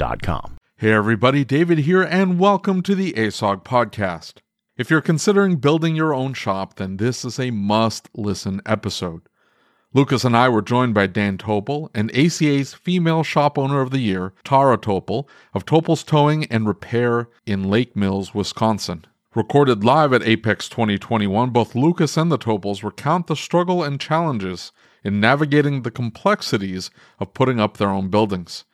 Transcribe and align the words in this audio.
Getshopware.com. 0.00 0.56
Hey 0.78 0.92
everybody, 0.92 1.44
David 1.44 1.80
here, 1.80 2.02
and 2.02 2.38
welcome 2.38 2.80
to 2.82 2.94
the 2.94 3.12
ASOG 3.12 3.62
podcast. 3.64 4.38
If 4.78 4.88
you're 4.88 5.02
considering 5.02 5.56
building 5.56 5.94
your 5.94 6.14
own 6.14 6.32
shop, 6.32 6.76
then 6.76 6.96
this 6.96 7.22
is 7.22 7.38
a 7.38 7.50
must 7.50 8.08
listen 8.14 8.62
episode. 8.64 9.20
Lucas 9.92 10.24
and 10.24 10.34
I 10.34 10.48
were 10.48 10.62
joined 10.62 10.94
by 10.94 11.06
Dan 11.06 11.36
Topel 11.36 11.90
and 11.94 12.10
ACA's 12.12 12.72
Female 12.72 13.22
Shop 13.22 13.58
Owner 13.58 13.82
of 13.82 13.90
the 13.90 13.98
Year, 13.98 14.32
Tara 14.42 14.78
Topel, 14.78 15.28
of 15.52 15.66
Topel's 15.66 16.02
Towing 16.02 16.46
and 16.46 16.66
Repair 16.66 17.28
in 17.44 17.68
Lake 17.68 17.94
Mills, 17.94 18.32
Wisconsin. 18.34 19.04
Recorded 19.34 19.84
live 19.84 20.14
at 20.14 20.22
AAPEX 20.22 20.70
2021, 20.70 21.50
both 21.50 21.74
Lucas 21.74 22.16
and 22.16 22.32
the 22.32 22.38
Topels 22.38 22.82
recount 22.82 23.26
the 23.26 23.36
struggle 23.36 23.84
and 23.84 24.00
challenges 24.00 24.72
in 25.04 25.20
navigating 25.20 25.82
the 25.82 25.90
complexities 25.90 26.90
of 27.18 27.34
putting 27.34 27.60
up 27.60 27.76
their 27.76 27.90
own 27.90 28.08
buildings. 28.08 28.64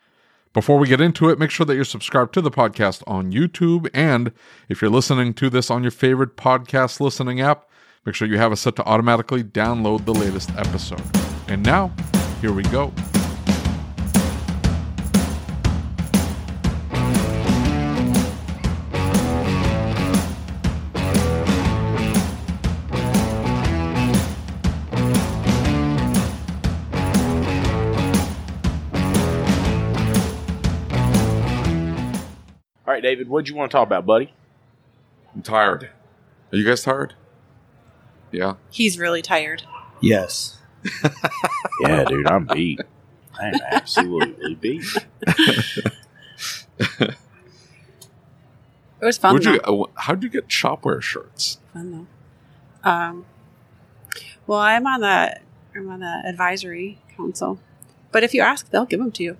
Before 0.57 0.79
we 0.79 0.87
get 0.87 0.99
into 0.99 1.29
it, 1.29 1.37
make 1.37 1.51
sure 1.51 1.67
that 1.67 1.75
you're 1.75 1.83
subscribed 1.83 2.33
to 2.33 2.41
the 2.41 2.49
podcast 2.49 3.03
on 3.05 3.31
YouTube. 3.31 3.87
And 3.93 4.31
if 4.67 4.81
you're 4.81 4.89
listening 4.89 5.35
to 5.35 5.51
this 5.51 5.69
on 5.69 5.83
your 5.83 5.91
favorite 5.91 6.35
podcast 6.35 6.99
listening 6.99 7.39
app, 7.39 7.69
make 8.07 8.15
sure 8.15 8.27
you 8.27 8.39
have 8.39 8.51
it 8.51 8.55
set 8.55 8.75
to 8.77 8.83
automatically 8.85 9.43
download 9.43 10.05
the 10.05 10.15
latest 10.15 10.49
episode. 10.57 11.03
And 11.47 11.63
now, 11.63 11.93
here 12.41 12.51
we 12.51 12.63
go. 12.63 12.91
All 33.07 33.11
right, 33.11 33.15
David, 33.15 33.29
what 33.29 33.45
do 33.45 33.51
you 33.51 33.55
want 33.57 33.71
to 33.71 33.77
talk 33.77 33.87
about, 33.87 34.05
buddy? 34.05 34.33
I'm 35.33 35.41
tired. 35.41 35.89
Are 36.51 36.57
you 36.57 36.65
guys 36.65 36.83
tired? 36.83 37.13
Yeah. 38.33 38.55
He's 38.69 38.99
really 38.99 39.21
tired. 39.21 39.63
Yes. 40.01 40.57
Yeah, 41.81 42.03
dude, 42.05 42.25
I'm 42.27 42.45
beat. 42.47 42.81
I'm 43.39 43.53
absolutely 43.71 44.55
beat. 44.55 44.83
It 45.21 47.15
was 48.99 49.17
fun. 49.19 49.33
Where'd 49.33 49.45
you, 49.45 49.61
though. 49.63 49.83
uh, 49.83 49.87
how'd 49.95 50.23
you 50.23 50.29
get 50.29 50.47
shopware 50.47 51.01
shirts? 51.01 51.59
Fun 51.71 52.07
though. 52.83 52.89
Um, 52.89 53.25
well, 54.47 54.59
I'm 54.59 54.87
on 54.87 55.01
the 55.01 55.39
I'm 55.75 55.89
on 55.89 55.99
the 55.99 56.23
advisory 56.25 56.97
council, 57.15 57.59
but 58.11 58.23
if 58.23 58.33
you 58.33 58.41
ask, 58.41 58.71
they'll 58.71 58.85
give 58.85 58.99
them 58.99 59.11
to 59.11 59.23
you. 59.23 59.37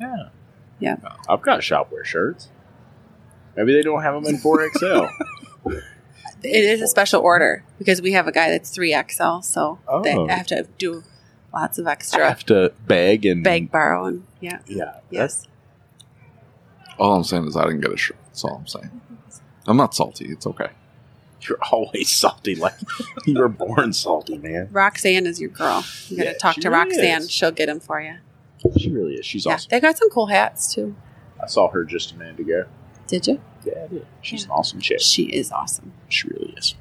Yeah. 0.00 0.30
Yeah. 0.80 0.96
I've 1.28 1.42
got 1.42 1.60
shopware 1.60 2.04
shirts. 2.04 2.48
Maybe 3.56 3.72
they 3.72 3.82
don't 3.82 4.02
have 4.02 4.14
them 4.14 4.26
in 4.26 4.40
4XL. 4.40 5.10
It 6.42 6.64
is 6.64 6.80
a 6.82 6.86
special 6.86 7.22
order 7.22 7.64
because 7.78 8.00
we 8.02 8.12
have 8.12 8.28
a 8.28 8.32
guy 8.32 8.50
that's 8.50 8.70
three 8.70 8.92
XL, 8.94 9.40
so 9.40 9.80
oh. 9.88 10.02
they 10.02 10.14
Oh. 10.14 10.28
have 10.28 10.46
to 10.48 10.68
do 10.78 11.02
lots 11.52 11.78
of 11.78 11.86
extra. 11.88 12.22
I 12.24 12.28
extra 12.28 12.56
have 12.60 12.70
to 12.70 12.74
beg 12.86 13.24
and 13.26 13.42
beg, 13.42 13.72
borrow, 13.72 14.04
and 14.04 14.24
yeah, 14.40 14.58
Yeah. 14.66 14.96
yes. 15.10 15.48
All 16.98 17.14
I'm 17.16 17.24
saying 17.24 17.46
is 17.46 17.56
I 17.56 17.64
didn't 17.64 17.80
get 17.80 17.90
a 17.92 17.96
shirt. 17.96 18.16
That's 18.26 18.44
all 18.44 18.56
I'm 18.56 18.66
saying. 18.66 19.00
I'm 19.66 19.76
not 19.78 19.94
salty. 19.94 20.26
It's 20.26 20.46
okay. 20.46 20.68
You're 21.40 21.58
always 21.72 22.10
salty. 22.10 22.54
Like 22.54 22.74
you 23.26 23.38
were 23.38 23.48
born 23.48 23.92
salty, 23.92 24.38
man. 24.38 24.68
Roxanne 24.70 25.26
is 25.26 25.40
your 25.40 25.50
girl. 25.50 25.84
You 26.08 26.18
got 26.18 26.22
to 26.24 26.28
Yeah, 26.32 26.38
talk 26.38 26.56
to 26.56 26.68
really 26.70 26.84
Roxanne; 26.90 27.22
is. 27.22 27.30
she'll 27.30 27.50
get 27.50 27.66
them 27.66 27.80
for 27.80 28.00
you. 28.00 28.16
She 28.78 28.90
really 28.90 29.14
is. 29.14 29.26
She's 29.26 29.46
yeah, 29.46 29.54
awesome. 29.54 29.68
they 29.70 29.80
got 29.80 29.96
some 29.98 30.10
cool 30.10 30.26
hats 30.26 30.72
too. 30.72 30.94
I 31.42 31.46
saw 31.48 31.68
her 31.70 31.82
just 31.84 32.12
a 32.12 32.16
minute 32.16 32.38
ago. 32.38 32.66
Did 33.06 33.26
you? 33.26 33.40
Yeah, 33.64 33.84
I 33.84 33.86
did. 33.88 34.06
She's 34.22 34.42
Yeah. 34.42 34.46
an 34.46 34.50
awesome 34.52 34.80
chick. 34.80 35.00
She 35.00 35.24
is 35.24 35.52
awesome. 35.52 35.92
She 36.08 36.28
really 36.28 36.54
is. 36.56 36.74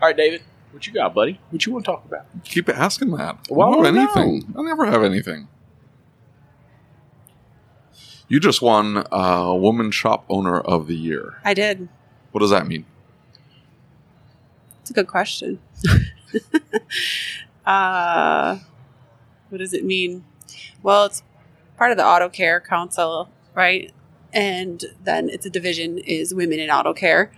All 0.00 0.08
right, 0.08 0.16
David, 0.16 0.42
what 0.72 0.86
you 0.86 0.92
got, 0.92 1.14
buddy? 1.14 1.40
What 1.50 1.64
you 1.66 1.72
want 1.72 1.84
to 1.84 1.90
talk 1.92 2.04
about? 2.04 2.26
Keep 2.44 2.68
asking 2.68 3.10
that. 3.12 3.38
Well, 3.50 3.68
I 3.68 3.72
don't 3.72 3.84
have 3.84 3.94
no. 3.94 4.00
anything. 4.22 4.54
I 4.58 4.62
never 4.62 4.86
have 4.86 5.02
anything. 5.02 5.48
You 8.28 8.40
just 8.40 8.62
won 8.62 9.04
uh, 9.12 9.52
Woman 9.54 9.90
Shop 9.90 10.24
Owner 10.28 10.58
of 10.58 10.86
the 10.86 10.96
Year. 10.96 11.34
I 11.44 11.54
did. 11.54 11.88
What 12.32 12.40
does 12.40 12.50
that 12.50 12.66
mean? 12.66 12.86
It's 14.80 14.90
a 14.90 14.94
good 14.94 15.06
question. 15.06 15.60
uh, 17.66 18.58
what 19.48 19.58
does 19.58 19.72
it 19.72 19.84
mean? 19.84 20.24
Well, 20.82 21.04
it's 21.04 21.22
part 21.76 21.90
of 21.90 21.96
the 21.96 22.04
Auto 22.04 22.28
Care 22.28 22.60
Council, 22.60 23.28
right? 23.54 23.92
And 24.34 24.84
then 25.02 25.30
it's 25.30 25.46
a 25.46 25.50
division 25.50 25.98
is 25.98 26.34
women 26.34 26.58
in 26.58 26.68
auto 26.70 26.92
care. 26.92 27.30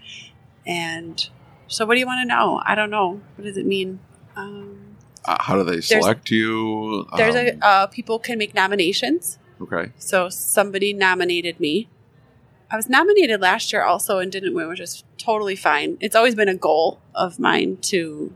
And 0.66 1.28
so, 1.68 1.84
what 1.86 1.94
do 1.94 2.00
you 2.00 2.06
want 2.06 2.22
to 2.22 2.26
know? 2.34 2.60
I 2.64 2.74
don't 2.74 2.90
know. 2.90 3.20
What 3.36 3.44
does 3.44 3.56
it 3.56 3.66
mean? 3.66 4.00
Um, 4.34 4.96
Uh, 5.24 5.36
how 5.42 5.56
do 5.56 5.64
they 5.64 5.80
select 5.80 6.30
you? 6.30 7.06
there's 7.16 7.34
Um, 7.34 7.46
a 7.62 7.66
uh, 7.66 7.86
people 7.88 8.18
can 8.18 8.38
make 8.38 8.54
nominations. 8.54 9.38
okay. 9.60 9.92
So 9.98 10.28
somebody 10.28 10.92
nominated 10.92 11.60
me. 11.60 11.88
I 12.70 12.76
was 12.76 12.88
nominated 12.88 13.40
last 13.40 13.72
year 13.72 13.82
also 13.84 14.18
and 14.18 14.30
didn't 14.32 14.54
win, 14.54 14.68
which 14.68 14.80
is 14.80 15.04
totally 15.18 15.54
fine. 15.56 15.98
It's 16.00 16.16
always 16.16 16.34
been 16.34 16.48
a 16.48 16.54
goal 16.56 17.00
of 17.14 17.38
mine 17.38 17.78
to 17.92 18.32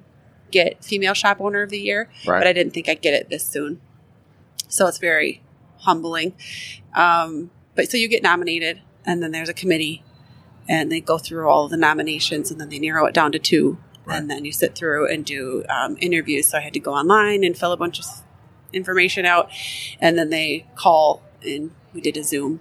get 0.50 0.84
female 0.84 1.14
shop 1.14 1.40
owner 1.40 1.62
of 1.62 1.70
the 1.70 1.78
year, 1.80 2.08
Right. 2.26 2.38
but 2.40 2.46
I 2.46 2.52
didn't 2.52 2.72
think 2.74 2.88
I'd 2.88 3.02
get 3.02 3.14
it 3.14 3.28
this 3.30 3.44
soon. 3.44 3.80
So 4.68 4.86
it's 4.86 4.98
very 4.98 5.42
humbling. 5.78 6.34
Um, 6.94 7.50
but 7.80 7.90
so 7.90 7.96
you 7.96 8.08
get 8.08 8.22
nominated, 8.22 8.82
and 9.06 9.22
then 9.22 9.32
there's 9.32 9.48
a 9.48 9.54
committee, 9.54 10.04
and 10.68 10.92
they 10.92 11.00
go 11.00 11.16
through 11.16 11.48
all 11.48 11.66
the 11.66 11.78
nominations, 11.78 12.50
and 12.50 12.60
then 12.60 12.68
they 12.68 12.78
narrow 12.78 13.06
it 13.06 13.14
down 13.14 13.32
to 13.32 13.38
two, 13.38 13.78
Right. 14.04 14.18
and 14.18 14.30
then 14.30 14.44
you 14.44 14.52
sit 14.52 14.74
through 14.74 15.10
and 15.10 15.24
do 15.24 15.64
um, 15.70 15.96
interviews. 16.00 16.48
So 16.50 16.58
I 16.58 16.60
had 16.60 16.74
to 16.74 16.80
go 16.80 16.92
online 16.92 17.42
and 17.42 17.56
fill 17.56 17.72
a 17.72 17.76
bunch 17.78 17.98
of 17.98 18.04
information 18.74 19.24
out, 19.24 19.50
and 19.98 20.18
then 20.18 20.28
they 20.28 20.66
call, 20.74 21.22
and 21.42 21.70
we 21.94 22.02
did 22.02 22.16
a 22.18 22.22
Zoom, 22.22 22.60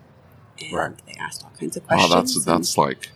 and 0.61 0.73
Right. 0.73 1.05
they 1.05 1.13
asked 1.19 1.43
all 1.43 1.51
kinds 1.59 1.75
of 1.75 1.83
Wow, 1.83 2.07
questions. 2.07 2.45
that's 2.45 2.45
that's 2.45 2.77
like 2.77 3.09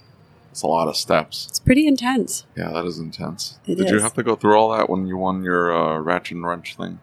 it's 0.52 0.62
a 0.62 0.68
lot 0.68 0.90
of 0.90 0.98
steps. 0.98 1.46
it's 1.50 1.60
pretty 1.60 1.88
intense. 1.88 2.46
Yeah, 2.58 2.70
that 2.74 2.86
is 2.86 3.00
intense. 3.00 3.60
It 3.66 3.76
Did 3.78 3.90
you 3.90 4.00
have 4.02 4.14
to 4.16 4.24
go 4.24 4.36
through 4.36 4.56
all 4.56 4.72
that 4.78 4.90
when 4.90 5.08
you 5.08 5.16
won 5.18 5.42
your 5.44 5.74
uh, 5.74 6.00
ratchet 6.00 6.36
and 6.36 6.46
wrench 6.46 6.76
thing? 6.76 7.00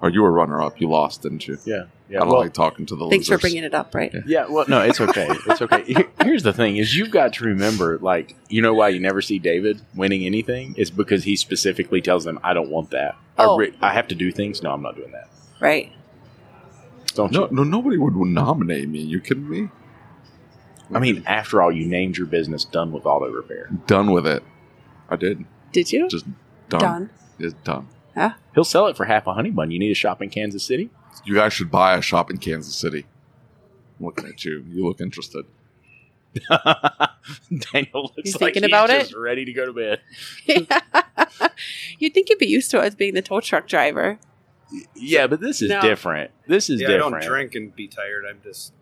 Or 0.00 0.08
you 0.10 0.22
were 0.22 0.30
runner 0.30 0.62
up? 0.62 0.80
You 0.80 0.88
lost, 0.88 1.22
didn't 1.22 1.48
you? 1.48 1.58
Yeah. 1.64 1.86
Yeah, 2.08 2.18
I 2.18 2.20
don't 2.20 2.28
well, 2.30 2.40
like 2.40 2.54
talking 2.54 2.86
to 2.86 2.96
the 2.96 3.08
Thanks 3.08 3.28
for 3.28 3.36
bringing 3.36 3.64
it 3.64 3.74
up, 3.74 3.94
right? 3.94 4.14
yeah, 4.26 4.46
well, 4.48 4.64
no, 4.66 4.80
it's 4.80 4.98
okay. 5.00 5.28
It's 5.46 5.60
okay. 5.60 5.84
Here's 6.22 6.42
the 6.42 6.54
thing: 6.54 6.76
is 6.78 6.96
you've 6.96 7.10
got 7.10 7.34
to 7.34 7.44
remember, 7.44 7.98
like, 7.98 8.34
you 8.48 8.62
know 8.62 8.72
why 8.72 8.88
you 8.88 8.98
never 8.98 9.20
see 9.20 9.38
David 9.38 9.82
winning 9.94 10.24
anything? 10.24 10.74
It's 10.78 10.88
because 10.90 11.24
he 11.24 11.36
specifically 11.36 12.00
tells 12.00 12.24
them, 12.24 12.38
"I 12.42 12.54
don't 12.54 12.70
want 12.70 12.90
that. 12.92 13.16
Oh. 13.36 13.56
I, 13.56 13.58
re- 13.58 13.74
I 13.82 13.92
have 13.92 14.08
to 14.08 14.14
do 14.14 14.32
things. 14.32 14.62
No, 14.62 14.72
I'm 14.72 14.80
not 14.82 14.96
doing 14.96 15.12
that. 15.12 15.28
Right. 15.60 15.92
Don't 17.14 17.30
No, 17.32 17.42
you?" 17.42 17.48
no, 17.56 17.64
nobody 17.64 17.98
would 17.98 18.14
nominate 18.14 18.88
me. 18.88 19.00
You 19.00 19.20
kidding 19.20 19.48
me? 19.48 19.68
I 20.94 21.00
mean, 21.00 21.22
after 21.26 21.60
all, 21.60 21.70
you 21.70 21.86
named 21.86 22.16
your 22.16 22.26
business 22.26 22.64
"Done 22.64 22.90
with 22.92 23.04
Auto 23.04 23.28
Repair." 23.30 23.68
Done 23.86 24.10
with 24.12 24.26
it. 24.26 24.42
I 25.10 25.16
did. 25.16 25.44
Did 25.72 25.92
you? 25.92 26.08
Just 26.08 26.24
done. 26.70 26.80
Done. 26.80 27.10
It's 27.38 27.54
done. 27.64 27.88
He'll 28.54 28.64
sell 28.64 28.86
it 28.88 28.96
for 28.96 29.04
half 29.04 29.26
a 29.28 29.34
honey 29.34 29.50
bun. 29.50 29.70
You 29.70 29.78
need 29.78 29.92
a 29.92 29.94
shop 29.94 30.20
in 30.20 30.30
Kansas 30.30 30.64
City. 30.64 30.90
You 31.24 31.34
guys 31.34 31.52
should 31.52 31.70
buy 31.70 31.96
a 31.96 32.02
shop 32.02 32.30
in 32.30 32.38
Kansas 32.38 32.74
City. 32.74 33.06
I'm 33.98 34.06
looking 34.06 34.26
at 34.26 34.44
you. 34.44 34.64
You 34.68 34.86
look 34.86 35.00
interested. 35.00 35.44
Daniel 37.72 38.02
looks 38.02 38.14
He's 38.22 38.34
like 38.40 38.54
thinking 38.54 38.62
he's 38.64 38.70
about 38.70 38.90
just 38.90 39.12
it? 39.12 39.18
ready 39.18 39.44
to 39.44 39.52
go 39.52 39.66
to 39.66 39.72
bed. 39.72 40.00
You'd 41.98 42.14
think 42.14 42.28
you'd 42.30 42.38
be 42.38 42.46
used 42.46 42.70
to 42.70 42.78
it 42.78 42.84
as 42.84 42.94
being 42.94 43.14
the 43.14 43.22
tow 43.22 43.40
truck 43.40 43.66
driver. 43.66 44.18
Yeah, 44.94 45.26
but 45.26 45.40
this 45.40 45.60
is 45.62 45.70
No. 45.70 45.80
different. 45.80 46.30
This 46.46 46.70
is 46.70 46.80
yeah, 46.80 46.88
I 46.88 46.90
different. 46.92 47.22
don't 47.22 47.24
drink 47.30 47.54
and 47.54 47.74
be 47.74 47.88
tired. 47.88 48.24
I'm 48.28 48.40
just 48.44 48.72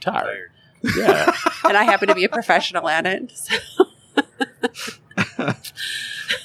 Tired. 0.00 0.50
tired. 0.82 0.96
Yeah. 0.96 1.32
And 1.64 1.76
I 1.76 1.84
happen 1.84 2.08
to 2.08 2.14
be 2.14 2.24
a 2.24 2.28
professional 2.28 2.88
at 2.88 3.06
it. 3.06 3.32
So. 3.32 3.56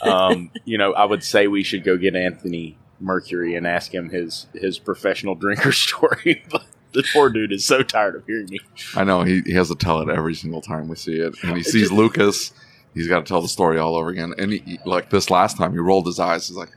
um, 0.04 0.51
you 0.66 0.78
know, 0.78 0.94
I 0.94 1.06
would 1.06 1.24
say 1.24 1.48
we 1.48 1.63
should 1.63 1.84
go 1.84 1.98
get 1.98 2.16
Anthony 2.16 2.78
Mercury 3.00 3.56
and 3.56 3.66
ask 3.68 3.94
him 3.94 4.10
his 4.10 4.48
his 4.54 4.80
professional 4.80 5.36
drinker 5.36 5.72
story. 5.74 6.44
But 6.50 6.66
the 6.94 7.04
poor 7.13 7.30
dude 7.30 7.51
is 7.51 7.66
so 7.66 7.81
tired 7.84 8.16
of 8.16 8.25
hearing 8.25 8.48
me. 8.50 8.60
I 8.95 9.04
know 9.04 9.24
he, 9.24 9.42
he 9.45 9.54
has 9.54 9.69
to 9.69 9.75
tell 9.75 10.00
it 10.01 10.10
every 10.10 10.36
single 10.36 10.62
time 10.62 10.88
we 10.88 10.95
see 10.95 11.16
it, 11.19 11.36
and 11.44 11.57
he 11.57 11.63
sees 11.63 11.92
Lucas. 11.92 12.54
He's 12.94 13.07
got 13.07 13.19
to 13.19 13.25
tell 13.25 13.42
the 13.42 13.48
story 13.48 13.80
all 13.80 13.95
over 13.95 14.10
again. 14.10 14.34
And 14.38 14.51
he, 14.54 14.60
he- 14.60 14.80
like 14.86 15.10
this 15.10 15.30
last 15.31 15.57
time, 15.57 15.74
he 15.74 15.80
rolled 15.80 16.06
his 16.06 16.19
eyes. 16.19 16.48
He's 16.48 16.56
like, 16.57 16.69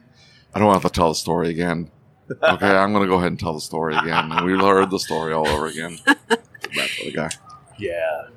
"I 0.54 0.58
don't 0.58 0.72
have 0.72 0.82
to 0.82 0.88
tell 0.88 1.08
the 1.10 1.14
story 1.14 1.50
again." 1.50 1.90
Okay, 2.30 2.66
I'm 2.68 2.92
going 2.92 3.04
to 3.04 3.08
go 3.08 3.16
ahead 3.18 3.28
and 3.28 3.38
tell 3.38 3.52
the 3.54 3.60
story 3.60 3.94
again. 3.94 4.32
And 4.32 4.44
we 4.46 4.58
heard 4.58 4.90
the 4.90 4.98
story 4.98 5.32
all 5.32 5.46
over 5.46 5.66
again. 5.66 5.98
Bad 6.06 6.18
for 6.90 7.04
the 7.04 7.12
guy. 7.14 7.30
Yeah. 7.78 8.28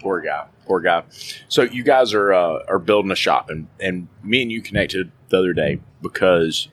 Poor 0.00 0.20
guy. 0.20 0.46
Poor 0.66 0.80
guy. 0.80 1.04
So 1.48 1.62
you 1.62 1.82
guys 1.84 2.12
are 2.12 2.32
uh, 2.34 2.58
are 2.68 2.78
building 2.80 3.10
a 3.10 3.16
shop, 3.16 3.48
and 3.48 3.68
and 3.80 4.08
me 4.22 4.42
and 4.42 4.50
you 4.52 4.60
connected 4.60 5.12
the 5.30 5.38
other 5.38 5.52
day 5.54 5.80
because 6.02 6.68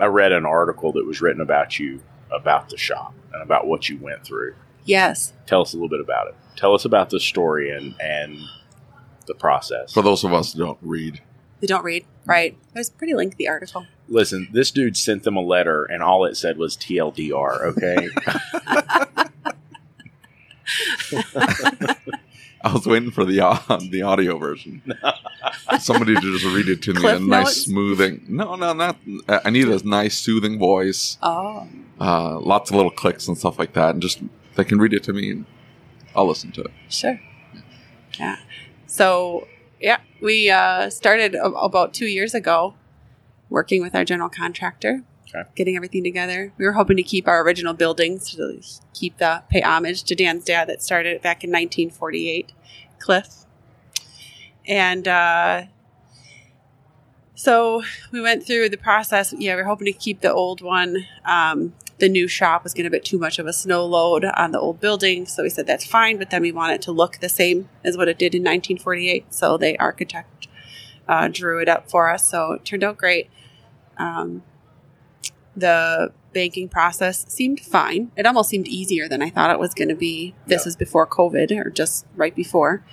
I 0.00 0.06
read 0.06 0.32
an 0.32 0.46
article 0.46 0.92
that 0.92 1.06
was 1.06 1.20
written 1.20 1.40
about 1.40 1.78
you 1.78 2.00
about 2.30 2.68
the 2.68 2.76
shop 2.76 3.14
and 3.32 3.42
about 3.42 3.66
what 3.66 3.88
you 3.88 3.98
went 3.98 4.24
through. 4.24 4.54
Yes. 4.84 5.32
Tell 5.46 5.62
us 5.62 5.72
a 5.72 5.76
little 5.76 5.88
bit 5.88 6.00
about 6.00 6.28
it. 6.28 6.34
Tell 6.56 6.74
us 6.74 6.84
about 6.84 7.10
the 7.10 7.20
story 7.20 7.70
and 7.70 7.94
and 8.00 8.38
the 9.26 9.34
process. 9.34 9.92
For 9.92 10.02
those 10.02 10.24
of 10.24 10.32
us 10.32 10.52
who 10.52 10.60
don't 10.60 10.78
read, 10.82 11.20
They 11.60 11.66
don't 11.66 11.84
read. 11.84 12.04
Right. 12.24 12.56
It 12.74 12.78
was 12.78 12.88
a 12.88 12.92
pretty 12.92 13.14
lengthy 13.14 13.48
article. 13.48 13.86
Listen, 14.08 14.48
this 14.52 14.70
dude 14.70 14.96
sent 14.96 15.24
them 15.24 15.36
a 15.36 15.40
letter, 15.42 15.84
and 15.84 16.02
all 16.02 16.24
it 16.24 16.36
said 16.36 16.56
was 16.56 16.76
TLDR. 16.76 17.62
Okay. 17.76 18.08
I 22.62 22.72
was 22.72 22.86
waiting 22.86 23.10
for 23.10 23.24
the 23.24 23.40
uh, 23.40 23.58
the 23.90 24.02
audio 24.02 24.38
version. 24.38 24.82
Somebody 25.80 26.14
to 26.14 26.20
just 26.20 26.44
read 26.44 26.68
it 26.68 26.82
to 26.82 26.94
me 26.94 27.08
in 27.08 27.16
a 27.16 27.18
nice, 27.20 27.44
notes? 27.44 27.62
smoothing. 27.64 28.24
No, 28.28 28.56
no, 28.56 28.72
not. 28.72 28.96
I 29.28 29.50
need 29.50 29.68
a 29.68 29.86
nice, 29.86 30.18
soothing 30.18 30.58
voice. 30.58 31.18
Oh. 31.22 31.68
Uh, 32.00 32.38
lots 32.40 32.70
of 32.70 32.76
little 32.76 32.90
clicks 32.90 33.28
and 33.28 33.36
stuff 33.38 33.58
like 33.58 33.74
that, 33.74 33.90
and 33.90 34.02
just 34.02 34.22
they 34.56 34.64
can 34.64 34.78
read 34.78 34.92
it 34.92 35.02
to 35.04 35.12
me, 35.12 35.30
and 35.30 35.46
I'll 36.14 36.26
listen 36.26 36.52
to 36.52 36.62
it. 36.62 36.72
Sure. 36.88 37.20
Yeah. 38.18 38.36
So, 38.86 39.46
yeah, 39.80 39.98
we 40.20 40.50
uh, 40.50 40.90
started 40.90 41.34
about 41.36 41.94
two 41.94 42.06
years 42.06 42.34
ago 42.34 42.74
working 43.48 43.82
with 43.82 43.94
our 43.94 44.04
general 44.04 44.28
contractor, 44.28 45.02
Okay. 45.34 45.48
getting 45.54 45.76
everything 45.76 46.04
together. 46.04 46.52
We 46.56 46.64
were 46.64 46.72
hoping 46.72 46.96
to 46.96 47.02
keep 47.02 47.28
our 47.28 47.42
original 47.42 47.74
buildings 47.74 48.34
to 48.34 48.60
keep 48.94 49.18
the 49.18 49.42
pay 49.50 49.60
homage 49.60 50.04
to 50.04 50.14
Dan's 50.14 50.44
dad 50.44 50.68
that 50.68 50.82
started 50.82 51.20
back 51.20 51.44
in 51.44 51.50
1948, 51.50 52.52
Cliff. 52.98 53.44
And 54.66 55.06
uh, 55.06 55.64
so 57.34 57.82
we 58.10 58.20
went 58.20 58.46
through 58.46 58.70
the 58.70 58.78
process. 58.78 59.34
Yeah, 59.36 59.54
we 59.56 59.62
are 59.62 59.64
hoping 59.64 59.86
to 59.86 59.92
keep 59.92 60.22
the 60.22 60.32
old 60.32 60.62
one. 60.62 61.06
Um, 61.26 61.74
the 61.98 62.08
new 62.08 62.28
shop 62.28 62.64
was 62.64 62.72
getting 62.72 62.86
a 62.86 62.90
bit 62.90 63.04
too 63.04 63.18
much 63.18 63.38
of 63.38 63.46
a 63.46 63.52
snow 63.52 63.84
load 63.84 64.24
on 64.24 64.52
the 64.52 64.60
old 64.60 64.80
building, 64.80 65.26
so 65.26 65.42
we 65.42 65.50
said 65.50 65.66
that's 65.66 65.86
fine. 65.86 66.16
But 66.16 66.30
then 66.30 66.42
we 66.42 66.52
want 66.52 66.72
it 66.72 66.82
to 66.82 66.92
look 66.92 67.18
the 67.18 67.28
same 67.28 67.68
as 67.84 67.96
what 67.96 68.08
it 68.08 68.18
did 68.18 68.34
in 68.34 68.42
1948. 68.42 69.34
So 69.34 69.58
the 69.58 69.78
architect 69.78 70.48
uh, 71.06 71.28
drew 71.28 71.60
it 71.60 71.68
up 71.68 71.90
for 71.90 72.08
us. 72.08 72.28
So 72.28 72.52
it 72.52 72.64
turned 72.64 72.84
out 72.84 72.96
great. 72.96 73.30
Um, 73.96 74.42
the 75.56 76.12
banking 76.34 76.68
process 76.68 77.24
seemed 77.32 77.60
fine. 77.60 78.12
It 78.16 78.26
almost 78.26 78.50
seemed 78.50 78.68
easier 78.68 79.08
than 79.08 79.22
I 79.22 79.30
thought 79.30 79.50
it 79.50 79.58
was 79.58 79.74
going 79.74 79.88
to 79.88 79.94
be. 79.94 80.34
This 80.46 80.64
Yeah. 80.64 80.68
is 80.68 80.76
before 80.76 81.06
COVID 81.06 81.50
or 81.64 81.70
just 81.70 82.06
right 82.16 82.34
before. 82.34 82.84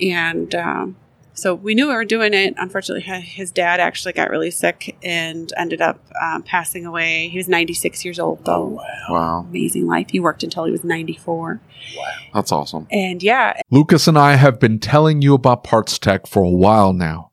And 0.00 0.54
um, 0.54 0.96
so 1.32 1.54
we 1.54 1.74
knew 1.74 1.88
we 1.88 1.94
were 1.94 2.04
doing 2.04 2.34
it. 2.34 2.54
Unfortunately, 2.56 3.02
his 3.20 3.50
dad 3.50 3.80
actually 3.80 4.12
got 4.14 4.30
really 4.30 4.50
sick 4.50 4.96
and 5.02 5.52
ended 5.56 5.80
up 5.80 6.00
um, 6.20 6.42
passing 6.42 6.84
away. 6.86 7.28
He 7.28 7.38
was 7.38 7.48
96 7.48 8.04
years 8.04 8.18
old, 8.18 8.44
though. 8.44 8.64
wow. 8.66 8.84
Wow, 9.10 9.46
Amazing 9.48 9.86
life. 9.86 10.08
He 10.10 10.20
worked 10.20 10.42
until 10.42 10.64
he 10.64 10.70
was 10.72 10.84
94. 10.84 11.60
Wow. 11.96 12.04
that's 12.34 12.52
awesome. 12.52 12.86
And 12.90 13.22
yeah, 13.22 13.54
Lucas 13.70 14.06
and 14.06 14.18
I 14.18 14.34
have 14.36 14.58
been 14.60 14.78
telling 14.78 15.22
you 15.22 15.34
about 15.34 15.64
PartsTech 15.64 16.26
for 16.28 16.42
a 16.42 16.50
while 16.50 16.92
now 16.92 17.29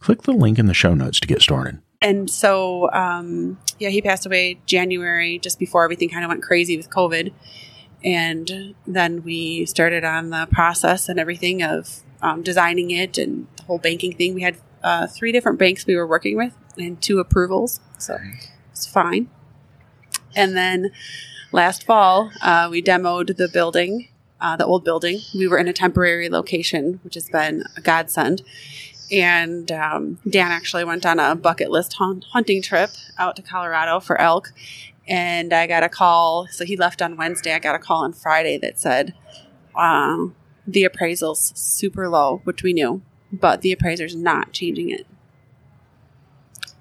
Click 0.00 0.22
the 0.22 0.32
link 0.32 0.58
in 0.58 0.66
the 0.66 0.74
show 0.74 0.94
notes 0.94 1.20
to 1.20 1.26
get 1.26 1.42
started. 1.42 1.80
And 2.00 2.30
so, 2.30 2.90
um, 2.92 3.58
yeah, 3.78 3.88
he 3.88 4.00
passed 4.00 4.24
away 4.24 4.60
January, 4.66 5.38
just 5.38 5.58
before 5.58 5.84
everything 5.84 6.08
kind 6.08 6.24
of 6.24 6.28
went 6.28 6.42
crazy 6.42 6.76
with 6.76 6.90
COVID. 6.90 7.32
And 8.04 8.74
then 8.86 9.24
we 9.24 9.66
started 9.66 10.04
on 10.04 10.30
the 10.30 10.46
process 10.52 11.08
and 11.08 11.18
everything 11.18 11.62
of 11.62 12.00
um, 12.22 12.42
designing 12.42 12.92
it 12.92 13.18
and 13.18 13.48
the 13.56 13.64
whole 13.64 13.78
banking 13.78 14.12
thing. 14.12 14.34
We 14.34 14.42
had 14.42 14.56
uh, 14.84 15.08
three 15.08 15.32
different 15.32 15.58
banks 15.58 15.86
we 15.86 15.96
were 15.96 16.06
working 16.06 16.36
with 16.36 16.54
and 16.76 17.00
two 17.02 17.18
approvals. 17.18 17.80
So 17.98 18.16
it's 18.70 18.86
fine. 18.86 19.28
And 20.36 20.56
then 20.56 20.92
last 21.50 21.84
fall, 21.84 22.30
uh, 22.40 22.68
we 22.70 22.80
demoed 22.80 23.36
the 23.36 23.48
building 23.48 24.08
uh, 24.40 24.56
the 24.56 24.64
old 24.64 24.84
building. 24.84 25.20
We 25.34 25.48
were 25.48 25.58
in 25.58 25.68
a 25.68 25.72
temporary 25.72 26.28
location, 26.28 27.00
which 27.02 27.14
has 27.14 27.28
been 27.28 27.64
a 27.76 27.80
godsend. 27.80 28.42
And 29.10 29.70
um, 29.72 30.18
Dan 30.28 30.50
actually 30.52 30.84
went 30.84 31.06
on 31.06 31.18
a 31.18 31.34
bucket 31.34 31.70
list 31.70 31.94
hunt- 31.94 32.24
hunting 32.32 32.60
trip 32.62 32.90
out 33.18 33.36
to 33.36 33.42
Colorado 33.42 34.00
for 34.00 34.20
elk. 34.20 34.52
And 35.06 35.52
I 35.52 35.66
got 35.66 35.82
a 35.82 35.88
call. 35.88 36.46
So 36.50 36.64
he 36.64 36.76
left 36.76 37.00
on 37.00 37.16
Wednesday. 37.16 37.54
I 37.54 37.58
got 37.58 37.74
a 37.74 37.78
call 37.78 38.04
on 38.04 38.12
Friday 38.12 38.58
that 38.58 38.78
said 38.78 39.14
um, 39.74 40.34
the 40.66 40.84
appraisal's 40.84 41.52
super 41.56 42.08
low, 42.08 42.42
which 42.44 42.62
we 42.62 42.72
knew, 42.74 43.00
but 43.32 43.62
the 43.62 43.72
appraiser's 43.72 44.14
not 44.14 44.52
changing 44.52 44.90
it. 44.90 45.06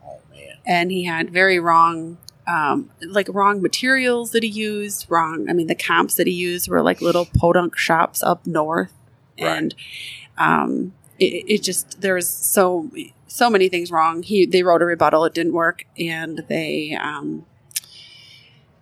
Oh 0.05 0.19
man. 0.31 0.57
And 0.65 0.91
he 0.91 1.05
had 1.05 1.29
very 1.29 1.59
wrong, 1.59 2.17
um, 2.47 2.89
like 3.01 3.29
wrong 3.29 3.61
materials 3.61 4.31
that 4.31 4.43
he 4.43 4.49
used. 4.49 5.05
Wrong. 5.09 5.49
I 5.49 5.53
mean, 5.53 5.67
the 5.67 5.75
comps 5.75 6.15
that 6.15 6.27
he 6.27 6.33
used 6.33 6.67
were 6.67 6.81
like 6.81 6.99
little 7.01 7.25
podunk 7.25 7.77
shops 7.77 8.21
up 8.23 8.45
north, 8.45 8.91
Right. 9.39 9.47
and 9.57 9.75
um, 10.37 10.93
it, 11.19 11.45
it 11.47 11.63
just 11.63 12.01
there 12.01 12.15
was 12.15 12.29
so 12.29 12.89
so 13.27 13.49
many 13.49 13.69
things 13.69 13.91
wrong. 13.91 14.23
He 14.23 14.45
they 14.45 14.63
wrote 14.63 14.81
a 14.81 14.85
rebuttal, 14.85 15.25
it 15.25 15.33
didn't 15.33 15.53
work, 15.53 15.85
and 15.97 16.43
they. 16.47 16.97
Um, 16.99 17.45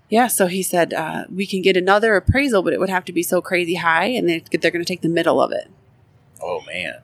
yeah, 0.08 0.28
so 0.28 0.46
he 0.46 0.62
said 0.62 0.94
uh, 0.94 1.26
we 1.34 1.48
can 1.48 1.62
get 1.64 1.76
another 1.76 2.16
appraisal, 2.16 2.62
but 2.62 2.74
it 2.74 2.80
would 2.80 2.90
have 2.90 3.06
to 3.06 3.12
be 3.12 3.24
so 3.24 3.42
crazy 3.42 3.76
high, 3.76 4.06
and 4.06 4.30
they, 4.30 4.44
they're 4.52 4.72
going 4.72 4.86
to 4.86 4.88
take 4.88 5.02
the 5.02 5.10
middle 5.10 5.42
of 5.42 5.52
it. 5.52 5.70
Oh 6.42 6.62
man. 6.68 7.02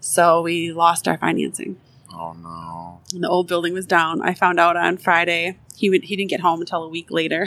So 0.00 0.42
we 0.42 0.72
lost 0.72 1.06
our 1.08 1.16
financing. 1.16 1.78
Oh 2.12 2.32
no. 2.32 3.00
And 3.14 3.22
the 3.22 3.28
old 3.28 3.48
building 3.48 3.72
was 3.72 3.86
down. 3.86 4.20
I 4.20 4.34
found 4.34 4.58
out 4.58 4.76
on 4.76 4.96
Friday. 4.96 5.58
He 5.76 5.88
would 5.90 6.04
he 6.04 6.16
didn't 6.16 6.30
get 6.30 6.40
home 6.40 6.60
until 6.60 6.82
a 6.82 6.88
week 6.88 7.10
later. 7.10 7.46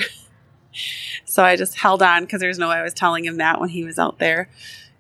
so 1.26 1.44
I 1.44 1.56
just 1.56 1.78
held 1.78 2.02
on 2.02 2.24
because 2.24 2.40
there's 2.40 2.58
no 2.58 2.70
way 2.70 2.78
I 2.78 2.84
was 2.84 2.94
telling 2.94 3.26
him 3.26 3.38
that 3.38 3.60
when 3.60 3.70
he 3.70 3.84
was 3.84 4.00
out 4.00 4.20
there. 4.20 4.50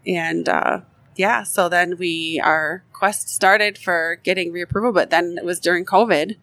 And 0.06 0.48
uh, 0.48 0.82
yeah, 1.18 1.44
so 1.44 1.70
then 1.70 1.98
we 1.98 2.40
our 2.44 2.84
quest 2.94 3.30
started 3.30 3.78
for 3.78 4.20
getting 4.24 4.52
reapproval, 4.54 4.94
but 4.94 5.10
then 5.10 5.38
it 5.38 5.46
was 5.46 5.60
during 5.60 5.86
COVID, 5.86 6.36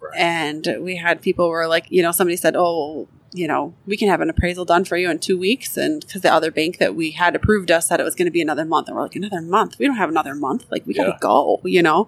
Right. 0.00 0.20
and 0.20 0.76
we 0.80 0.96
had 0.96 1.22
people 1.22 1.48
were 1.48 1.66
like, 1.66 1.86
you 1.88 2.02
know, 2.02 2.12
somebody 2.12 2.36
said, 2.36 2.54
oh. 2.56 3.08
You 3.36 3.48
know, 3.48 3.74
we 3.84 3.96
can 3.96 4.08
have 4.08 4.20
an 4.20 4.30
appraisal 4.30 4.64
done 4.64 4.84
for 4.84 4.96
you 4.96 5.10
in 5.10 5.18
two 5.18 5.36
weeks. 5.36 5.76
And 5.76 6.00
because 6.06 6.22
the 6.22 6.32
other 6.32 6.52
bank 6.52 6.78
that 6.78 6.94
we 6.94 7.10
had 7.10 7.34
approved 7.34 7.68
us 7.68 7.88
said 7.88 7.98
it 7.98 8.04
was 8.04 8.14
going 8.14 8.26
to 8.26 8.30
be 8.30 8.40
another 8.40 8.64
month. 8.64 8.86
And 8.86 8.94
we're 8.94 9.02
like, 9.02 9.16
another 9.16 9.42
month? 9.42 9.76
We 9.76 9.86
don't 9.86 9.96
have 9.96 10.08
another 10.08 10.36
month. 10.36 10.66
Like, 10.70 10.86
we 10.86 10.94
gotta 10.94 11.18
go, 11.20 11.60
you 11.64 11.82
know? 11.82 12.06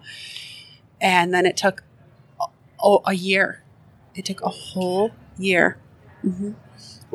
And 1.00 1.34
then 1.34 1.44
it 1.44 1.56
took 1.56 1.82
oh, 2.80 3.02
a 3.04 3.14
year. 3.14 3.64
It 4.14 4.24
took 4.24 4.40
a 4.42 4.48
whole 4.50 5.10
year. 5.36 5.78
hmm 6.22 6.52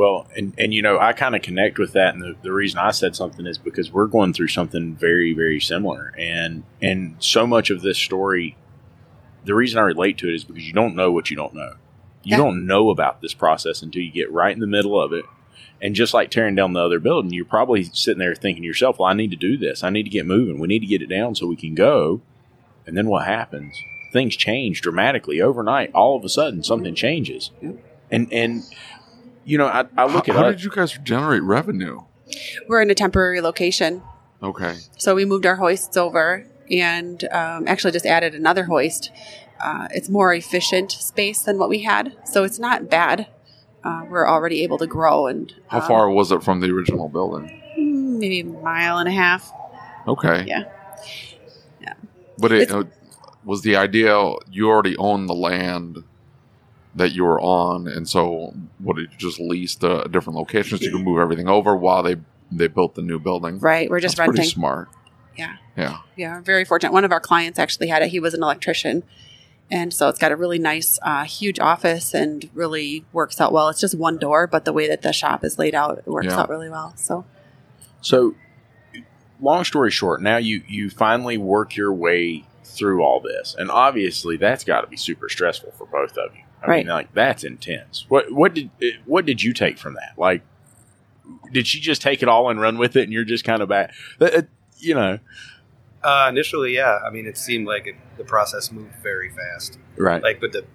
Well, 0.01 0.25
and 0.35 0.55
and 0.57 0.73
you 0.73 0.81
know, 0.81 0.97
I 0.97 1.13
kind 1.13 1.35
of 1.35 1.43
connect 1.43 1.77
with 1.77 1.93
that, 1.93 2.15
and 2.15 2.23
the, 2.23 2.35
the 2.41 2.51
reason 2.51 2.79
I 2.79 2.89
said 2.89 3.15
something 3.15 3.45
is 3.45 3.59
because 3.59 3.91
we're 3.91 4.07
going 4.07 4.33
through 4.33 4.47
something 4.47 4.95
very, 4.95 5.31
very 5.31 5.59
similar, 5.59 6.11
and 6.17 6.63
and 6.81 7.17
so 7.19 7.45
much 7.45 7.69
of 7.69 7.83
this 7.83 7.99
story, 7.99 8.57
the 9.45 9.53
reason 9.53 9.77
I 9.77 9.83
relate 9.83 10.17
to 10.17 10.27
it 10.27 10.33
is 10.33 10.43
because 10.43 10.65
you 10.65 10.73
don't 10.73 10.95
know 10.95 11.11
what 11.11 11.29
you 11.29 11.37
don't 11.37 11.53
know. 11.53 11.73
You 12.23 12.31
Yeah. 12.31 12.37
don't 12.37 12.65
know 12.65 12.89
about 12.89 13.21
this 13.21 13.35
process 13.35 13.83
until 13.83 14.01
you 14.01 14.11
get 14.11 14.31
right 14.31 14.55
in 14.55 14.59
the 14.59 14.65
middle 14.65 14.99
of 14.99 15.13
it. 15.13 15.23
And 15.79 15.93
just 15.93 16.15
like 16.15 16.31
tearing 16.31 16.55
down 16.55 16.73
the 16.73 16.83
other 16.83 16.99
building, 16.99 17.31
you're 17.31 17.45
probably 17.45 17.83
sitting 17.83 18.17
there 18.17 18.33
thinking 18.33 18.63
to 18.63 18.67
yourself, 18.67 18.97
"Well, 18.97 19.07
I 19.07 19.13
need 19.13 19.29
to 19.29 19.37
do 19.37 19.55
this. 19.55 19.83
I 19.83 19.91
need 19.91 20.03
to 20.03 20.09
get 20.09 20.25
moving. 20.25 20.57
We 20.57 20.67
need 20.67 20.79
to 20.79 20.87
get 20.87 21.03
it 21.03 21.09
down 21.09 21.35
so 21.35 21.45
we 21.45 21.55
can 21.55 21.75
go." 21.75 22.21
And 22.87 22.97
then 22.97 23.05
what 23.05 23.27
happens? 23.27 23.75
Things 24.11 24.35
change 24.35 24.81
dramatically 24.81 25.39
overnight. 25.39 25.91
All 25.93 26.17
of 26.17 26.25
a 26.25 26.29
sudden, 26.29 26.63
something 26.63 26.95
mm-hmm. 26.95 27.07
changes, 27.07 27.51
Yep. 27.61 27.75
and 28.09 28.33
and 28.33 28.63
you 29.45 29.57
know, 29.57 29.67
I, 29.67 29.85
I 29.97 30.05
look 30.05 30.27
how, 30.27 30.33
at 30.33 30.39
how 30.39 30.45
us- 30.47 30.55
did 30.55 30.63
you 30.63 30.69
guys 30.71 30.97
generate 31.03 31.43
revenue? 31.43 32.01
We're 32.67 32.81
in 32.81 32.89
a 32.89 32.95
temporary 32.95 33.41
location. 33.41 34.01
Okay. 34.41 34.75
So 34.97 35.15
we 35.15 35.25
moved 35.25 35.45
our 35.45 35.57
hoists 35.57 35.97
over 35.97 36.47
and 36.69 37.23
um, 37.31 37.67
actually 37.67 37.91
just 37.91 38.05
added 38.05 38.33
another 38.33 38.63
hoist. 38.63 39.11
Uh, 39.59 39.87
it's 39.91 40.09
more 40.09 40.33
efficient 40.33 40.91
space 40.91 41.41
than 41.43 41.59
what 41.59 41.69
we 41.69 41.83
had. 41.83 42.15
So 42.25 42.43
it's 42.43 42.57
not 42.57 42.89
bad. 42.89 43.27
Uh, 43.83 44.05
we're 44.09 44.27
already 44.27 44.63
able 44.63 44.77
to 44.77 44.87
grow. 44.87 45.27
And 45.27 45.53
How 45.67 45.81
um, 45.81 45.87
far 45.87 46.09
was 46.09 46.31
it 46.31 46.41
from 46.43 46.61
the 46.61 46.71
original 46.71 47.09
building? 47.09 47.61
mm, 47.77 48.17
Maybe 48.19 48.39
a 48.39 48.45
mile 48.45 48.97
and 48.97 49.09
a 49.09 49.11
half. 49.11 49.51
Okay. 50.07 50.45
Yeah. 50.47 50.63
Yeah. 51.81 51.93
But 52.37 52.51
it 52.51 52.71
uh, 52.71 52.85
was 53.43 53.61
the 53.61 53.75
idea 53.75 54.17
you 54.49 54.69
already 54.69 54.95
own 54.97 55.27
the 55.27 55.35
land 55.35 55.97
that 56.95 57.11
you 57.13 57.23
were 57.23 57.39
on, 57.39 57.87
and 57.87 58.07
so 58.07 58.53
what 58.79 58.97
did 58.97 59.11
you 59.11 59.17
just 59.17 59.39
lease 59.39 59.75
the 59.75 60.03
different 60.05 60.37
locations? 60.37 60.81
You 60.81 60.91
can 60.91 61.03
move 61.03 61.19
everything 61.19 61.47
over 61.47 61.75
while 61.75 62.03
they 62.03 62.17
they 62.51 62.67
built 62.67 62.95
the 62.95 63.01
new 63.01 63.17
building. 63.19 63.59
Right. 63.59 63.89
We're 63.89 63.99
just 64.01 64.17
That's 64.17 64.27
pretty 64.27 64.39
renting. 64.39 64.53
smart. 64.53 64.89
Yeah. 65.37 65.55
Yeah. 65.77 65.99
Yeah, 66.17 66.41
very 66.41 66.65
fortunate. 66.65 66.91
One 66.91 67.05
of 67.05 67.11
our 67.13 67.21
clients 67.21 67.57
actually 67.57 67.87
had 67.87 68.01
it. 68.03 68.09
He 68.09 68.19
was 68.19 68.33
an 68.33 68.43
electrician. 68.43 69.03
And 69.73 69.93
so 69.93 70.09
it's 70.09 70.19
got 70.19 70.33
a 70.33 70.35
really 70.35 70.59
nice, 70.59 70.99
uh, 71.01 71.23
huge 71.23 71.57
office 71.57 72.13
and 72.13 72.49
really 72.53 73.05
works 73.13 73.39
out 73.39 73.53
well. 73.53 73.69
It's 73.69 73.79
just 73.79 73.97
one 73.97 74.17
door, 74.17 74.45
but 74.45 74.65
the 74.65 74.73
way 74.73 74.85
that 74.89 75.01
the 75.01 75.13
shop 75.13 75.45
is 75.45 75.57
laid 75.57 75.73
out, 75.73 75.99
it 75.99 76.07
works 76.07 76.25
Yeah. 76.27 76.41
out 76.41 76.49
really 76.49 76.69
well. 76.69 76.91
So, 76.97 77.23
So, 78.01 78.35
long 79.39 79.63
story 79.63 79.91
short, 79.91 80.21
now 80.21 80.35
you 80.37 80.61
you 80.67 80.89
finally 80.89 81.37
work 81.37 81.77
your 81.77 81.93
way 81.93 82.43
through 82.65 83.01
all 83.01 83.21
this, 83.21 83.55
and 83.57 83.71
obviously 83.71 84.35
that's 84.35 84.65
got 84.65 84.81
to 84.81 84.87
be 84.87 84.97
super 84.97 85.29
stressful 85.29 85.71
for 85.77 85.85
both 85.85 86.17
of 86.17 86.35
you. 86.35 86.41
I 86.63 86.67
Right. 86.67 86.85
mean, 86.85 86.93
like 86.93 87.13
that's 87.13 87.43
intense. 87.43 88.05
What 88.09 88.31
what 88.31 88.53
did 88.53 88.69
what 89.05 89.25
did 89.25 89.41
you 89.43 89.53
take 89.53 89.77
from 89.77 89.95
that? 89.95 90.13
Like, 90.17 90.43
did 91.51 91.65
she 91.67 91.79
just 91.79 92.01
take 92.01 92.21
it 92.21 92.27
all 92.29 92.49
and 92.49 92.59
run 92.61 92.77
with 92.77 92.95
it, 92.95 93.03
and 93.03 93.13
you're 93.13 93.23
just 93.25 93.43
kind 93.43 93.61
of 93.61 93.69
back? 93.69 93.93
uh, 94.19 94.43
You 94.77 94.95
know, 94.95 95.19
Uh, 96.03 96.27
initially, 96.29 96.73
yeah. 96.75 96.99
I 97.05 97.11
mean, 97.11 97.25
it 97.27 97.37
seemed 97.37 97.67
like 97.67 97.85
it, 97.87 97.95
the 98.17 98.23
process 98.23 98.71
moved 98.71 98.95
very 99.03 99.29
fast. 99.29 99.77
right? 99.97 100.21
Like, 100.23 100.39
but 100.41 100.51
the 100.51 100.65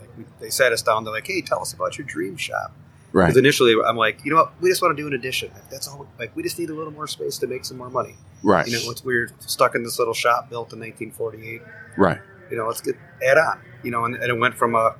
like 0.00 0.10
we, 0.16 0.24
they 0.40 0.50
sat 0.50 0.72
us 0.72 0.82
down. 0.82 1.04
They're 1.04 1.12
like, 1.14 1.26
"Hey, 1.26 1.40
tell 1.40 1.60
us 1.60 1.72
about 1.72 1.96
your 1.98 2.06
dream 2.06 2.36
shop." 2.36 2.72
right. 3.12 3.26
Because 3.26 3.38
initially, 3.38 3.74
I'm 3.86 3.96
like, 3.96 4.22
you 4.24 4.30
know 4.30 4.36
what? 4.36 4.52
We 4.60 4.68
just 4.68 4.82
want 4.82 4.94
to 4.96 5.02
do 5.02 5.06
an 5.06 5.14
addition. 5.14 5.50
That's 5.70 5.88
all. 5.88 6.06
Like, 6.18 6.36
we 6.36 6.42
just 6.42 6.58
need 6.58 6.68
a 6.68 6.74
little 6.74 6.92
more 6.92 7.06
space 7.06 7.38
to 7.38 7.46
make 7.46 7.64
some 7.64 7.78
more 7.78 7.88
money. 7.90 8.16
Right. 8.42 8.66
You 8.66 8.72
know, 8.74 8.90
it's 8.90 9.02
we're 9.04 9.30
stuck 9.40 9.74
in 9.74 9.82
this 9.82 9.98
little 9.98 10.12
shop 10.14 10.50
built 10.50 10.72
in 10.74 10.78
1948. 10.80 11.62
right. 11.96 12.18
You 12.50 12.56
know, 12.58 12.66
let's 12.66 12.80
get 12.82 12.96
add 13.26 13.38
on. 13.38 13.60
You 13.82 13.90
know, 13.90 14.04
and, 14.04 14.14
and 14.14 14.24
it 14.24 14.38
went 14.38 14.54
from 14.56 14.74
a, 14.74 14.96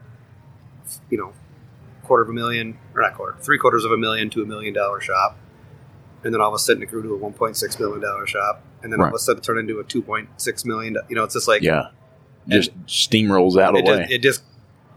you 1.11 1.18
know, 1.18 1.33
quarter 2.04 2.23
of 2.23 2.28
a 2.28 2.33
million 2.33 2.78
or 2.95 3.02
not 3.02 3.14
quarter, 3.14 3.37
three 3.40 3.59
quarters 3.59 3.85
of 3.85 3.92
a 3.92 3.97
million 3.97 4.30
to 4.30 4.42
a 4.42 4.47
million 4.47 4.75
dollar 4.75 5.00
shop, 5.00 5.37
and 6.25 6.33
then 6.35 6.40
all 6.40 6.49
of 6.49 6.54
a 6.54 6.59
sudden 6.59 6.83
it 6.83 6.87
grew 6.87 7.02
to 7.02 7.14
a 7.14 7.18
1.6 7.18 7.80
million 7.80 8.00
dollar 8.00 8.26
shop, 8.26 8.62
and 8.83 8.92
then 8.92 9.00
all 9.00 9.09
of 9.09 9.14
a 9.14 9.18
sudden 9.18 9.38
it 9.40 9.45
turned 9.45 9.59
into 9.61 9.78
a 9.78 9.85
$2.6 9.85 10.64
million. 10.64 10.97
You 11.09 11.16
know, 11.16 11.25
it's 11.25 11.35
just 11.35 11.49
like 11.49 11.62
yeah. 11.62 11.88
Just 12.49 12.71
steamrolls 12.87 13.61
out 13.61 13.76
of 13.76 13.85
the 13.85 13.90
way. 13.90 13.99
just, 13.99 14.11
it 14.11 14.23
just 14.23 14.42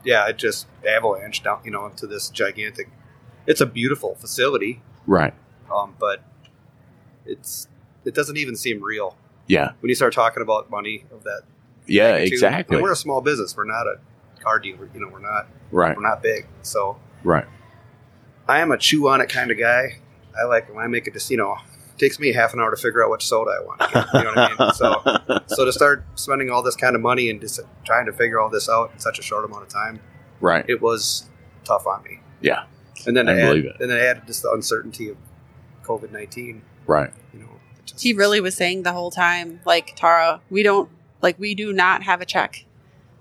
yeah 0.05 0.27
it 0.29 0.37
just 0.37 0.67
avalanched 0.83 1.43
down 1.43 1.59
you 1.65 1.69
know 1.71 1.85
into 1.85 2.07
this 2.07 2.29
gigantic 2.29 2.89
it's 3.45 3.59
a 3.59 3.65
beautiful 3.65 4.15
facility 4.15 4.81
right. 5.05 5.33
um, 5.69 5.93
but 5.99 6.23
it's 7.25 7.67
it 8.05 8.15
doesn't 8.15 8.37
even 8.37 8.55
seem 8.55 8.81
real 8.81 9.17
Yeah. 9.47 9.73
when 9.81 9.89
you 9.89 9.95
start 9.95 10.13
talking 10.13 10.41
about 10.41 10.69
money 10.69 11.03
of 11.11 11.23
that 11.23 11.41
Yeah. 11.87 12.11
magnitude. 12.13 12.33
Exactly. 12.33 12.81
We're 12.81 12.93
a 12.93 12.95
small 12.95 13.19
business 13.21 13.55
we're 13.55 13.65
not 13.65 13.85
a 13.85 13.99
car 14.41 14.59
dealer 14.59 14.89
you 14.93 14.99
know 14.99 15.07
we're 15.11 15.19
not 15.19 15.47
Right. 15.71 15.95
we're 15.95 16.03
not 16.03 16.21
big 16.21 16.47
so 16.63 16.97
Right. 17.23 17.45
i 18.47 18.59
am 18.59 18.71
a 18.71 18.77
chew 18.77 19.07
on 19.07 19.21
it 19.21 19.29
kind 19.29 19.51
of 19.51 19.57
guy 19.59 19.97
i 20.39 20.43
like 20.45 20.73
when 20.73 20.83
i 20.83 20.87
make 20.87 21.07
a 21.07 21.11
just 21.11 21.29
you 21.31 21.37
know 21.37 21.53
it 21.93 21.99
takes 21.99 22.19
me 22.19 22.31
half 22.33 22.53
an 22.53 22.59
hour 22.59 22.71
to 22.71 22.77
figure 22.81 23.03
out 23.03 23.11
which 23.11 23.25
soda 23.25 23.51
i 23.51 23.63
want 23.65 23.79
to 23.81 23.87
get, 23.93 24.07
you 24.13 24.23
know 24.23 24.29
what 24.41 24.59
i 24.59 24.65
mean 24.65 24.73
so 24.73 25.39
so 25.55 25.65
to 25.65 25.71
start 25.71 26.03
spending 26.15 26.49
all 26.49 26.61
this 26.63 26.75
kind 26.75 26.95
of 26.95 27.01
money 27.01 27.29
and 27.29 27.39
just 27.41 27.59
trying 27.85 28.05
to 28.05 28.11
figure 28.13 28.39
all 28.39 28.49
this 28.49 28.67
out 28.69 28.91
in 28.93 28.99
such 28.99 29.19
a 29.19 29.21
short 29.21 29.45
amount 29.45 29.63
of 29.63 29.69
time 29.69 29.99
right. 30.41 30.65
it 30.67 30.81
was 30.81 31.29
tough 31.63 31.85
on 31.85 32.01
me. 32.03 32.19
Yeah. 32.41 32.63
And 33.05 33.15
then 33.15 33.29
I 33.29 33.33
to 33.35 33.41
add, 33.41 33.47
believe 33.49 33.65
it. 33.65 33.75
and 33.79 33.89
then 33.91 33.97
I 33.99 34.05
added 34.05 34.23
just 34.25 34.41
the 34.41 34.51
uncertainty 34.51 35.09
of 35.09 35.17
COVID 35.83 36.11
nineteen. 36.11 36.63
Right. 36.87 37.11
You 37.33 37.41
know, 37.41 37.49
just- 37.85 38.01
he 38.01 38.13
really 38.13 38.41
was 38.41 38.55
saying 38.55 38.81
the 38.81 38.93
whole 38.93 39.11
time, 39.11 39.59
like, 39.63 39.95
Tara, 39.95 40.41
we 40.49 40.63
don't, 40.63 40.89
like, 41.21 41.37
we 41.39 41.53
do 41.53 41.71
not 41.71 42.01
have 42.01 42.19
a 42.21 42.25
check. 42.25 42.65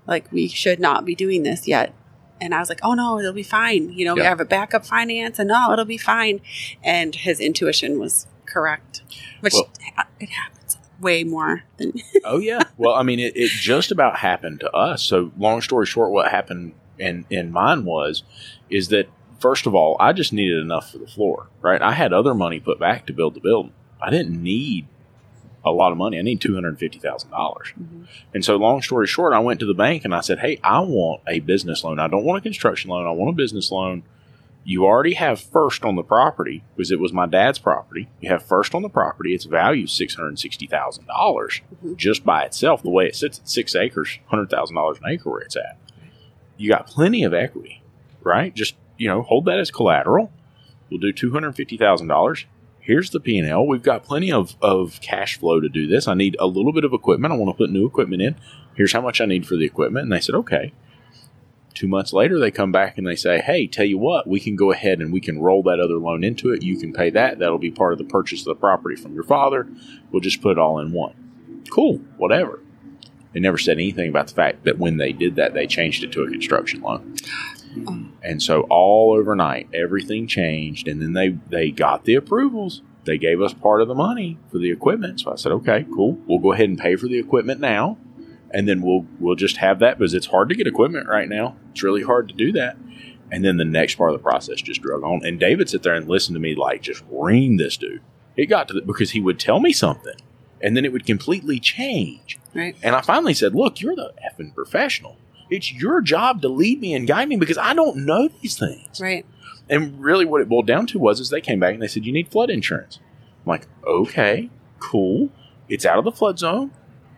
Like, 0.07 0.31
we 0.31 0.47
should 0.47 0.79
not 0.79 1.05
be 1.05 1.15
doing 1.15 1.43
this 1.43 1.67
yet. 1.67 1.93
And 2.39 2.55
I 2.55 2.59
was 2.59 2.69
like, 2.69 2.79
oh 2.81 2.93
no, 2.95 3.19
it'll 3.19 3.33
be 3.33 3.43
fine. 3.43 3.91
You 3.93 4.03
know, 4.05 4.15
we 4.15 4.21
have 4.21 4.39
a 4.39 4.45
backup 4.45 4.83
finance 4.83 5.37
and 5.37 5.47
no, 5.49 5.71
it'll 5.73 5.85
be 5.85 5.97
fine. 5.99 6.41
And 6.83 7.13
his 7.13 7.39
intuition 7.39 7.99
was 7.99 8.25
correct, 8.47 9.03
which 9.41 9.53
Well- 9.53 9.69
it 10.19 10.29
happens 10.29 10.77
way 10.99 11.23
more 11.23 11.63
than 11.77 11.93
Oh 12.25 12.39
yeah. 12.39 12.63
well, 12.77 12.93
I 12.93 13.03
mean, 13.03 13.19
it, 13.19 13.35
it 13.35 13.49
just 13.49 13.91
about 13.91 14.17
happened 14.17 14.59
to 14.61 14.71
us. 14.71 15.03
So, 15.03 15.31
long 15.37 15.61
story 15.61 15.85
short, 15.85 16.11
what 16.11 16.31
happened 16.31 16.73
in 16.97 17.25
in 17.29 17.51
mine 17.51 17.85
was, 17.85 18.23
is 18.71 18.87
that 18.89 19.07
first 19.39 19.67
of 19.67 19.75
all, 19.75 19.95
I 19.99 20.11
just 20.13 20.33
needed 20.33 20.59
enough 20.59 20.91
for 20.91 20.97
the 20.97 21.07
floor. 21.07 21.47
Right. 21.61 21.81
I 21.81 21.93
had 21.93 22.11
other 22.11 22.33
money 22.33 22.59
put 22.59 22.79
back 22.79 23.05
to 23.07 23.13
build 23.13 23.35
the 23.35 23.39
building. 23.39 23.73
I 24.01 24.09
didn't 24.09 24.41
need 24.41 24.87
a 25.63 25.71
lot 25.71 25.91
of 25.91 25.97
money. 25.97 26.17
I 26.17 26.21
need 26.21 26.41
two 26.41 26.53
hundred 26.55 26.77
fifty 26.79 26.97
thousand 26.99 27.29
dollars. 27.31 27.73
Mhm. 27.79 28.05
And 28.33 28.43
so, 28.45 28.55
long 28.55 28.81
story 28.81 29.07
short, 29.07 29.33
I 29.33 29.39
went 29.39 29.59
to 29.59 29.65
the 29.65 29.73
bank 29.73 30.03
and 30.05 30.13
I 30.15 30.21
said, 30.21 30.39
"Hey, 30.39 30.59
I 30.63 30.79
want 30.79 31.21
a 31.27 31.39
business 31.39 31.83
loan. 31.83 31.99
I 31.99 32.07
don't 32.07 32.23
want 32.23 32.39
a 32.39 32.41
construction 32.41 32.89
loan. 32.89 33.05
I 33.05 33.11
want 33.11 33.29
a 33.29 33.33
business 33.35 33.71
loan." 33.71 34.03
You 34.63 34.85
already 34.85 35.15
have 35.15 35.39
first 35.41 35.83
on 35.83 35.95
the 35.95 36.03
property 36.03 36.63
because 36.75 36.91
it 36.91 36.99
was 36.99 37.11
my 37.11 37.25
dad's 37.25 37.57
property. 37.57 38.09
You 38.19 38.29
have 38.29 38.43
first 38.43 38.75
on 38.75 38.83
the 38.83 38.89
property. 38.89 39.33
Its 39.33 39.45
value 39.45 39.87
six 39.87 40.13
hundred 40.15 40.37
sixty 40.39 40.67
thousand 40.67 41.07
dollars 41.07 41.61
Mhm. 41.83 41.95
just 41.97 42.23
by 42.23 42.43
itself. 42.43 42.83
The 42.83 42.89
way 42.91 43.07
it 43.07 43.15
sits 43.15 43.39
at 43.39 43.49
six 43.49 43.75
acres, 43.75 44.19
hundred 44.27 44.49
thousand 44.51 44.75
dollars 44.75 44.97
an 45.03 45.11
acre 45.11 45.29
where 45.31 45.41
it's 45.41 45.55
at. 45.55 45.77
You 46.57 46.69
got 46.69 46.85
plenty 46.85 47.23
of 47.23 47.33
equity, 47.33 47.81
right? 48.21 48.53
Just 48.53 48.75
you 48.97 49.07
know, 49.07 49.23
hold 49.23 49.45
that 49.45 49.59
as 49.59 49.71
collateral. 49.71 50.31
We'll 50.91 50.99
do 50.99 51.11
two 51.11 51.31
hundred 51.31 51.55
fifty 51.55 51.75
thousand 51.77 52.07
dollars. 52.07 52.45
Here's 52.81 53.11
the 53.11 53.19
P 53.19 53.37
and 53.37 53.47
L. 53.47 53.65
We've 53.65 53.83
got 53.83 54.03
plenty 54.03 54.31
of 54.31 54.55
of 54.61 54.99
cash 55.01 55.37
flow 55.37 55.59
to 55.59 55.69
do 55.69 55.87
this. 55.87 56.07
I 56.07 56.13
need 56.13 56.35
a 56.39 56.47
little 56.47 56.73
bit 56.73 56.83
of 56.83 56.93
equipment. 56.93 57.31
I 57.31 57.37
want 57.37 57.55
to 57.55 57.57
put 57.57 57.71
new 57.71 57.85
equipment 57.85 58.21
in. 58.21 58.35
Here's 58.75 58.93
how 58.93 59.01
much 59.01 59.21
I 59.21 59.25
need 59.25 59.45
for 59.45 59.55
the 59.55 59.65
equipment. 59.65 60.03
And 60.03 60.11
they 60.11 60.19
said, 60.19 60.35
okay. 60.35 60.73
Two 61.73 61.87
months 61.87 62.11
later, 62.11 62.37
they 62.37 62.51
come 62.51 62.71
back 62.71 62.97
and 62.97 63.07
they 63.07 63.15
say, 63.15 63.39
hey, 63.39 63.65
tell 63.65 63.85
you 63.85 63.97
what, 63.97 64.27
we 64.27 64.41
can 64.41 64.55
go 64.57 64.71
ahead 64.71 64.99
and 64.99 65.13
we 65.13 65.21
can 65.21 65.39
roll 65.39 65.63
that 65.63 65.79
other 65.79 65.97
loan 65.97 66.23
into 66.23 66.51
it. 66.51 66.63
You 66.63 66.77
can 66.77 66.91
pay 66.91 67.09
that. 67.11 67.39
That'll 67.39 67.57
be 67.57 67.71
part 67.71 67.93
of 67.93 67.97
the 67.97 68.05
purchase 68.05 68.41
of 68.41 68.45
the 68.45 68.55
property 68.55 68.95
from 68.95 69.13
your 69.13 69.23
father. 69.23 69.67
We'll 70.11 70.19
just 70.19 70.41
put 70.41 70.51
it 70.51 70.57
all 70.57 70.79
in 70.79 70.91
one. 70.91 71.63
Cool, 71.71 72.01
whatever. 72.17 72.61
They 73.33 73.39
never 73.39 73.57
said 73.57 73.77
anything 73.77 74.09
about 74.09 74.27
the 74.27 74.33
fact 74.33 74.65
that 74.65 74.77
when 74.77 74.97
they 74.97 75.13
did 75.13 75.35
that, 75.37 75.53
they 75.53 75.65
changed 75.65 76.03
it 76.03 76.11
to 76.11 76.23
a 76.23 76.29
construction 76.29 76.81
loan. 76.81 77.15
And 78.23 78.41
so 78.41 78.61
all 78.69 79.13
overnight, 79.13 79.69
everything 79.73 80.27
changed, 80.27 80.87
and 80.87 81.01
then 81.01 81.13
they 81.13 81.29
they 81.49 81.71
got 81.71 82.05
the 82.05 82.15
approvals. 82.15 82.81
They 83.03 83.17
gave 83.17 83.41
us 83.41 83.53
part 83.53 83.81
of 83.81 83.87
the 83.87 83.95
money 83.95 84.37
for 84.51 84.59
the 84.59 84.71
equipment. 84.71 85.21
So 85.21 85.31
I 85.31 85.35
said, 85.35 85.51
okay, 85.53 85.85
cool. 85.93 86.19
We'll 86.27 86.39
go 86.39 86.53
ahead 86.53 86.69
and 86.69 86.77
pay 86.77 86.95
for 86.95 87.07
the 87.07 87.17
equipment 87.17 87.59
now, 87.59 87.97
and 88.51 88.67
then 88.67 88.81
we'll 88.81 89.05
we'll 89.19 89.35
just 89.35 89.57
have 89.57 89.79
that 89.79 89.97
because 89.97 90.13
it's 90.13 90.27
hard 90.27 90.49
to 90.49 90.55
get 90.55 90.67
equipment 90.67 91.07
right 91.07 91.27
now. 91.27 91.55
It's 91.71 91.83
really 91.83 92.03
hard 92.03 92.27
to 92.29 92.35
do 92.35 92.51
that. 92.53 92.77
And 93.31 93.45
then 93.45 93.55
the 93.55 93.65
next 93.65 93.95
part 93.95 94.11
of 94.11 94.19
the 94.19 94.23
process 94.23 94.61
just 94.61 94.81
drug 94.81 95.03
on. 95.03 95.25
And 95.25 95.39
David 95.39 95.69
sit 95.69 95.83
there 95.83 95.95
and 95.95 96.07
listened 96.07 96.35
to 96.35 96.41
me 96.41 96.53
like 96.53 96.81
just 96.81 97.03
ream 97.09 97.55
this 97.55 97.77
dude. 97.77 98.01
It 98.35 98.47
got 98.47 98.67
to 98.67 98.73
the, 98.73 98.81
because 98.81 99.11
he 99.11 99.21
would 99.21 99.39
tell 99.39 99.59
me 99.61 99.71
something, 99.71 100.15
and 100.61 100.75
then 100.75 100.85
it 100.85 100.91
would 100.91 101.05
completely 101.05 101.59
change. 101.59 102.39
Right. 102.53 102.75
And 102.83 102.95
I 102.95 103.01
finally 103.01 103.33
said, 103.33 103.55
Look, 103.55 103.81
you're 103.81 103.95
the 103.95 104.13
effing 104.25 104.53
professional. 104.53 105.17
It's 105.51 105.73
your 105.73 106.01
job 106.01 106.41
to 106.41 106.47
lead 106.47 106.79
me 106.79 106.93
and 106.93 107.05
guide 107.05 107.29
me 107.29 107.35
because 107.35 107.57
I 107.57 107.73
don't 107.73 108.05
know 108.05 108.29
these 108.41 108.57
things. 108.57 108.99
Right. 108.99 109.25
And 109.69 110.01
really 110.01 110.25
what 110.25 110.41
it 110.41 110.49
boiled 110.49 110.65
down 110.65 110.87
to 110.87 110.99
was 110.99 111.19
is 111.19 111.29
they 111.29 111.41
came 111.41 111.59
back 111.59 111.73
and 111.73 111.83
they 111.83 111.87
said, 111.87 112.05
You 112.05 112.13
need 112.13 112.29
flood 112.29 112.49
insurance. 112.49 112.99
I'm 113.45 113.49
like, 113.49 113.67
okay, 113.85 114.49
cool. 114.79 115.29
It's 115.69 115.85
out 115.85 115.97
of 115.97 116.05
the 116.05 116.11
flood 116.11 116.39
zone. 116.39 116.71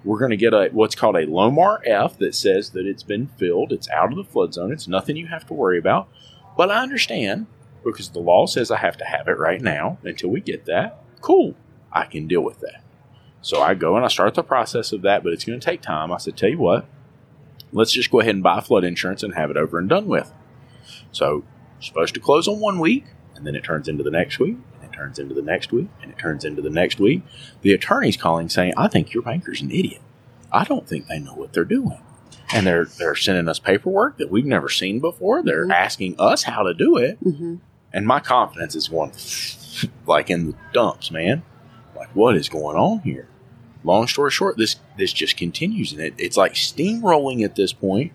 We're 0.04 0.20
gonna 0.20 0.36
get 0.36 0.54
a 0.54 0.70
what's 0.72 0.96
called 0.96 1.16
a 1.16 1.25
LOMR-F 1.25 2.18
that 2.18 2.36
says 2.36 2.72
that 2.72 2.86
it's 2.86 3.04
been 3.04 3.28
filled, 3.38 3.72
it's 3.72 3.90
out 3.90 4.12
of 4.12 4.18
the 4.18 4.24
flood 4.24 4.54
zone, 4.54 4.72
it's 4.72 4.88
nothing 4.88 5.16
you 5.16 5.28
have 5.28 5.48
to 5.48 5.54
worry 5.54 5.78
about. 5.78 6.10
But 6.58 6.72
I 6.72 6.82
understand 6.82 7.48
because 7.84 8.10
the 8.10 8.20
law 8.20 8.46
says 8.46 8.72
I 8.72 8.78
have 8.78 8.98
to 8.98 9.06
have 9.06 9.28
it 9.28 9.38
right 9.38 9.62
now 9.62 9.98
until 10.04 10.30
we 10.30 10.42
get 10.42 10.66
that. 10.66 11.04
Cool. 11.22 11.56
I 11.92 12.06
can 12.06 12.28
deal 12.28 12.42
with 12.42 12.60
that. 12.62 12.84
So 13.42 13.62
I 13.62 13.74
go 13.74 13.96
and 13.96 14.06
I 14.06 14.08
start 14.08 14.36
the 14.36 14.44
process 14.44 14.92
of 14.92 15.02
that, 15.02 15.24
but 15.24 15.34
it's 15.34 15.44
going 15.44 15.60
to 15.60 15.63
take 15.66 15.82
time. 15.82 16.12
I 16.12 16.18
said, 16.18 16.38
tell 16.38 16.50
you 16.50 16.60
what, 16.60 16.86
let's 17.74 17.92
just 17.92 18.10
go 18.12 18.20
ahead 18.22 18.36
and 18.36 18.44
buy 18.44 18.62
flood 18.62 18.84
insurance 18.84 19.24
and 19.24 19.34
have 19.36 19.51
it 19.51 19.58
over 19.58 19.77
and 19.77 19.89
done 19.89 20.08
with. 20.08 20.32
So 21.12 21.44
supposed 21.80 22.13
to 22.13 22.20
close 22.20 22.48
on 22.48 22.60
one 22.60 22.80
week, 22.80 23.06
and 23.36 23.46
then 23.46 23.56
it 23.56 23.63
turns 23.63 23.88
into 23.88 24.03
the 24.03 24.12
next 24.12 24.39
week, 24.39 24.58
and 24.82 24.84
it 24.89 24.96
turns 24.96 25.20
into 25.20 25.34
the 25.36 25.42
next 25.42 25.72
week, 25.72 25.89
and 26.01 26.12
it 26.12 26.18
turns 26.18 26.46
into 26.46 26.62
the 26.62 26.70
next 26.70 27.00
week. 27.00 27.24
The 27.62 27.74
attorney's 27.74 28.15
calling 28.18 28.48
saying, 28.50 28.74
I 28.77 28.88
think 28.88 29.13
your 29.13 29.24
banker's 29.24 29.62
an 29.62 29.72
idiot. 29.72 30.01
I 30.51 30.63
don't 30.63 30.88
think 30.88 31.08
they 31.08 31.20
know 31.20 31.34
what 31.34 31.51
they're 31.53 31.65
doing. 31.65 32.00
And 32.53 32.68
they're 32.68 32.86
they're 32.86 33.15
sending 33.15 33.48
us 33.48 33.58
paperwork 33.58 34.18
that 34.18 34.30
we've 34.30 34.46
never 34.46 34.70
seen 34.70 35.00
before. 35.00 35.42
They're 35.42 35.65
Mhm. 35.65 35.74
asking 35.74 36.15
us 36.20 36.44
how 36.44 36.63
to 36.63 36.74
do 36.74 36.98
it 36.98 37.18
hmm 37.18 37.56
and 37.96 38.08
my 38.08 38.20
confidence 38.20 38.75
is 38.75 38.88
going 38.88 39.12
like 40.08 40.30
in 40.30 40.48
the 40.48 40.56
dumps, 40.74 41.10
man. 41.12 41.44
Like, 41.96 42.10
what 42.15 42.36
is 42.36 42.50
going 42.50 42.75
on 42.75 43.00
here? 43.00 43.28
Long 43.84 44.08
story 44.08 44.32
short, 44.32 44.58
this 44.58 44.78
this 44.98 45.13
just 45.13 45.38
continues, 45.38 45.91
and 45.91 46.02
it, 46.02 46.13
it's 46.17 46.38
like 46.38 46.54
steamrolling 46.54 47.43
at 47.43 47.56
this 47.56 47.74
point. 47.74 48.13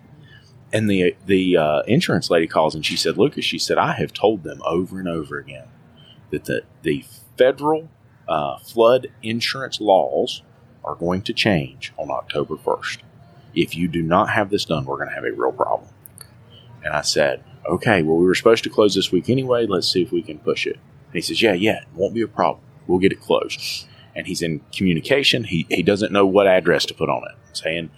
And 0.71 0.89
the 0.89 1.15
the 1.25 1.57
uh, 1.57 1.81
insurance 1.87 2.29
lady 2.29 2.47
calls 2.47 2.75
and 2.75 2.85
she 2.85 2.95
said, 2.95 3.17
"Lucas," 3.17 3.45
she 3.45 3.59
said, 3.59 3.77
"I 3.77 3.93
have 3.93 4.13
told 4.13 4.43
them 4.43 4.61
over 4.65 4.99
and 4.99 5.07
over 5.07 5.37
again 5.37 5.67
that 6.31 6.45
the 6.45 6.63
the 6.83 7.05
federal 7.37 7.89
uh, 8.27 8.57
flood 8.59 9.07
insurance 9.23 9.79
laws 9.79 10.43
are 10.83 10.95
going 10.95 11.21
to 11.23 11.33
change 11.33 11.93
on 11.97 12.11
October 12.11 12.55
first. 12.57 13.01
If 13.55 13.75
you 13.75 13.87
do 13.87 14.01
not 14.01 14.29
have 14.29 14.49
this 14.49 14.65
done, 14.65 14.85
we're 14.85 14.97
going 14.97 15.09
to 15.09 15.15
have 15.15 15.25
a 15.25 15.31
real 15.31 15.51
problem." 15.51 15.89
And 16.83 16.93
I 16.93 17.01
said, 17.01 17.43
okay, 17.67 18.01
well, 18.03 18.17
we 18.17 18.25
were 18.25 18.35
supposed 18.35 18.63
to 18.63 18.69
close 18.69 18.95
this 18.95 19.11
week 19.11 19.29
anyway. 19.29 19.65
Let's 19.65 19.91
see 19.91 20.01
if 20.01 20.11
we 20.11 20.21
can 20.21 20.39
push 20.39 20.65
it. 20.65 20.75
And 20.75 21.13
he 21.13 21.21
says, 21.21 21.41
yeah, 21.41 21.53
yeah, 21.53 21.81
it 21.81 21.87
won't 21.93 22.13
be 22.13 22.21
a 22.21 22.27
problem. 22.27 22.63
We'll 22.87 22.99
get 22.99 23.11
it 23.11 23.21
closed. 23.21 23.87
And 24.19 24.27
he's 24.27 24.41
in 24.41 24.61
communication. 24.71 25.45
He, 25.45 25.65
he 25.69 25.81
doesn't 25.81 26.11
know 26.11 26.25
what 26.25 26.45
address 26.47 26.85
to 26.87 26.93
put 26.93 27.09
on 27.09 27.23
it. 27.23 27.35
saying 27.57 27.89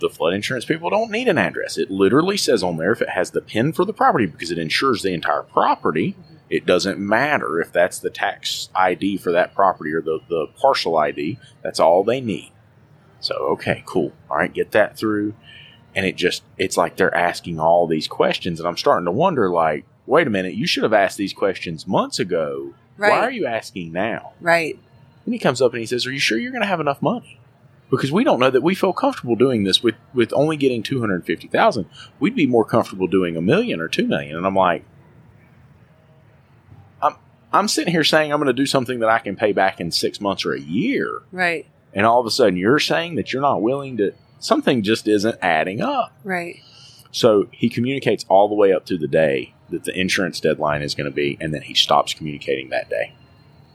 the 0.00 0.08
flood 0.08 0.34
insurance 0.34 0.64
people 0.64 0.90
don't 0.90 1.10
need 1.12 1.28
an 1.28 1.38
address. 1.38 1.78
It 1.78 1.90
literally 1.90 2.36
says 2.36 2.62
on 2.62 2.76
there 2.76 2.90
if 2.92 3.00
it 3.02 3.10
has 3.10 3.30
the 3.30 3.40
PIN 3.40 3.72
for 3.72 3.84
the 3.84 3.92
property 3.92 4.26
because 4.26 4.50
it 4.50 4.58
insures 4.58 5.02
the 5.02 5.12
entire 5.14 5.42
property. 5.42 6.16
It 6.50 6.66
doesn't 6.66 6.98
matter 6.98 7.60
if 7.60 7.70
that's 7.72 7.98
the 8.00 8.10
tax 8.10 8.68
ID 8.74 9.18
for 9.18 9.30
that 9.32 9.54
property 9.54 9.92
or 9.92 10.00
the, 10.00 10.18
the 10.28 10.46
parcel 10.60 10.96
ID. 10.96 11.38
That's 11.62 11.78
all 11.78 12.02
they 12.02 12.20
need. 12.20 12.52
So, 13.20 13.34
okay, 13.52 13.84
cool. 13.86 14.12
All 14.28 14.36
right, 14.38 14.52
get 14.52 14.72
that 14.72 14.96
through 14.96 15.34
and 15.94 16.06
it 16.06 16.16
just 16.16 16.42
it's 16.56 16.76
like 16.78 16.96
they're 16.96 17.14
asking 17.14 17.60
all 17.60 17.86
these 17.86 18.08
questions 18.08 18.58
and 18.58 18.66
i'm 18.66 18.78
starting 18.78 19.04
to 19.04 19.10
wonder 19.10 19.50
like 19.50 19.84
wait 20.06 20.26
a 20.26 20.30
minute 20.30 20.54
you 20.54 20.66
should 20.66 20.82
have 20.84 20.94
asked 20.94 21.18
these 21.18 21.34
questions 21.34 21.86
months 21.86 22.18
ago 22.18 22.72
Right. 22.96 23.10
why 23.10 23.18
are 23.20 23.30
you 23.30 23.44
asking 23.46 23.92
now 23.92 24.32
Right. 24.40 24.78
And 25.24 25.32
he 25.34 25.38
comes 25.38 25.60
up 25.62 25.72
and 25.72 25.80
he 25.80 25.86
says 25.86 26.06
are 26.06 26.12
you 26.12 26.18
sure 26.18 26.38
you're 26.38 26.52
going 26.52 26.62
to 26.62 26.66
have 26.68 26.80
enough 26.80 27.00
money 27.02 27.38
because 27.90 28.10
we 28.10 28.24
don't 28.24 28.40
know 28.40 28.50
that 28.50 28.62
we 28.62 28.74
feel 28.74 28.92
comfortable 28.92 29.36
doing 29.36 29.64
this 29.64 29.82
with 29.82 29.94
with 30.14 30.32
only 30.32 30.56
getting 30.56 30.82
250000 30.82 31.86
we'd 32.20 32.34
be 32.34 32.46
more 32.46 32.64
comfortable 32.64 33.06
doing 33.06 33.36
a 33.36 33.42
million 33.42 33.80
or 33.80 33.88
two 33.88 34.06
million 34.06 34.36
and 34.36 34.46
i'm 34.46 34.54
like 34.54 34.84
i'm 37.02 37.14
i'm 37.52 37.68
sitting 37.68 37.92
here 37.92 38.04
saying 38.04 38.32
i'm 38.32 38.38
going 38.38 38.46
to 38.46 38.52
do 38.52 38.66
something 38.66 39.00
that 39.00 39.08
i 39.08 39.18
can 39.18 39.36
pay 39.36 39.52
back 39.52 39.80
in 39.80 39.90
six 39.90 40.20
months 40.20 40.44
or 40.44 40.52
a 40.54 40.60
year 40.60 41.22
Right. 41.32 41.66
and 41.92 42.06
all 42.06 42.20
of 42.20 42.26
a 42.26 42.30
sudden 42.30 42.56
you're 42.56 42.78
saying 42.78 43.16
that 43.16 43.32
you're 43.32 43.42
not 43.42 43.62
willing 43.62 43.96
to 43.98 44.12
something 44.38 44.82
just 44.82 45.06
isn't 45.06 45.36
adding 45.42 45.80
up 45.80 46.12
Right. 46.24 46.56
so 47.10 47.48
he 47.52 47.68
communicates 47.68 48.24
all 48.28 48.48
the 48.48 48.54
way 48.54 48.72
up 48.72 48.86
to 48.86 48.96
the 48.98 49.08
day 49.08 49.54
that 49.70 49.84
the 49.84 49.98
insurance 49.98 50.38
deadline 50.38 50.82
is 50.82 50.94
going 50.94 51.06
to 51.08 51.14
be, 51.14 51.38
and 51.40 51.54
then 51.54 51.62
he 51.62 51.72
stops 51.72 52.12
communicating 52.12 52.68
that 52.68 52.90
day. 52.90 53.14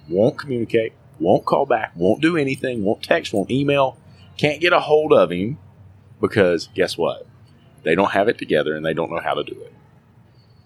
Won't 0.08 0.38
communicate, 0.38 0.94
won't 1.20 1.46
call 1.46 1.66
back, 1.66 1.92
won't 1.96 2.22
do 2.22 2.38
anything, 2.38 2.84
won't 2.84 3.04
text, 3.04 3.34
won't 3.34 3.52
email, 3.52 3.98
can't 4.38 4.62
get 4.62 4.74
a 4.74 4.80
hold 4.80 5.14
of 5.14 5.32
him 5.32 5.58
because 6.22 6.70
guess 6.74 6.98
what? 6.98 7.26
They 7.84 7.96
don't 7.96 8.12
have 8.12 8.28
it 8.28 8.38
together 8.38 8.76
and 8.76 8.86
they 8.86 8.94
don't 8.94 9.12
know 9.12 9.22
how 9.22 9.34
to 9.34 9.44
do 9.44 9.60
it. 9.62 9.74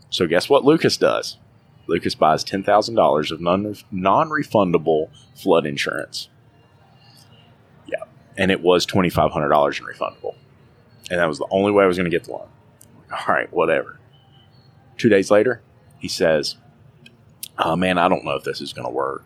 So 0.10 0.28
guess 0.28 0.50
what 0.50 0.66
Lucas 0.66 0.98
does? 0.98 1.38
Lucas 1.88 2.16
buys 2.16 2.44
$10,000 2.44 3.32
of 3.32 3.42
non 3.92 4.30
refundable 4.30 5.10
flood 5.36 5.66
insurance. 5.66 6.30
Yeah. 7.88 8.04
And 8.38 8.52
it 8.52 8.62
was 8.62 8.86
$2,500 8.86 9.80
in 9.80 9.86
refundable. 9.86 10.36
And 11.10 11.20
that 11.20 11.28
was 11.28 11.40
the 11.40 11.48
only 11.52 11.72
way 11.72 11.84
I 11.84 11.88
was 11.88 11.98
going 11.98 12.10
to 12.10 12.16
get 12.16 12.26
the 12.26 12.32
loan. 12.32 12.48
All 13.12 13.26
right, 13.28 13.52
whatever. 13.52 14.00
Two 14.98 15.10
days 15.10 15.32
later, 15.32 15.62
he 16.00 16.08
says, 16.08 16.56
Oh 17.58 17.76
man, 17.76 17.98
I 17.98 18.08
don't 18.08 18.24
know 18.24 18.36
if 18.36 18.44
this 18.44 18.62
is 18.62 18.74
going 18.74 18.88
to 18.88 18.94
work. 18.94 19.26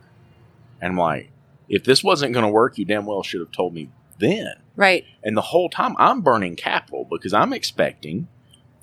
And 0.82 0.92
I'm 0.94 0.98
like, 0.98 1.32
If 1.70 1.84
this 1.84 2.04
wasn't 2.04 2.34
going 2.34 2.46
to 2.46 2.52
work, 2.52 2.78
you 2.78 2.86
damn 2.86 3.06
well 3.06 3.24
should 3.24 3.40
have 3.42 3.52
told 3.52 3.74
me 3.74 3.90
then. 4.20 4.54
Right. 4.76 5.06
And 5.24 5.36
the 5.36 5.42
whole 5.42 5.70
time 5.70 5.96
I'm 5.98 6.22
burning 6.22 6.56
capital 6.56 7.08
because 7.10 7.34
I'm 7.34 7.54
expecting 7.54 8.28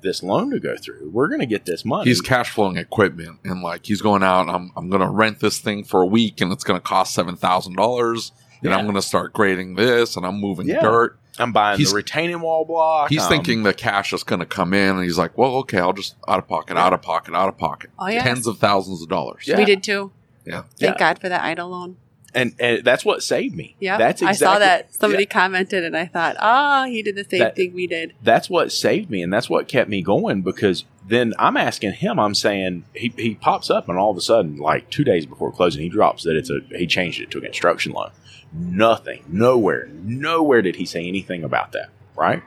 this 0.01 0.23
loan 0.23 0.51
to 0.51 0.59
go 0.59 0.77
through. 0.77 1.11
We're 1.11 1.29
going 1.29 1.41
to 1.41 1.47
get 1.47 1.65
this 1.65 1.85
money. 1.85 2.11
He's 2.11 2.21
cash 2.21 2.51
flowing 2.51 2.77
equipment 2.77 3.39
and 3.45 3.63
like 3.63 3.87
he's 3.87 4.03
going 4.03 4.23
out. 4.25 4.49
I'm 4.49 4.73
I'm 4.77 4.91
going 4.91 5.01
to 5.03 5.09
rent 5.09 5.39
this 5.41 5.59
thing 5.61 5.85
for 5.85 6.03
a 6.03 6.07
week 6.07 6.41
and 6.41 6.51
it's 6.53 6.65
going 6.65 6.81
to 6.81 6.85
cost 6.85 7.15
seven 7.15 7.37
thousand 7.37 7.77
dollars. 7.77 8.33
And 8.63 8.71
Yeah. 8.71 8.77
I'm 8.79 8.85
going 8.85 8.97
to 8.97 9.03
start 9.03 9.33
grading 9.33 9.75
this 9.77 10.17
and 10.17 10.27
I'm 10.27 10.41
moving 10.41 10.67
Yeah. 10.69 10.81
dirt. 10.81 11.19
I'm 11.39 11.53
buying 11.53 11.79
he's- 11.79 11.91
the 11.91 11.97
retaining 11.97 12.41
wall 12.41 12.65
block. 12.65 13.09
He's 13.11 13.21
I'm- 13.23 13.29
thinking 13.31 13.63
the 13.63 13.73
cash 13.75 14.13
is 14.13 14.23
going 14.25 14.41
to 14.41 14.47
come 14.47 14.75
in 14.75 14.97
and 14.97 15.03
he's 15.05 15.19
like, 15.19 15.39
well, 15.39 15.55
okay, 15.59 15.79
I'll 15.79 15.93
just 15.93 16.17
out 16.29 16.39
of 16.39 16.49
pocket, 16.49 16.77
out 16.77 16.93
of 16.93 17.01
pocket, 17.01 17.35
out 17.35 17.49
of 17.49 17.57
pocket. 17.57 17.91
Oh, 17.99 18.07
yeah. 18.09 18.23
Tens 18.23 18.47
of 18.47 18.59
thousands 18.59 19.03
of 19.03 19.09
dollars. 19.09 19.45
Yeah. 19.47 19.57
We 19.57 19.65
did 19.65 19.83
too. 19.83 20.11
Yeah. 20.45 20.63
Thank 20.79 20.95
Yeah. 20.95 20.99
God 20.99 21.19
for 21.19 21.29
that 21.29 21.43
EIDL 21.43 21.71
loan. 21.71 21.97
and, 22.35 22.55
and 22.59 22.83
that's 22.83 23.05
what 23.05 23.23
saved 23.23 23.55
me. 23.55 23.77
Yeah. 23.79 23.99
That's 23.99 24.23
exactly, 24.23 24.47
I 24.47 24.53
saw 24.55 24.59
that 24.59 24.95
somebody 24.95 25.25
Yeah. 25.25 25.29
commented 25.29 25.85
and 25.85 25.95
I 25.97 26.07
thought, 26.07 26.37
oh, 26.41 26.85
he 26.85 27.03
did 27.03 27.15
the 27.15 27.25
same 27.25 27.41
That- 27.41 27.57
thing 27.57 27.75
we 27.75 27.87
did. 27.87 28.15
that's 28.23 28.49
what 28.49 28.73
saved 28.73 29.11
me 29.11 29.23
and 29.23 29.33
that's 29.33 29.51
what 29.51 29.69
kept 29.69 29.91
me 29.91 30.01
going 30.03 30.41
because 30.43 30.85
then 31.07 31.35
I'm 31.39 31.57
asking 31.57 31.93
him, 31.95 32.19
I'm 32.19 32.35
saying 32.35 32.85
he, 32.95 33.13
he 33.19 33.35
pops 33.35 33.69
up 33.71 33.89
and 33.89 33.99
all 33.99 34.11
of 34.11 34.17
a 34.17 34.21
sudden, 34.23 34.57
like 34.57 34.89
two 34.89 35.05
days 35.05 35.27
before 35.27 35.53
closing, 35.53 35.83
he 35.83 35.89
drops 35.91 36.23
that 36.23 36.35
it's 36.37 36.49
a 36.49 36.61
he 36.71 36.87
changed 36.87 37.21
it 37.21 37.31
to 37.33 37.39
a 37.39 37.43
construction 37.43 37.93
loan. 37.93 38.11
Nothing, 38.55 39.25
nowhere, 39.29 39.89
nowhere 40.03 40.63
did 40.63 40.77
he 40.77 40.85
say 40.87 41.07
anything 41.07 41.43
about 41.43 41.73
that, 41.73 41.89
right? 42.17 42.43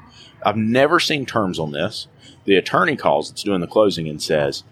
I've 0.45 0.57
never 0.57 0.99
seen 0.99 1.25
terms 1.25 1.57
on 1.59 1.71
this. 1.71 2.07
The 2.45 2.55
attorney 2.55 2.95
calls 2.95 3.29
that's 3.29 3.43
doing 3.43 3.59
the 3.61 3.67
closing 3.67 4.07
and 4.07 4.21
says, 4.21 4.63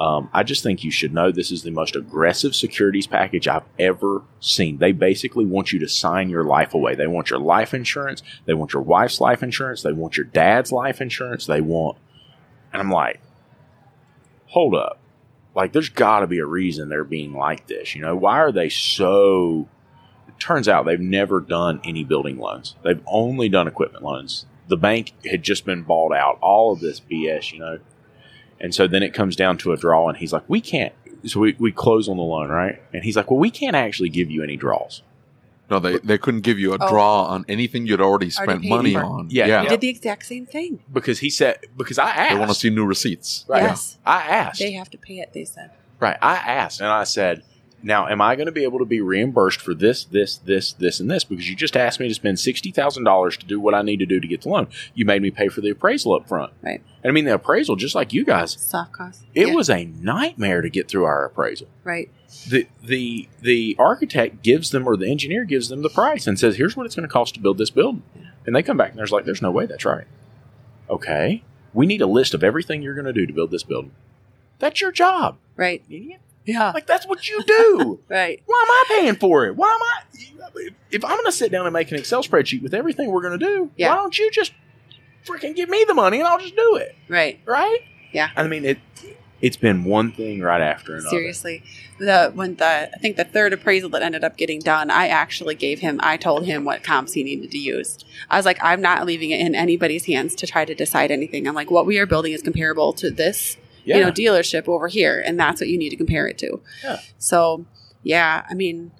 Um, 0.00 0.30
I 0.32 0.44
just 0.44 0.62
think 0.62 0.82
you 0.82 0.90
should 0.90 1.12
know 1.12 1.30
this 1.30 1.50
is 1.50 1.62
the 1.62 1.70
most 1.70 1.94
aggressive 1.94 2.54
securities 2.54 3.06
package 3.06 3.46
I've 3.46 3.66
ever 3.78 4.22
seen. 4.40 4.78
They 4.78 4.92
basically 4.92 5.44
want 5.44 5.72
you 5.72 5.78
to 5.80 5.88
sign 5.88 6.30
your 6.30 6.42
life 6.42 6.72
away. 6.72 6.94
They 6.94 7.06
want 7.06 7.28
your 7.28 7.38
life 7.38 7.74
insurance. 7.74 8.22
They 8.46 8.54
want 8.54 8.72
your 8.72 8.82
wife's 8.82 9.20
life 9.20 9.42
insurance. 9.42 9.82
They 9.82 9.92
want 9.92 10.16
your 10.16 10.24
dad's 10.24 10.72
life 10.72 11.02
insurance. 11.02 11.44
They 11.44 11.60
want, 11.60 11.98
and 12.72 12.80
I'm 12.80 12.90
like, 12.90 13.20
hold 14.46 14.74
up. 14.74 14.98
Like, 15.54 15.72
there's 15.72 15.90
got 15.90 16.20
to 16.20 16.26
be 16.26 16.38
a 16.38 16.46
reason 16.46 16.88
they're 16.88 17.04
being 17.04 17.34
like 17.34 17.66
this. 17.66 17.94
You 17.94 18.00
know, 18.00 18.16
why 18.16 18.38
are 18.38 18.52
they 18.52 18.70
so? 18.70 19.68
It 20.28 20.40
turns 20.40 20.66
out 20.66 20.86
they've 20.86 20.98
never 20.98 21.40
done 21.40 21.78
any 21.84 22.04
building 22.04 22.38
loans. 22.38 22.74
They've 22.82 23.02
only 23.06 23.50
done 23.50 23.68
equipment 23.68 24.02
loans. 24.02 24.46
The 24.68 24.78
bank 24.78 25.12
had 25.26 25.42
just 25.42 25.66
been 25.66 25.82
bought 25.82 26.14
out. 26.14 26.38
All 26.40 26.72
of 26.72 26.80
this 26.80 27.00
BS, 27.00 27.52
you 27.52 27.58
know. 27.58 27.80
And 28.60 28.74
so 28.74 28.86
then 28.86 29.02
it 29.02 29.14
comes 29.14 29.36
down 29.36 29.58
to 29.58 29.72
a 29.72 29.76
draw, 29.76 30.08
and 30.08 30.18
he's 30.18 30.32
like, 30.32 30.44
"We 30.48 30.60
can't." 30.60 30.92
So 31.26 31.40
we, 31.40 31.56
we 31.58 31.72
close 31.72 32.08
on 32.08 32.16
the 32.16 32.22
loan, 32.22 32.48
right? 32.50 32.80
And 32.92 33.02
he's 33.04 33.16
like, 33.16 33.30
"Well, 33.30 33.40
we 33.40 33.50
can't 33.50 33.76
actually 33.76 34.08
give 34.10 34.30
you 34.30 34.42
any 34.42 34.56
draws." 34.56 35.02
No, 35.70 35.78
they, 35.78 35.98
they 35.98 36.18
couldn't 36.18 36.40
give 36.40 36.58
you 36.58 36.72
a 36.72 36.78
Oh. 36.80 36.88
draw 36.90 37.22
on 37.26 37.44
anything 37.48 37.86
you'd 37.86 38.00
already 38.00 38.28
spent 38.28 38.62
paid 38.62 38.68
money 38.68 38.94
for. 38.94 39.04
on. 39.04 39.28
Yeah, 39.30 39.46
yeah. 39.46 39.62
We 39.62 39.68
did 39.68 39.80
the 39.80 39.88
exact 39.88 40.26
same 40.26 40.44
thing. 40.44 40.80
Because 40.92 41.20
he 41.20 41.30
said, 41.30 41.58
because 41.76 41.96
I 41.96 42.10
asked. 42.10 42.32
They 42.32 42.38
want 42.38 42.50
to 42.50 42.56
see 42.56 42.70
new 42.70 42.84
receipts. 42.84 43.44
Right. 43.46 43.62
Yes. 43.62 43.96
I 44.04 44.22
asked. 44.22 44.58
They 44.58 44.72
have 44.72 44.90
to 44.90 44.98
pay 44.98 45.20
it, 45.20 45.32
they 45.32 45.44
said. 45.44 45.70
Right. 46.00 46.16
I 46.20 46.34
asked 46.34 46.80
and 46.80 46.88
I 46.88 47.04
said, 47.04 47.44
now, 47.82 48.06
am 48.08 48.20
I 48.20 48.36
going 48.36 48.46
to 48.46 48.52
be 48.52 48.64
able 48.64 48.78
to 48.80 48.84
be 48.84 49.00
reimbursed 49.00 49.60
for 49.60 49.72
this, 49.74 50.04
this, 50.04 50.36
this, 50.36 50.72
this, 50.72 51.00
and 51.00 51.10
this? 51.10 51.24
Because 51.24 51.48
you 51.48 51.56
just 51.56 51.76
asked 51.76 51.98
me 52.00 52.08
to 52.08 52.14
spend 52.14 52.36
$60,000 52.38 53.38
to 53.38 53.46
do 53.46 53.58
what 53.60 53.74
I 53.74 53.82
need 53.82 53.98
to 54.00 54.06
do 54.06 54.20
to 54.20 54.28
get 54.28 54.42
the 54.42 54.48
loan. 54.50 54.68
You 54.94 55.04
made 55.04 55.22
me 55.22 55.30
pay 55.30 55.48
for 55.48 55.60
the 55.60 55.70
appraisal 55.70 56.14
up 56.14 56.28
front. 56.28 56.52
Right. 56.62 56.82
And 57.02 57.10
I 57.10 57.12
mean, 57.12 57.24
the 57.24 57.34
appraisal, 57.34 57.76
just 57.76 57.94
like 57.94 58.12
you 58.12 58.24
guys, 58.24 58.52
Soft 58.60 58.92
cost. 58.92 59.24
it 59.34 59.48
Yeah, 59.48 59.54
was 59.54 59.70
a 59.70 59.84
nightmare 59.86 60.60
to 60.60 60.68
get 60.68 60.88
through 60.88 61.04
our 61.04 61.24
appraisal. 61.24 61.68
right. 61.84 62.10
The, 62.48 62.68
the, 62.82 63.28
the 63.42 63.74
architect 63.78 64.42
gives 64.42 64.70
them, 64.70 64.86
or 64.88 64.96
the 64.96 65.10
engineer 65.10 65.44
gives 65.44 65.68
them 65.68 65.82
the 65.82 65.88
price 65.90 66.26
and 66.28 66.38
says, 66.38 66.56
here's 66.56 66.76
what 66.76 66.86
it's 66.86 66.94
going 66.94 67.08
to 67.08 67.12
cost 67.12 67.34
to 67.34 67.40
build 67.40 67.58
this 67.58 67.70
building. 67.70 68.02
And 68.46 68.54
they 68.54 68.62
come 68.62 68.76
back 68.76 68.90
and 68.90 68.98
there's 68.98 69.10
like, 69.10 69.24
there's 69.24 69.42
no 69.42 69.50
way 69.50 69.66
that's 69.66 69.84
right. 69.84 70.06
Okay. 70.88 71.42
We 71.72 71.86
need 71.86 72.00
a 72.02 72.06
list 72.06 72.34
of 72.34 72.42
everything 72.44 72.82
you're 72.82 72.94
going 72.94 73.06
to 73.06 73.12
do 73.12 73.26
to 73.26 73.32
build 73.32 73.50
this 73.50 73.62
building. 73.62 73.92
That's 74.58 74.80
your 74.80 74.92
job. 74.92 75.38
Right. 75.56 75.82
idiot. 75.88 76.20
Yeah. 76.46 76.70
Like 76.72 76.86
that's 76.86 77.06
what 77.06 77.28
you 77.28 77.42
do. 77.44 78.00
Right. 78.08 78.42
Why 78.46 78.64
am 78.66 78.70
I 78.70 78.84
paying 79.00 79.16
for 79.16 79.46
it? 79.46 79.56
Why 79.56 79.68
am 79.68 79.80
I? 79.82 80.68
If 80.90 81.04
I'm 81.04 81.12
going 81.12 81.24
to 81.26 81.32
sit 81.32 81.52
down 81.52 81.66
and 81.66 81.72
make 81.72 81.90
an 81.92 81.98
Excel 81.98 82.22
spreadsheet 82.22 82.62
with 82.62 82.74
everything 82.74 83.10
we're 83.10 83.22
going 83.22 83.38
to 83.38 83.46
do, 83.46 83.70
Yeah. 83.76 83.90
why 83.90 83.96
don't 83.96 84.18
you 84.18 84.30
just 84.30 84.52
freaking 85.24 85.54
give 85.54 85.68
me 85.68 85.84
the 85.86 85.94
money 85.94 86.18
and 86.18 86.26
I'll 86.26 86.38
just 86.40 86.56
do 86.56 86.76
it, 86.76 86.96
Right. 87.08 87.38
right? 87.44 87.78
Yeah. 88.12 88.30
I 88.36 88.46
mean 88.48 88.64
it. 88.64 88.78
It's 89.40 89.56
been 89.56 89.84
one 89.84 90.12
thing 90.12 90.40
right 90.40 90.60
after 90.60 90.92
another. 90.94 91.08
Seriously. 91.08 91.62
The 91.98 92.30
when 92.34 92.56
the 92.56 92.90
I 92.94 92.98
think 93.00 93.16
the 93.16 93.24
third 93.24 93.52
appraisal 93.54 93.88
that 93.90 94.02
ended 94.02 94.22
up 94.24 94.36
getting 94.36 94.58
done, 94.60 94.90
I 94.90 95.06
actually 95.08 95.54
gave 95.54 95.78
him 95.80 95.98
I 96.02 96.16
told 96.18 96.44
him 96.44 96.64
what 96.64 96.82
comps 96.82 97.12
he 97.14 97.22
needed 97.22 97.50
to 97.52 97.58
use. 97.58 97.98
I 98.28 98.36
was 98.36 98.44
like, 98.44 98.58
I'm 98.62 98.82
not 98.82 99.06
leaving 99.06 99.30
it 99.30 99.40
in 99.40 99.54
anybody's 99.54 100.04
hands 100.06 100.34
to 100.36 100.46
try 100.46 100.64
to 100.66 100.74
decide 100.74 101.10
anything. 101.10 101.46
I'm 101.48 101.54
like, 101.54 101.70
what 101.70 101.86
we 101.86 101.98
are 101.98 102.04
building 102.06 102.32
is 102.32 102.42
comparable 102.42 102.92
to 102.94 103.10
this, 103.10 103.56
Yeah. 103.84 103.96
you 103.98 104.04
know, 104.04 104.10
dealership 104.12 104.68
over 104.68 104.88
here, 104.88 105.22
and 105.24 105.38
that's 105.38 105.60
what 105.60 105.68
you 105.68 105.78
need 105.78 105.90
to 105.90 105.96
compare 105.96 106.26
it 106.26 106.38
to. 106.38 106.60
Yeah. 106.84 107.00
So 107.18 107.64
yeah, 108.02 108.44
I 108.48 108.54
mean, 108.54 108.92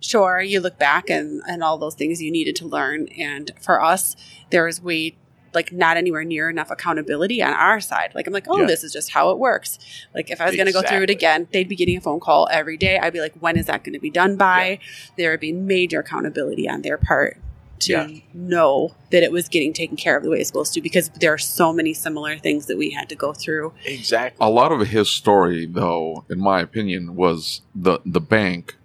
sure, 0.00 0.40
you 0.40 0.60
look 0.60 0.78
back 0.78 1.10
and 1.10 1.42
and 1.48 1.62
all 1.62 1.78
those 1.78 1.94
things 1.94 2.22
you 2.22 2.30
needed 2.30 2.56
to 2.56 2.66
learn. 2.66 3.08
And 3.18 3.50
for 3.60 3.82
us, 3.82 4.16
there 4.50 4.64
was 4.64 4.82
way 4.82 5.16
like 5.54 5.72
not 5.72 5.96
anywhere 5.96 6.24
near 6.24 6.50
enough 6.50 6.70
accountability 6.70 7.42
on 7.42 7.52
our 7.54 7.80
side. 7.80 8.12
Like 8.14 8.26
I'm 8.26 8.34
like, 8.34 8.44
oh, 8.48 8.60
Yeah. 8.60 8.66
this 8.66 8.84
is 8.84 8.92
just 8.92 9.10
how 9.12 9.30
it 9.30 9.38
works. 9.38 9.78
Like 10.14 10.30
if 10.30 10.40
I 10.42 10.46
was 10.46 10.54
going 10.56 10.66
to 10.66 10.72
go 10.72 10.82
through 10.82 11.02
it 11.04 11.10
again, 11.10 11.48
they'd 11.52 11.68
be 11.68 11.74
getting 11.74 11.96
a 11.96 12.00
phone 12.02 12.20
call 12.20 12.48
every 12.52 12.76
day. 12.76 12.98
I'd 12.98 13.14
be 13.14 13.20
like, 13.20 13.32
when 13.40 13.56
is 13.56 13.64
that 13.66 13.82
going 13.82 13.94
to 13.94 13.98
be 13.98 14.10
done 14.10 14.36
by? 14.36 14.78
There 15.16 15.30
would 15.30 15.40
be 15.40 15.52
major 15.52 16.00
accountability 16.00 16.68
on 16.68 16.82
their 16.82 16.98
part 16.98 17.38
to 17.80 17.92
Yeah. 17.92 18.08
know 18.34 18.94
that 19.10 19.22
it 19.22 19.32
was 19.32 19.48
getting 19.48 19.72
taken 19.72 19.96
care 19.96 20.16
of 20.16 20.22
the 20.22 20.30
way 20.30 20.38
it's 20.38 20.48
supposed 20.48 20.74
to 20.74 20.80
because 20.80 21.10
there 21.20 21.32
are 21.32 21.38
so 21.38 21.72
many 21.72 21.94
similar 21.94 22.36
things 22.38 22.66
that 22.66 22.76
we 22.78 22.90
had 22.90 23.08
to 23.08 23.14
go 23.14 23.32
through. 23.32 23.72
exactly. 23.84 24.44
A 24.46 24.50
lot 24.50 24.72
of 24.72 24.88
his 24.88 25.08
story, 25.08 25.66
though, 25.66 26.24
in 26.28 26.40
my 26.40 26.60
opinion, 26.60 27.16
was 27.16 27.62
the 27.74 28.00
the 28.04 28.20
bank 28.20 28.76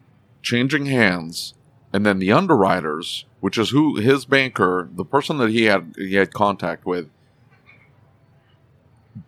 changing 0.42 0.86
hands, 0.88 1.54
and 1.94 2.06
then 2.06 2.20
the 2.20 2.32
underwriters, 2.32 3.26
which 3.40 3.58
is 3.58 3.70
who 3.70 3.98
his 3.98 4.26
banker, 4.26 4.90
the 4.94 5.06
person 5.06 5.38
that 5.38 5.50
he 5.50 5.64
had 5.64 5.94
he 5.98 6.16
had 6.16 6.34
contact 6.34 6.86
with, 6.86 7.08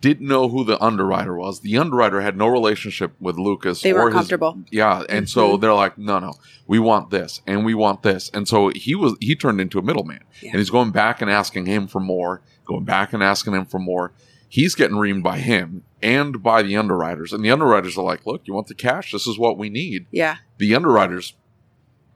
didn't 0.02 0.28
know 0.28 0.50
who 0.50 0.64
the 0.64 0.82
underwriter 0.84 1.36
was. 1.36 1.60
The 1.62 1.78
underwriter 1.78 2.22
had 2.22 2.36
no 2.38 2.48
relationship 2.48 3.14
with 3.20 3.38
Lucas. 3.38 3.82
They 3.82 3.94
weren't 3.94 4.14
comfortable. 4.14 4.58
Yeah, 4.72 5.04
and 5.10 5.30
so 5.30 5.58
Mhm. 5.58 5.62
they're 5.62 5.74
like, 5.76 5.98
no, 5.98 6.18
no, 6.20 6.34
we 6.66 6.80
want 6.80 7.12
this, 7.12 7.42
and 7.46 7.64
we 7.64 7.74
want 7.76 8.02
this, 8.02 8.32
and 8.34 8.48
so 8.48 8.70
he 8.76 8.96
was 8.96 9.16
he 9.22 9.36
turned 9.36 9.62
into 9.62 9.78
a 9.78 9.84
middleman, 9.84 10.22
Yeah. 10.42 10.52
and 10.52 10.60
he's 10.60 10.72
going 10.72 10.92
back 10.92 11.22
and 11.22 11.30
asking 11.30 11.68
him 11.68 11.86
for 11.88 12.00
more, 12.00 12.42
going 12.66 12.84
back 12.84 13.14
and 13.14 13.22
asking 13.22 13.54
him 13.54 13.66
for 13.66 13.80
more. 13.80 14.12
He's 14.50 14.74
getting 14.74 14.98
reamed 14.98 15.22
by 15.24 15.38
him 15.40 15.84
and 16.02 16.42
by 16.42 16.62
the 16.64 16.76
underwriters, 16.78 17.32
and 17.34 17.44
the 17.44 17.52
underwriters 17.52 17.98
are 17.98 18.06
like, 18.06 18.26
look, 18.26 18.42
you 18.46 18.54
want 18.54 18.68
the 18.68 18.74
cash? 18.76 19.12
This 19.12 19.28
is 19.28 19.38
what 19.38 19.58
we 19.58 19.70
need. 19.70 20.06
Yeah. 20.12 20.38
The 20.58 20.74
underwriters 20.74 21.34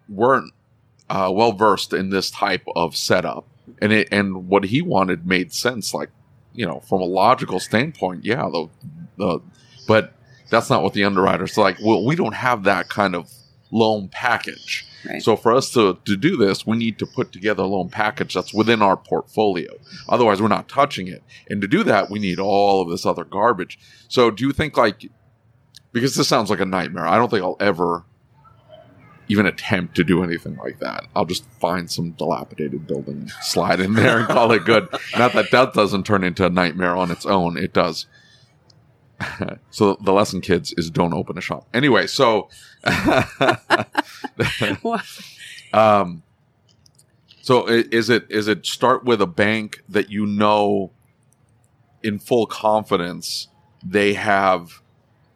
weren't 0.07 0.53
uh, 1.09 1.31
well 1.33 1.51
versed 1.51 1.93
in 1.93 2.09
this 2.09 2.29
type 2.31 2.63
of 2.75 2.95
setup, 2.95 3.45
and 3.81 3.91
it 3.91 4.07
and 4.11 4.47
what 4.47 4.65
he 4.65 4.81
wanted 4.81 5.25
made 5.27 5.51
sense, 5.53 5.93
like 5.93 6.09
you 6.53 6.65
know, 6.65 6.79
from 6.81 7.01
a 7.01 7.05
logical 7.05 7.59
standpoint, 7.59 8.25
yeah, 8.25 8.49
the 8.49 8.69
the 9.17 9.39
but 9.87 10.13
that's 10.49 10.69
not 10.69 10.83
what 10.83 10.93
the 10.93 11.03
underwriters 11.03 11.57
are 11.57 11.61
like. 11.61 11.77
Well, 11.81 12.05
we 12.05 12.15
don't 12.15 12.35
have 12.35 12.63
that 12.63 12.89
kind 12.89 13.15
of 13.15 13.31
loan 13.71 14.07
package. 14.09 14.85
Right. 15.07 15.21
So 15.21 15.35
for 15.35 15.53
us 15.53 15.71
to, 15.73 15.97
to 16.05 16.17
do 16.17 16.35
this, 16.35 16.67
we 16.67 16.77
need 16.77 16.99
to 16.99 17.05
put 17.05 17.31
together 17.31 17.63
a 17.63 17.67
loan 17.67 17.89
package 17.89 18.33
that's 18.33 18.53
within 18.53 18.81
our 18.81 18.97
portfolio. 18.97 19.71
Otherwise, 20.09 20.41
we're 20.41 20.47
not 20.47 20.67
touching 20.67 21.07
it. 21.07 21.23
And 21.49 21.61
to 21.61 21.67
do 21.67 21.83
that, 21.83 22.09
we 22.09 22.19
need 22.19 22.39
all 22.39 22.81
of 22.81 22.89
this 22.89 23.05
other 23.05 23.23
garbage. 23.23 23.79
So 24.07 24.31
do 24.31 24.45
you 24.45 24.51
think 24.51 24.75
like 24.75 25.09
because 25.91 26.15
this 26.15 26.27
sounds 26.27 26.49
like 26.49 26.59
a 26.59 26.65
nightmare, 26.65 27.07
I 27.07 27.17
don't 27.17 27.29
think 27.29 27.43
I'll 27.43 27.57
ever 27.59 28.03
even 29.29 29.45
attempt 29.45 29.95
to 29.95 30.03
do 30.03 30.23
anything 30.23 30.57
like 30.57 30.79
that. 30.79 31.05
I'll 31.15 31.25
just 31.25 31.45
find 31.61 31.89
some 31.89 32.11
dilapidated 32.11 32.87
building, 32.87 33.29
slide 33.41 33.79
in 33.79 33.93
there, 33.93 34.19
and 34.19 34.27
call 34.27 34.51
it 34.51 34.65
good. 34.65 34.89
Not 35.17 35.33
that 35.33 35.51
that 35.51 35.73
doesn't 35.73 36.05
turn 36.05 36.23
into 36.23 36.45
a 36.45 36.49
nightmare 36.49 36.97
on 36.97 37.11
its 37.11 37.25
own. 37.25 37.55
It 37.55 37.71
does. 37.71 38.07
so 39.69 39.97
the 40.01 40.11
lesson, 40.11 40.41
kids, 40.41 40.73
is 40.73 40.89
don't 40.89 41.13
open 41.13 41.37
a 41.37 41.41
shop. 41.41 41.67
Anyway, 41.73 42.07
so 42.07 42.49
um, 45.73 46.23
so 47.41 47.67
is 47.67 48.09
it 48.09 48.25
is 48.29 48.47
it 48.47 48.65
start 48.65 49.03
with 49.03 49.21
a 49.21 49.27
bank 49.27 49.83
that 49.87 50.09
you 50.09 50.25
know 50.25 50.91
in 52.01 52.17
full 52.17 52.47
confidence 52.47 53.47
they 53.83 54.13
have 54.13 54.81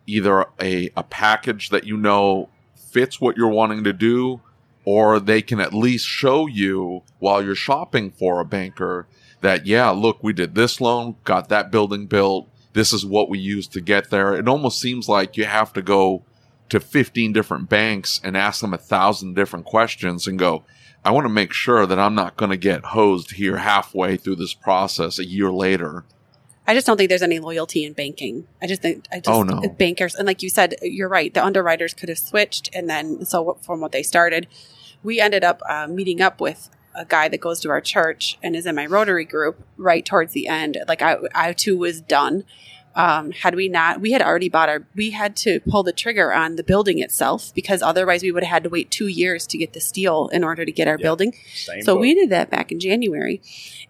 either 0.07 0.45
a, 0.61 0.89
a 0.95 1.03
package 1.03 1.69
that 1.69 1.85
you 1.85 1.97
know 1.97 2.49
fits 2.93 3.19
what 3.19 3.35
you're 3.35 3.47
wanting 3.47 3.83
to 3.83 3.93
do 3.93 4.39
or 4.85 5.19
they 5.19 5.41
can 5.41 5.59
at 5.59 5.73
least 5.73 6.05
show 6.05 6.45
you 6.45 7.01
while 7.19 7.43
you're 7.43 7.55
shopping 7.55 8.11
for 8.11 8.39
a 8.39 8.45
banker 8.45 9.07
that 9.41 9.65
yeah 9.65 9.89
look 9.89 10.21
we 10.21 10.31
did 10.33 10.55
this 10.55 10.79
loan 10.79 11.15
got 11.23 11.49
that 11.49 11.71
building 11.71 12.05
built 12.05 12.47
this 12.73 12.91
is 12.91 13.05
what 13.05 13.29
we 13.29 13.39
used 13.39 13.71
to 13.73 13.81
get 13.81 14.09
there. 14.09 14.33
It 14.33 14.47
almost 14.47 14.79
seems 14.79 15.07
like 15.07 15.37
you 15.37 15.45
have 15.45 15.73
to 15.73 15.81
go 15.81 16.23
to 16.69 16.79
15 16.79 17.33
different 17.33 17.69
banks 17.69 18.19
and 18.23 18.35
ask 18.35 18.61
them 18.61 18.73
a 18.73 18.79
thousand 18.79 19.35
different 19.35 19.65
questions 19.65 20.25
and 20.25 20.39
go 20.39 20.63
i 21.05 21.11
want 21.11 21.25
to 21.25 21.29
make 21.29 21.53
sure 21.53 21.85
that 21.85 21.99
i'm 21.99 22.15
not 22.15 22.37
going 22.37 22.49
to 22.49 22.57
get 22.57 22.85
hosed 22.85 23.31
here 23.33 23.57
halfway 23.57 24.17
through 24.17 24.37
this 24.37 24.55
process 24.55 25.19
a 25.19 25.25
year 25.25 25.51
later 25.51 26.03
I 26.65 26.73
just 26.73 26.87
don't 26.87 26.95
think 26.97 27.09
there's 27.09 27.21
any 27.21 27.39
loyalty 27.39 27.83
in 27.83 27.93
banking. 27.93 28.47
I 28.61 28.67
just 28.67 28.81
think 28.81 29.05
I 29.11 29.17
just 29.19 29.29
Oh, 29.29 29.43
no. 29.43 29.61
bankers 29.69 30.15
and 30.15 30.25
like 30.25 30.41
you 30.41 30.49
said, 30.49 30.75
you're 30.81 31.09
right. 31.09 31.33
The 31.33 31.43
underwriters 31.43 31.93
could 31.93 32.09
have 32.09 32.19
switched, 32.19 32.69
and 32.73 32.89
then 32.89 33.25
so 33.25 33.57
from 33.61 33.81
what 33.81 33.91
they 33.91 34.03
started, 34.03 34.47
we 35.03 35.19
ended 35.19 35.43
up 35.43 35.61
uh, 35.67 35.87
meeting 35.87 36.21
up 36.21 36.39
with 36.39 36.69
a 36.95 37.05
guy 37.05 37.27
that 37.27 37.41
goes 37.41 37.59
to 37.61 37.69
our 37.69 37.81
church 37.81 38.37
and 38.43 38.55
is 38.55 38.65
in 38.65 38.75
my 38.75 38.85
Rotary 38.85 39.25
group. 39.25 39.59
Right 39.77 40.05
towards 40.05 40.31
the 40.33 40.47
end, 40.47 40.77
like 40.87 41.01
I, 41.01 41.17
I 41.35 41.53
too 41.53 41.77
was 41.77 41.99
done. 42.01 42.45
Um, 42.95 43.31
had 43.31 43.55
we 43.55 43.69
not, 43.69 44.01
we 44.01 44.11
had 44.11 44.21
already 44.21 44.49
bought 44.49 44.69
our, 44.69 44.85
we 44.95 45.09
had 45.09 45.35
to 45.37 45.59
pull 45.61 45.81
the 45.81 45.91
trigger 45.91 46.31
on 46.31 46.57
the 46.57 46.63
building 46.63 46.99
itself 46.99 47.51
because 47.55 47.81
otherwise 47.81 48.21
we 48.21 48.31
would 48.31 48.43
have 48.43 48.51
had 48.51 48.63
to 48.65 48.69
wait 48.69 48.91
two 48.91 49.07
years 49.07 49.47
to 49.47 49.57
get 49.57 49.73
the 49.73 49.81
steel 49.81 50.27
in 50.31 50.43
order 50.43 50.63
to 50.63 50.71
get 50.71 50.87
our 50.87 50.97
Yeah. 50.99 51.03
building. 51.05 51.33
Same 51.55 51.81
So 51.81 51.95
boat. 51.95 52.01
we 52.01 52.13
did 52.13 52.29
that 52.29 52.51
back 52.51 52.71
in 52.71 52.79
January. 52.79 53.41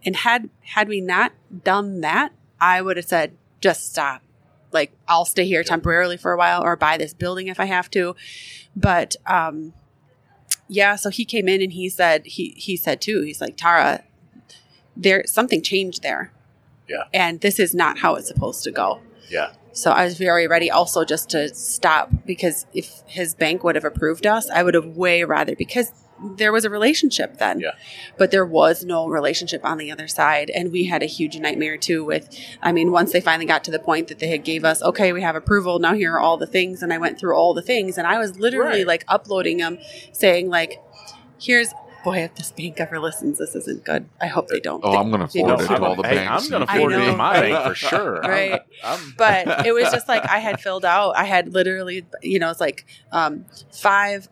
And 0.05 0.15
had 0.15 0.49
had 0.62 0.88
we 0.88 1.01
not 1.01 1.33
done 1.65 1.99
that, 1.99 2.31
I 2.63 2.82
would 2.82 2.95
have 2.95 3.06
said, 3.06 3.36
just 3.60 3.91
stop. 3.91 4.21
Like 4.71 4.93
I'll 5.08 5.26
stay 5.26 5.45
here 5.45 5.63
temporarily 5.63 6.15
for 6.15 6.32
a 6.32 6.38
while 6.38 6.63
or 6.63 6.78
buy 6.78 6.97
this 6.97 7.13
building 7.13 7.47
if 7.47 7.60
I 7.60 7.65
have 7.65 7.91
to. 7.91 8.15
But 8.76 9.15
um 9.28 9.73
yeah, 10.69 10.95
so 10.95 11.10
he 11.10 11.26
came 11.26 11.49
in 11.49 11.62
and 11.62 11.73
he 11.73 11.89
said 11.89 12.26
he 12.26 12.54
he 12.58 12.78
said 12.78 13.02
too, 13.02 13.21
he's 13.21 13.41
like, 13.41 13.58
Tara, 13.58 14.04
there 14.95 15.26
something 15.28 15.62
changed 15.62 16.02
there. 16.04 16.32
Yeah. 16.88 17.04
And 17.13 17.41
this 17.41 17.60
is 17.60 17.76
not 17.76 17.99
how 17.99 18.15
it's 18.15 18.30
supposed 18.30 18.63
to 18.63 18.71
go. 18.71 19.02
Yeah. 19.30 19.52
So 19.73 19.91
I 19.91 20.06
was 20.06 20.17
very 20.17 20.47
ready 20.47 20.71
also 20.71 21.04
just 21.04 21.30
to 21.32 21.54
stop 21.54 22.12
because 22.26 22.65
if 22.73 23.02
his 23.08 23.36
bank 23.36 23.63
would 23.63 23.76
have 23.76 23.86
approved 23.86 24.26
us, 24.26 24.49
I 24.49 24.63
would 24.63 24.73
have 24.73 24.86
way 24.86 25.23
rather 25.26 25.56
because 25.56 25.91
there 26.38 26.51
was 26.51 26.65
a 26.65 26.69
relationship 26.69 27.38
then. 27.38 27.59
Yeah. 27.59 27.71
But 28.17 28.31
there 28.31 28.45
was 28.45 28.83
no 28.86 29.07
relationship 29.07 29.63
on 29.65 29.77
the 29.77 29.91
other 29.91 30.07
side. 30.07 30.49
And 30.49 30.71
we 30.71 30.86
had 30.86 31.03
a 31.03 31.05
huge 31.07 31.38
nightmare 31.38 31.77
too 31.77 32.03
with 32.03 32.29
I 32.62 32.71
mean, 32.71 32.91
once 32.91 33.12
they 33.12 33.21
finally 33.21 33.45
got 33.45 33.63
to 33.65 33.71
the 33.71 33.79
point 33.79 34.07
that 34.07 34.19
they 34.19 34.27
had 34.27 34.43
gave 34.43 34.63
us, 34.65 34.81
okay, 34.81 35.13
we 35.13 35.21
have 35.21 35.36
approval, 35.36 35.79
now 35.79 35.93
here 35.93 36.13
are 36.13 36.19
all 36.19 36.38
the 36.38 36.47
things 36.47 36.81
and 36.83 36.93
I 36.93 36.97
went 36.97 37.19
through 37.19 37.36
all 37.36 37.53
the 37.53 37.62
things 37.62 37.97
and 37.97 38.07
I 38.07 38.17
was 38.17 38.39
literally 38.39 38.79
Right. 38.79 38.88
like 38.88 39.05
uploading 39.07 39.57
them 39.57 39.77
saying 40.12 40.49
like 40.49 40.81
here's 41.41 41.73
boy 42.03 42.17
if 42.19 42.36
this 42.36 42.51
bank 42.51 42.79
ever 42.81 42.99
listens 42.99 43.38
this 43.38 43.55
isn't 43.55 43.86
good 43.86 44.09
i 44.19 44.27
hope 44.27 44.49
they 44.49 44.59
don't 44.59 44.81
Oh, 44.83 44.97
I'm 44.97 45.09
going 45.09 45.25
to 45.25 45.31
They 45.33 45.39
forward 45.39 45.59
don't- 45.59 45.71
it 45.71 45.77
to 45.77 45.83
all 45.86 45.95
the 45.95 46.07
hey, 46.07 46.15
banks. 46.15 46.43
I'm 46.45 46.49
going 46.51 46.67
to 46.67 46.71
I 46.73 46.77
forward 46.77 46.93
it 46.95 47.05
to 47.05 47.15
my 47.15 47.39
bank 47.39 47.65
for 47.67 47.75
sure. 47.75 48.21
I'm- 48.23 48.29
Right. 48.29 48.62
I'm, 48.83 49.13
but 49.17 49.65
it 49.65 49.71
was 49.73 49.89
just 49.91 50.07
like 50.09 50.25
I 50.29 50.39
had 50.39 50.59
filled 50.59 50.83
out. 50.83 51.12
I 51.15 51.23
had 51.23 51.53
literally, 51.53 52.05
you 52.21 52.39
know, 52.39 52.49
it's 52.51 52.59
like 52.59 52.86
um, 53.13 53.45
five 53.71 54.27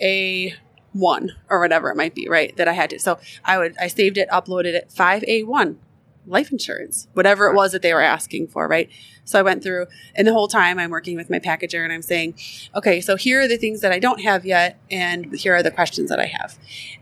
a 0.00 0.54
one 0.92 1.30
or 1.48 1.60
whatever 1.60 1.90
it 1.90 1.96
might 1.96 2.14
be, 2.14 2.28
right? 2.28 2.56
That 2.56 2.68
I 2.68 2.72
had 2.72 2.90
to. 2.90 2.98
So 2.98 3.18
I 3.44 3.58
would 3.58 3.76
I 3.78 3.86
saved 3.88 4.18
it, 4.18 4.28
uploaded 4.30 4.74
it 4.74 4.90
five 4.92 5.24
a 5.26 5.44
one 5.44 5.78
life 6.26 6.52
insurance, 6.52 7.08
whatever 7.14 7.48
it 7.48 7.54
was 7.54 7.72
that 7.72 7.82
they 7.82 7.92
were 7.92 8.00
asking 8.00 8.48
for, 8.48 8.68
right? 8.68 8.88
So 9.24 9.38
I 9.38 9.42
went 9.42 9.62
through, 9.62 9.86
and 10.14 10.26
the 10.26 10.32
whole 10.32 10.48
time 10.48 10.78
I'm 10.78 10.90
working 10.90 11.16
with 11.16 11.30
my 11.30 11.38
packager, 11.38 11.82
and 11.82 11.92
I'm 11.92 12.02
saying, 12.02 12.34
okay, 12.74 13.00
so 13.00 13.16
here 13.16 13.40
are 13.40 13.48
the 13.48 13.56
things 13.56 13.80
that 13.80 13.92
I 13.92 13.98
don't 13.98 14.20
have 14.20 14.44
yet, 14.44 14.78
and 14.90 15.34
here 15.34 15.54
are 15.54 15.62
the 15.62 15.70
questions 15.70 16.10
that 16.10 16.20
I 16.20 16.26
have, 16.26 16.58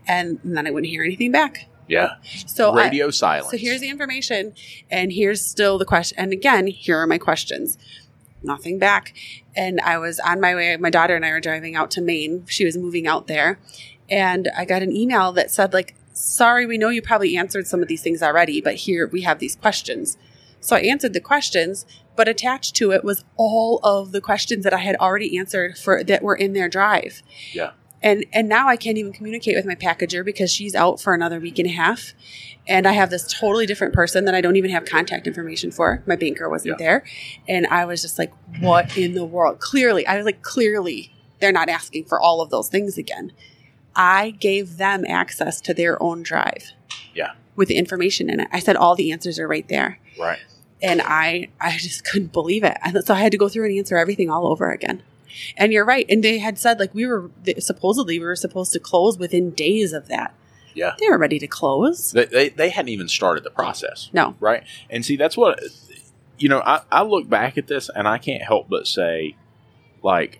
and, 0.07 0.39
then 0.43 0.67
I 0.67 0.71
wouldn't 0.71 0.89
hear 0.89 1.03
anything 1.03 1.31
back. 1.31 1.67
yeah. 1.87 2.15
So 2.47 2.71
I, 2.71 2.85
Radio 2.85 3.09
silence. 3.09 3.51
so 3.51 3.57
here's 3.57 3.81
the 3.81 3.89
information, 3.89 4.53
and 4.89 5.11
here's 5.11 5.45
still 5.45 5.77
the 5.77 5.85
question. 5.85 6.17
And 6.17 6.31
again, 6.31 6.67
here 6.67 6.97
are 6.97 7.07
my 7.07 7.17
questions. 7.17 7.77
Nothing 8.43 8.79
back. 8.79 9.13
And 9.55 9.79
I 9.81 9.97
was 9.97 10.19
on 10.19 10.39
my 10.39 10.55
way. 10.55 10.75
My 10.77 10.89
daughter 10.89 11.15
and 11.15 11.25
I 11.25 11.31
were 11.31 11.39
driving 11.39 11.75
out 11.75 11.91
to 11.91 12.01
Maine. 12.01 12.45
She 12.47 12.65
was 12.65 12.77
moving 12.77 13.07
out 13.07 13.27
there, 13.27 13.59
and 14.09 14.49
I 14.57 14.65
got 14.65 14.81
an 14.81 14.95
email 14.95 15.31
that 15.33 15.51
said, 15.51 15.73
like, 15.73 15.95
"Sorry, 16.13 16.65
we 16.65 16.77
know 16.77 16.89
you 16.89 17.01
probably 17.01 17.35
answered 17.35 17.67
some 17.67 17.81
of 17.81 17.87
these 17.87 18.01
things 18.01 18.23
already, 18.23 18.61
but 18.61 18.75
here 18.75 19.07
we 19.07 19.21
have 19.21 19.39
these 19.39 19.55
questions." 19.55 20.17
So 20.61 20.75
I 20.75 20.81
answered 20.81 21.13
the 21.13 21.21
questions, 21.21 21.85
but 22.15 22.27
attached 22.27 22.75
to 22.75 22.91
it 22.91 23.03
was 23.03 23.23
all 23.37 23.79
of 23.83 24.11
the 24.11 24.21
questions 24.21 24.63
that 24.63 24.73
I 24.73 24.79
had 24.79 24.97
already 24.97 25.37
answered 25.37 25.77
for 25.77 26.03
that 26.03 26.21
were 26.21 26.35
in 26.35 26.53
their 26.53 26.67
drive 26.67 27.23
Yeah. 27.53 27.71
And 28.01 28.25
and 28.33 28.47
now 28.49 28.67
I 28.67 28.75
can't 28.75 28.97
even 28.97 29.13
communicate 29.13 29.55
with 29.55 29.65
my 29.65 29.75
packager 29.75 30.23
because 30.23 30.51
she's 30.51 30.75
out 30.75 30.99
for 31.01 31.13
another 31.13 31.39
week 31.39 31.59
and 31.59 31.67
a 31.67 31.71
half, 31.71 32.13
and 32.67 32.87
I 32.87 32.93
have 32.93 33.09
this 33.09 33.31
totally 33.31 33.65
different 33.65 33.93
person 33.93 34.25
that 34.25 34.35
I 34.35 34.41
don't 34.41 34.55
even 34.55 34.71
have 34.71 34.85
contact 34.85 35.27
information 35.27 35.71
for. 35.71 36.03
My 36.05 36.15
banker 36.15 36.49
wasn't 36.49 36.75
Yeah. 36.79 36.85
there, 36.85 37.03
and 37.47 37.67
I 37.67 37.85
was 37.85 38.01
just 38.01 38.17
like, 38.19 38.31
"What 38.59 38.97
in 38.97 39.13
the 39.13 39.25
world?" 39.25 39.59
Clearly, 39.59 40.05
I 40.07 40.15
was 40.17 40.25
like, 40.25 40.41
"Clearly, 40.41 41.11
they're 41.39 41.51
not 41.51 41.69
asking 41.69 42.05
for 42.05 42.19
all 42.19 42.41
of 42.41 42.49
those 42.49 42.69
things 42.69 42.97
again." 42.97 43.31
I 43.95 44.31
gave 44.39 44.77
them 44.77 45.03
access 45.07 45.59
to 45.61 45.73
their 45.73 46.01
own 46.01 46.23
drive. 46.23 46.71
Yeah. 47.13 47.31
With 47.55 47.67
the 47.67 47.75
information 47.75 48.29
in 48.29 48.39
it, 48.39 48.47
I 48.51 48.59
said 48.59 48.75
all 48.77 48.95
the 48.95 49.11
answers 49.11 49.39
are 49.39 49.47
right 49.47 49.67
there, 49.67 49.99
Right. 50.17 50.39
and 50.81 51.01
I 51.03 51.49
I 51.59 51.71
just 51.77 52.05
couldn't 52.05 52.31
believe 52.31 52.63
it. 52.63 52.77
And 52.83 53.03
so 53.03 53.13
I 53.13 53.19
had 53.19 53.31
to 53.33 53.37
go 53.37 53.49
through 53.49 53.65
and 53.65 53.77
answer 53.77 53.97
everything 53.97 54.29
all 54.29 54.47
over 54.47 54.71
again. 54.71 55.01
And 55.57 55.71
you're 55.71 55.85
right. 55.85 56.05
And 56.09 56.23
they 56.23 56.39
had 56.39 56.57
said 56.57 56.79
like 56.79 56.93
we 56.93 57.05
were 57.05 57.29
supposedly 57.59 58.19
we 58.19 58.25
were 58.25 58.35
supposed 58.35 58.73
to 58.73 58.79
close 58.79 59.17
within 59.17 59.51
days 59.51 59.93
of 59.93 60.07
that. 60.07 60.33
Yeah. 60.75 60.95
They 60.99 61.09
were 61.09 61.17
ready 61.17 61.39
to 61.39 61.47
close. 61.47 62.11
They, 62.11 62.25
they, 62.25 62.49
they 62.49 62.69
hadn't 62.69 62.89
even 62.89 63.07
started 63.07 63.43
the 63.43 63.49
process. 63.49 64.09
No. 64.13 64.35
Right. 64.39 64.63
And 64.89 65.03
see, 65.03 65.17
that's 65.17 65.35
what, 65.35 65.59
you 66.37 66.47
know, 66.47 66.61
I, 66.61 66.81
I 66.91 67.03
look 67.03 67.27
back 67.27 67.57
at 67.57 67.67
this 67.67 67.89
and 67.93 68.07
I 68.07 68.17
can't 68.17 68.43
help 68.43 68.69
but 68.69 68.87
say, 68.87 69.35
like, 70.03 70.39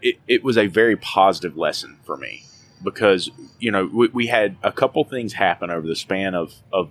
it, 0.00 0.18
it 0.26 0.42
was 0.42 0.58
a 0.58 0.66
very 0.66 0.96
positive 0.96 1.56
lesson 1.56 1.98
for 2.04 2.16
me 2.16 2.44
because, 2.82 3.30
you 3.58 3.70
know, 3.70 3.90
we, 3.92 4.08
we 4.08 4.26
had 4.26 4.56
a 4.62 4.72
couple 4.72 5.04
things 5.04 5.34
happen 5.34 5.70
over 5.70 5.86
the 5.86 5.96
span 5.96 6.34
of, 6.34 6.54
of 6.72 6.90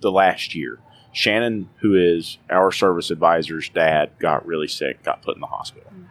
the 0.00 0.10
last 0.10 0.54
year. 0.54 0.78
Shannon, 1.12 1.68
who 1.80 1.94
is 1.94 2.38
our 2.50 2.70
service 2.70 3.10
advisor's 3.10 3.68
dad, 3.68 4.10
got 4.18 4.46
really 4.46 4.68
sick, 4.68 5.02
got 5.02 5.22
put 5.22 5.36
in 5.36 5.40
the 5.40 5.46
hospital. 5.46 5.90
Mm. 5.94 6.06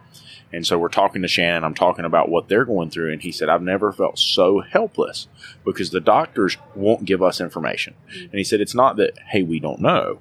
And 0.52 0.66
so 0.66 0.78
we're 0.78 0.88
talking 0.88 1.22
to 1.22 1.28
Shannon. 1.28 1.64
I'm 1.64 1.74
talking 1.74 2.04
about 2.04 2.28
what 2.28 2.48
they're 2.48 2.64
going 2.64 2.90
through. 2.90 3.12
And 3.12 3.20
he 3.20 3.32
said, 3.32 3.48
I've 3.48 3.62
never 3.62 3.92
felt 3.92 4.18
so 4.18 4.60
helpless 4.60 5.28
because 5.64 5.90
the 5.90 6.00
doctors 6.00 6.56
won't 6.74 7.04
give 7.04 7.22
us 7.22 7.40
information. 7.40 7.94
Mm-hmm. 8.10 8.24
And 8.24 8.34
he 8.34 8.44
said, 8.44 8.60
it's 8.60 8.74
not 8.74 8.96
that, 8.96 9.18
hey, 9.28 9.42
we 9.42 9.60
don't 9.60 9.80
know. 9.80 10.20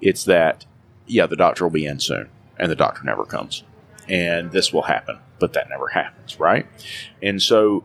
It's 0.00 0.24
that, 0.24 0.66
yeah, 1.06 1.26
the 1.26 1.36
doctor 1.36 1.64
will 1.64 1.72
be 1.72 1.86
in 1.86 1.98
soon. 1.98 2.28
And 2.58 2.70
the 2.70 2.76
doctor 2.76 3.02
never 3.04 3.24
comes. 3.24 3.64
And 4.08 4.52
this 4.52 4.72
will 4.72 4.82
happen. 4.82 5.18
But 5.38 5.52
that 5.54 5.68
never 5.68 5.88
happens, 5.88 6.38
right? 6.38 6.66
And 7.22 7.42
so, 7.42 7.84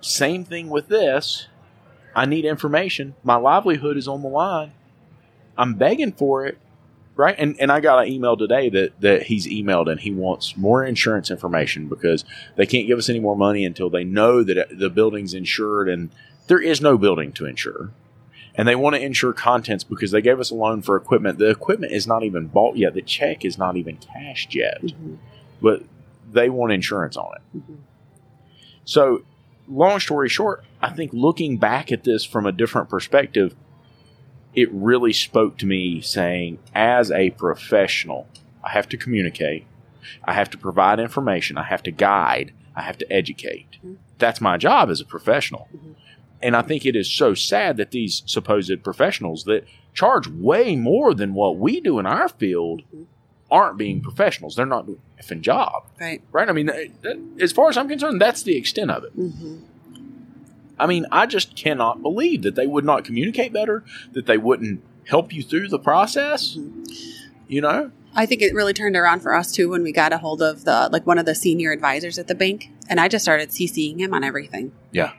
same 0.00 0.44
thing 0.44 0.70
with 0.70 0.88
this. 0.88 1.48
I 2.14 2.24
need 2.24 2.44
information. 2.44 3.14
My 3.22 3.34
livelihood 3.34 3.96
is 3.96 4.06
on 4.06 4.22
the 4.22 4.28
line. 4.28 4.72
I'm 5.58 5.74
begging 5.74 6.12
for 6.12 6.46
it 6.46 6.58
right? 7.16 7.34
And 7.38 7.56
and 7.60 7.70
i 7.72 7.80
got 7.80 8.04
an 8.04 8.12
email 8.12 8.36
today 8.36 8.68
that 8.70 9.00
that 9.00 9.22
he's 9.24 9.46
emailed 9.46 9.90
and 9.90 10.00
he 10.00 10.10
wants 10.12 10.56
more 10.56 10.84
insurance 10.84 11.30
information 11.30 11.88
because 11.88 12.24
they 12.56 12.66
can't 12.66 12.86
give 12.86 12.98
us 12.98 13.08
any 13.08 13.20
more 13.20 13.36
money 13.36 13.64
until 13.64 13.90
they 13.90 14.04
know 14.04 14.42
that 14.42 14.68
the 14.78 14.90
building's 14.90 15.34
insured 15.34 15.88
and 15.88 16.10
there 16.46 16.60
is 16.60 16.80
no 16.80 16.98
building 16.98 17.32
to 17.32 17.46
insure. 17.46 17.90
And 18.56 18.68
they 18.68 18.76
want 18.76 18.94
to 18.94 19.02
insure 19.02 19.32
contents 19.32 19.82
because 19.82 20.10
they 20.12 20.22
gave 20.22 20.38
us 20.38 20.50
a 20.50 20.54
loan 20.54 20.80
for 20.82 20.94
equipment. 20.96 21.38
The 21.38 21.50
equipment 21.50 21.92
is 21.92 22.06
not 22.06 22.22
even 22.22 22.46
bought 22.46 22.76
yet. 22.76 22.94
The 22.94 23.02
check 23.02 23.44
is 23.44 23.58
not 23.58 23.76
even 23.76 23.96
cashed 23.96 24.54
yet. 24.54 24.80
Mhm. 24.82 25.16
but 25.62 25.82
they 26.32 26.48
want 26.50 26.72
insurance 26.72 27.16
on 27.16 27.32
it. 27.36 27.58
Mhm. 27.58 27.76
so 28.84 29.22
long 29.68 29.98
story 29.98 30.28
short 30.28 30.62
i 30.82 30.90
think 30.90 31.10
looking 31.14 31.56
back 31.56 31.90
at 31.90 32.04
this 32.04 32.22
from 32.24 32.44
a 32.44 32.52
different 32.52 32.88
perspective 32.88 33.54
it 34.54 34.70
really 34.72 35.12
spoke 35.12 35.58
to 35.58 35.66
me 35.66 36.00
saying, 36.00 36.58
as 36.74 37.10
a 37.10 37.30
professional, 37.30 38.26
I 38.62 38.70
have 38.70 38.88
to 38.90 38.96
communicate, 38.96 39.66
I 40.24 40.32
have 40.34 40.50
to 40.50 40.58
provide 40.58 41.00
information, 41.00 41.58
I 41.58 41.64
have 41.64 41.82
to 41.84 41.90
guide, 41.90 42.52
I 42.76 42.82
have 42.82 42.98
to 42.98 43.12
educate. 43.12 43.78
Mhm. 43.84 43.96
That's 44.18 44.40
my 44.40 44.56
job 44.56 44.90
as 44.90 45.00
a 45.00 45.04
professional. 45.04 45.68
Mhm. 45.74 45.94
And 46.42 46.56
I 46.56 46.62
think 46.62 46.84
it 46.84 46.94
is 46.96 47.10
so 47.10 47.34
sad 47.34 47.76
that 47.78 47.90
these 47.90 48.22
supposed 48.26 48.82
professionals 48.82 49.44
that 49.44 49.66
charge 49.94 50.26
way 50.28 50.76
more 50.76 51.14
than 51.14 51.34
what 51.34 51.56
we 51.58 51.80
do 51.80 51.98
in 51.98 52.06
our 52.06 52.28
field 52.28 52.82
Mhm. 52.94 53.06
aren't 53.50 53.78
being 53.78 54.00
professionals. 54.00 54.56
They're 54.56 54.66
not 54.66 54.86
doing 54.86 54.98
a 55.18 55.22
effing 55.22 55.40
job, 55.40 55.84
Right. 56.00 56.20
right? 56.32 56.48
I 56.48 56.52
mean, 56.52 56.70
as 57.40 57.52
far 57.52 57.68
as 57.68 57.76
I'm 57.76 57.88
concerned, 57.88 58.20
that's 58.20 58.42
the 58.42 58.56
extent 58.56 58.90
of 58.90 59.04
it. 59.04 59.12
I 60.78 60.86
mean, 60.86 61.06
I 61.12 61.26
just 61.26 61.56
cannot 61.56 62.02
believe 62.02 62.42
that 62.42 62.54
they 62.54 62.66
would 62.66 62.84
not 62.84 63.04
communicate 63.04 63.52
better, 63.52 63.84
that 64.12 64.26
they 64.26 64.38
wouldn't 64.38 64.82
help 65.06 65.32
you 65.32 65.42
through 65.42 65.68
the 65.68 65.78
process. 65.78 66.58
You 67.46 67.60
know? 67.60 67.90
I 68.14 68.26
think 68.26 68.42
it 68.42 68.54
really 68.54 68.72
turned 68.72 68.96
around 68.96 69.20
for 69.20 69.34
us 69.34 69.52
too 69.52 69.68
when 69.70 69.82
we 69.82 69.92
got 69.92 70.12
a 70.12 70.18
hold 70.18 70.40
of 70.40 70.64
the 70.64 70.88
like 70.92 71.06
one 71.06 71.18
of 71.18 71.26
the 71.26 71.34
senior 71.34 71.72
advisors 71.72 72.18
at 72.18 72.28
the 72.28 72.34
bank, 72.34 72.70
and 72.88 73.00
I 73.00 73.08
just 73.08 73.24
started 73.24 73.50
CCing 73.50 73.98
him 73.98 74.14
on 74.14 74.22
everything. 74.24 74.72
Yeah. 74.92 75.12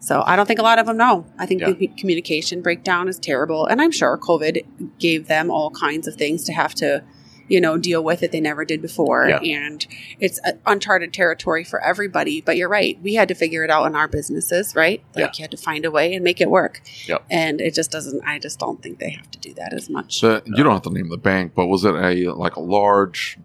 So 0.00 0.22
I 0.24 0.36
don't 0.36 0.46
think 0.46 0.60
a 0.60 0.62
lot 0.62 0.78
of 0.78 0.86
them 0.86 0.96
know. 0.96 1.26
I 1.38 1.46
think 1.46 1.60
Yeah. 1.60 1.72
the 1.72 1.88
communication 1.88 2.62
breakdown 2.62 3.08
is 3.08 3.18
terrible, 3.18 3.66
and 3.66 3.82
I'm 3.82 3.90
sure 3.90 4.16
COVID 4.16 4.64
gave 4.98 5.26
them 5.26 5.50
all 5.50 5.70
kinds 5.70 6.06
of 6.06 6.14
things 6.14 6.44
to 6.44 6.52
have 6.52 6.74
to, 6.76 7.02
you 7.48 7.60
know, 7.60 7.76
deal 7.78 8.02
with 8.04 8.20
that 8.20 8.30
they 8.32 8.40
never 8.40 8.64
did 8.64 8.80
before, 8.82 9.28
Yeah. 9.28 9.38
and 9.40 9.86
it's 10.20 10.38
uh, 10.44 10.52
uncharted 10.66 11.12
territory 11.12 11.64
for 11.64 11.80
everybody. 11.82 12.40
But 12.40 12.56
you're 12.56 12.68
right, 12.68 12.98
we 13.02 13.14
had 13.14 13.28
to 13.28 13.34
figure 13.34 13.64
it 13.64 13.70
out 13.70 13.86
in 13.86 13.96
our 13.96 14.06
businesses, 14.08 14.74
right? 14.76 15.02
Like 15.14 15.24
Yeah. 15.24 15.30
you 15.38 15.42
had 15.44 15.50
to 15.52 15.56
find 15.56 15.84
a 15.84 15.90
way 15.90 16.14
and 16.14 16.22
make 16.22 16.40
it 16.40 16.50
work. 16.50 16.80
Yep. 17.06 17.24
And 17.30 17.60
it 17.60 17.74
just 17.74 17.90
doesn't. 17.90 18.22
I 18.26 18.38
just 18.38 18.58
don't 18.58 18.82
think 18.82 18.98
they 18.98 19.10
have 19.10 19.30
to 19.30 19.38
do 19.38 19.54
that 19.54 19.72
as 19.72 19.88
much. 19.90 20.18
So 20.20 20.42
you 20.44 20.62
don't 20.62 20.72
have 20.72 20.82
to 20.82 20.90
name 20.92 21.08
the 21.08 21.16
bank, 21.16 21.52
but 21.54 21.66
was 21.66 21.84
it 21.84 21.94
a 21.94 22.30
like 22.32 22.56
a 22.56 22.60
large 22.60 23.38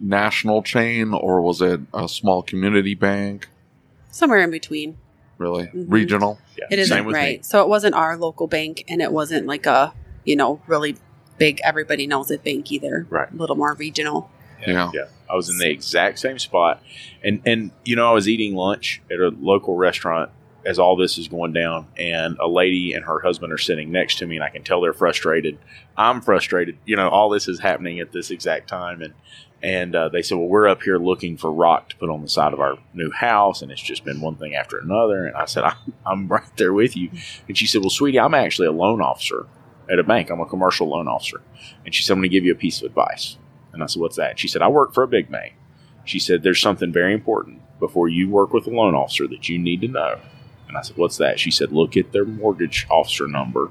national 0.00 0.62
chain 0.62 1.12
or 1.14 1.40
was 1.40 1.60
it 1.62 1.80
a 1.92 2.08
small 2.08 2.42
community 2.42 2.94
bank? 2.94 3.48
Somewhere 4.10 4.40
in 4.40 4.50
between. 4.50 4.96
Really 5.38 5.64
Mhm. 5.64 5.86
regional? 5.88 6.38
Yeah. 6.58 6.66
It 6.70 6.78
isn't 6.78 7.06
right. 7.06 7.38
me. 7.38 7.42
So 7.42 7.60
it 7.62 7.68
wasn't 7.68 7.94
our 7.94 8.16
local 8.16 8.46
bank, 8.46 8.84
and 8.88 9.02
it 9.02 9.12
wasn't 9.12 9.46
like 9.46 9.66
a 9.66 9.92
you 10.24 10.36
know 10.36 10.60
really 10.66 10.96
big 11.38 11.60
everybody 11.64 12.06
knows 12.06 12.30
it 12.30 12.44
bank 12.44 12.70
either. 12.72 13.06
Right. 13.10 13.30
A 13.30 13.36
little 13.36 13.56
more 13.56 13.74
regional. 13.74 14.30
Yeah. 14.66 14.90
Yeah. 14.94 15.06
I 15.30 15.36
was 15.36 15.48
in 15.48 15.58
the 15.58 15.68
exact 15.68 16.18
same 16.18 16.38
spot. 16.38 16.82
And 17.22 17.42
and 17.46 17.70
you 17.84 17.96
know, 17.96 18.08
I 18.08 18.12
was 18.12 18.28
eating 18.28 18.54
lunch 18.54 19.02
at 19.10 19.18
a 19.18 19.28
local 19.28 19.76
restaurant 19.76 20.30
as 20.64 20.78
all 20.78 20.96
this 20.96 21.18
is 21.18 21.28
going 21.28 21.52
down 21.52 21.86
and 21.98 22.38
a 22.38 22.48
lady 22.48 22.94
and 22.94 23.04
her 23.04 23.20
husband 23.20 23.52
are 23.52 23.58
sitting 23.58 23.92
next 23.92 24.16
to 24.16 24.26
me 24.26 24.36
and 24.36 24.44
I 24.44 24.48
can 24.48 24.62
tell 24.62 24.80
they're 24.80 24.94
frustrated. 24.94 25.58
I'm 25.96 26.22
frustrated. 26.22 26.78
You 26.86 26.96
know, 26.96 27.08
all 27.10 27.28
this 27.28 27.48
is 27.48 27.60
happening 27.60 28.00
at 28.00 28.12
this 28.12 28.30
exact 28.30 28.68
time 28.68 29.02
and 29.02 29.12
and 29.62 29.96
uh, 29.96 30.10
they 30.10 30.20
said, 30.20 30.36
"Well, 30.36 30.46
we're 30.46 30.68
up 30.68 30.82
here 30.82 30.98
looking 30.98 31.38
for 31.38 31.50
rock 31.50 31.88
to 31.88 31.96
put 31.96 32.10
on 32.10 32.20
the 32.20 32.28
side 32.28 32.52
of 32.52 32.60
our 32.60 32.76
new 32.92 33.10
house, 33.10 33.62
and 33.62 33.72
it's 33.72 33.80
just 33.80 34.04
been 34.04 34.20
one 34.20 34.36
thing 34.36 34.54
after 34.54 34.76
another." 34.76 35.24
And 35.24 35.34
I 35.34 35.46
said, 35.46 35.64
"I'm, 35.64 35.94
I'm 36.04 36.28
right 36.28 36.44
there 36.58 36.74
with 36.74 36.94
you." 36.94 37.10
And 37.48 37.56
she 37.56 37.66
said, 37.66 37.80
"Well, 37.80 37.88
sweetie, 37.88 38.20
I'm 38.20 38.34
actually 38.34 38.68
a 38.68 38.72
loan 38.72 39.00
officer 39.00 39.46
at 39.90 39.98
a 39.98 40.04
bank. 40.04 40.30
I'm 40.30 40.40
a 40.40 40.46
commercial 40.46 40.88
loan 40.88 41.08
officer. 41.08 41.40
And 41.84 41.94
she 41.94 42.02
said, 42.02 42.14
I'm 42.14 42.18
going 42.18 42.30
to 42.30 42.34
give 42.34 42.44
you 42.44 42.52
a 42.52 42.56
piece 42.56 42.80
of 42.80 42.86
advice. 42.86 43.36
And 43.72 43.82
I 43.82 43.86
said, 43.86 44.00
What's 44.00 44.16
that? 44.16 44.38
She 44.38 44.48
said, 44.48 44.62
I 44.62 44.68
work 44.68 44.94
for 44.94 45.02
a 45.02 45.08
big 45.08 45.30
bank. 45.30 45.54
She 46.04 46.18
said, 46.18 46.42
There's 46.42 46.60
something 46.60 46.92
very 46.92 47.12
important 47.12 47.60
before 47.80 48.08
you 48.08 48.28
work 48.30 48.52
with 48.52 48.66
a 48.66 48.70
loan 48.70 48.94
officer 48.94 49.26
that 49.28 49.48
you 49.48 49.58
need 49.58 49.80
to 49.82 49.88
know. 49.88 50.18
And 50.68 50.76
I 50.76 50.82
said, 50.82 50.96
What's 50.96 51.16
that? 51.18 51.38
She 51.38 51.50
said, 51.50 51.72
Look 51.72 51.96
at 51.96 52.12
their 52.12 52.24
mortgage 52.24 52.86
officer 52.90 53.26
number. 53.26 53.70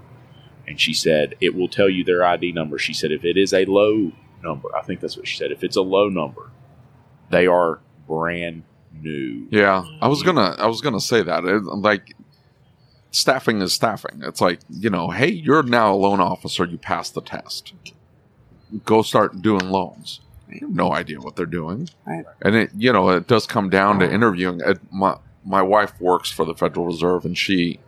And 0.67 0.79
she 0.79 0.93
said, 0.93 1.35
It 1.41 1.55
will 1.55 1.67
tell 1.67 1.89
you 1.89 2.03
their 2.03 2.23
ID 2.23 2.51
number. 2.51 2.77
She 2.77 2.93
said, 2.93 3.11
If 3.11 3.23
it 3.23 3.37
is 3.37 3.53
a 3.53 3.65
low 3.65 4.11
number, 4.43 4.75
I 4.75 4.81
think 4.81 4.99
that's 4.99 5.17
what 5.17 5.27
she 5.27 5.37
said. 5.37 5.51
If 5.51 5.63
it's 5.63 5.77
a 5.77 5.81
low 5.81 6.09
number, 6.09 6.51
they 7.29 7.47
are 7.47 7.79
brand 8.07 8.63
new. 8.93 9.47
Yeah, 9.49 9.83
I 10.01 10.07
was 10.07 10.19
mm-hmm. 10.19 10.35
gonna 10.35 10.55
I 10.59 10.67
was 10.67 10.81
gonna 10.81 10.99
say 10.99 11.23
that. 11.23 11.45
It, 11.45 11.63
like 11.63 12.15
staffing 13.13 13.61
is 13.61 13.71
staffing. 13.71 14.19
It's 14.23 14.41
like 14.41 14.59
you 14.69 14.89
know, 14.89 15.09
hey, 15.11 15.31
you're 15.31 15.63
now 15.63 15.93
a 15.93 15.95
loan 15.95 16.19
officer. 16.19 16.65
You 16.65 16.77
passed 16.77 17.13
the 17.13 17.21
test. 17.21 17.73
Go 18.83 19.01
start 19.03 19.41
doing 19.41 19.69
loans. 19.69 20.19
You 20.49 20.67
have 20.67 20.75
no 20.75 20.91
idea 20.93 21.19
what 21.21 21.35
they're 21.37 21.45
doing, 21.45 21.89
Right. 22.05 22.25
and 22.41 22.55
it 22.55 22.71
you 22.75 22.91
know 22.91 23.09
it 23.09 23.27
does 23.27 23.47
come 23.47 23.69
down 23.69 23.99
to 23.99 24.11
interviewing. 24.11 24.59
It, 24.65 24.79
my 24.91 25.17
my 25.45 25.61
wife 25.61 25.99
works 26.01 26.29
for 26.31 26.43
the 26.45 26.53
Federal 26.53 26.85
Reserve, 26.87 27.23
and 27.25 27.37
she 27.37 27.79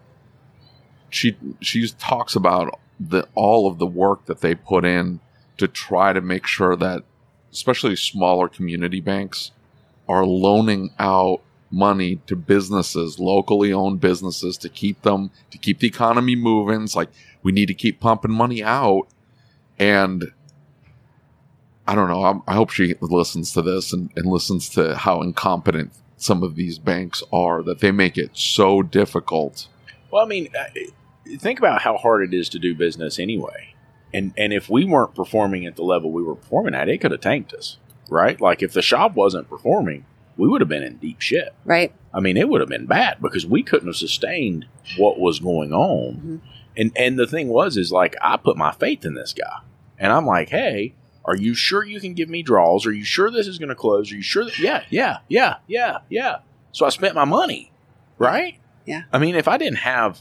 she 1.10 1.36
she 1.62 1.88
talks 1.90 2.36
about 2.36 2.80
the 3.00 3.28
all 3.36 3.68
of 3.68 3.78
the 3.78 3.86
work 3.86 4.26
that 4.26 4.42
they 4.42 4.56
put 4.56 4.86
in 4.86 5.20
to 5.58 5.68
try 5.68 6.14
to 6.14 6.22
make 6.22 6.46
sure 6.48 6.76
that 6.76 7.04
especially 7.52 7.96
smaller 7.96 8.48
community 8.50 9.00
banks 9.02 9.52
are 10.08 10.26
loaning 10.26 10.92
out 11.00 11.42
money 11.76 12.16
to 12.28 12.36
businesses, 12.36 13.20
locally 13.20 13.74
owned 13.74 14.00
businesses, 14.00 14.58
to 14.58 14.70
keep 14.70 15.02
them, 15.02 15.30
to 15.52 15.58
keep 15.58 15.80
the 15.80 15.88
economy 15.88 16.36
moving. 16.36 16.84
It's 16.84 16.96
like 16.96 17.10
we 17.44 17.52
need 17.52 17.68
to 17.68 17.74
keep 17.74 18.00
pumping 18.00 18.32
money 18.32 18.64
out. 18.64 19.08
And 19.78 20.32
I 21.86 21.94
don't 21.94 22.08
know. 22.08 22.24
I'm, 22.26 22.42
I 22.48 22.56
hope 22.56 22.72
she 22.72 22.96
listens 23.02 23.52
to 23.54 23.62
this 23.62 23.94
and, 23.94 24.10
and 24.16 24.26
listens 24.26 24.70
to 24.70 24.96
how 24.96 25.22
incompetent 25.22 25.92
some 26.18 26.44
of 26.44 26.56
these 26.56 26.80
banks 26.80 27.22
are 27.32 27.62
that 27.64 27.82
they 27.82 27.92
make 27.92 28.18
it 28.18 28.32
so 28.34 28.82
difficult. 28.82 29.68
Well, 30.10 30.24
I 30.24 30.28
mean, 30.28 30.50
think 31.38 31.60
about 31.60 31.82
how 31.82 31.98
hard 31.98 32.24
it 32.24 32.34
is 32.34 32.48
to 32.50 32.60
do 32.60 32.74
business 32.74 33.20
anyway. 33.20 33.74
And 34.14 34.34
and 34.38 34.54
if 34.54 34.70
we 34.70 34.86
weren't 34.86 35.14
performing 35.14 35.66
at 35.66 35.76
the 35.76 35.84
level 35.84 36.10
we 36.10 36.24
were 36.24 36.36
performing 36.36 36.74
at, 36.74 36.88
it 36.88 37.02
could 37.02 37.12
have 37.12 37.20
tanked 37.20 37.54
us, 37.54 37.78
right? 38.10 38.40
Like 38.40 38.64
if 38.64 38.72
the 38.72 38.82
shop 38.82 39.14
wasn't 39.14 39.50
performing, 39.50 40.06
we 40.38 40.48
would 40.48 40.62
have 40.62 40.67
been 40.69 40.84
in 40.84 40.98
deep 40.98 41.21
shit. 41.21 41.54
Right. 41.63 41.93
I 42.13 42.19
mean, 42.19 42.38
it 42.38 42.50
would 42.50 42.62
have 42.62 42.69
been 42.69 42.86
bad 42.86 43.21
because 43.21 43.45
we 43.45 43.63
couldn't 43.63 43.88
have 43.88 43.95
sustained 43.95 44.65
what 44.98 45.19
was 45.19 45.39
going 45.39 45.74
on. 45.74 46.15
Mhm. 46.15 46.39
And 46.78 46.91
and 46.95 47.17
the 47.19 47.28
thing 47.28 47.48
was, 47.50 47.78
is 47.78 47.91
like 47.91 48.15
I 48.21 48.38
put 48.38 48.58
my 48.58 48.71
faith 48.71 49.06
in 49.06 49.13
this 49.13 49.34
guy, 49.34 49.60
and 49.98 50.12
I'm 50.12 50.26
like, 50.26 50.50
hey, 50.50 50.93
are 51.24 51.36
you 51.36 51.54
sure 51.56 51.84
you 51.86 52.00
can 52.00 52.13
give 52.13 52.30
me 52.30 52.43
draws? 52.43 52.86
Are 52.86 52.91
you 52.91 53.06
sure 53.06 53.32
this 53.32 53.48
is 53.48 53.58
going 53.58 53.69
to 53.69 53.76
close? 53.76 54.12
Are 54.12 54.15
you 54.15 54.21
sure? 54.21 54.43
That, 54.45 54.60
yeah, 54.60 54.84
yeah, 54.89 55.17
yeah, 55.30 55.56
yeah, 55.67 56.00
yeah. 56.10 56.38
So 56.74 56.86
I 56.86 56.89
spent 56.89 57.15
my 57.15 57.24
money, 57.26 57.71
right? 58.17 58.60
Yeah. 58.86 59.04
I 59.13 59.17
mean, 59.19 59.36
if 59.36 59.48
I 59.48 59.58
didn't 59.58 59.78
have 59.80 60.19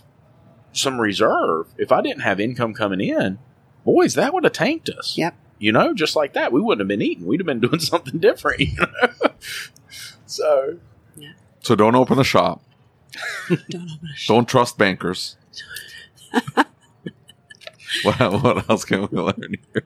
some 0.72 1.00
reserve, 1.00 1.66
if 1.76 1.90
I 1.92 2.00
didn't 2.00 2.22
have 2.22 2.38
income 2.40 2.72
coming 2.72 3.00
in, 3.00 3.38
boys, 3.84 4.14
that 4.14 4.32
would 4.32 4.44
have 4.44 4.52
tanked 4.52 4.88
us. 4.88 5.18
Yep. 5.18 5.34
You 5.58 5.72
know, 5.72 5.94
just 5.94 6.16
like 6.16 6.32
that, 6.34 6.52
we 6.52 6.60
wouldn't 6.60 6.80
have 6.80 6.88
been 6.88 7.02
eating. 7.02 7.26
We'd 7.26 7.40
have 7.40 7.46
been 7.46 7.60
doing 7.68 7.78
something 7.80 8.18
different. 8.18 8.60
You 8.60 8.76
know. 8.76 9.30
so 10.26 10.78
So 11.60 11.74
don't 11.74 11.94
open 11.94 12.18
a 12.18 12.24
shop. 12.24 12.62
Don't 13.70 13.88
open 13.90 14.08
a 14.12 14.16
sh- 14.16 14.26
Don't 14.26 14.48
trust 14.48 14.76
bankers. 14.76 15.36
what, 18.02 18.18
what 18.42 18.68
else 18.68 18.84
can 18.84 19.02
we 19.08 19.18
learn 19.18 19.54
here? 19.72 19.84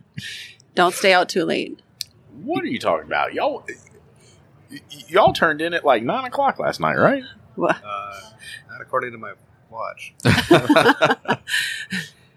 Don't 0.75 0.95
stay 0.95 1.13
out 1.13 1.29
too 1.29 1.45
late. 1.45 1.79
What 2.43 2.65
are 2.65 2.69
you 2.69 2.79
talking 2.79 3.07
about, 3.07 3.35
y'all? 3.35 3.65
y- 4.71 4.81
Y'all 5.09 5.33
turned 5.35 5.61
in 5.61 5.75
at 5.75 5.85
like 5.85 6.03
nine 6.03 6.25
o'clock 6.25 6.59
last 6.59 6.81
night, 6.81 6.97
right? 6.97 7.23
What? 7.57 7.77
Uh, 7.85 8.21
not 8.71 8.81
according 8.81 9.13
to 9.13 9.19
my 9.19 9.33
watch. 9.71 10.15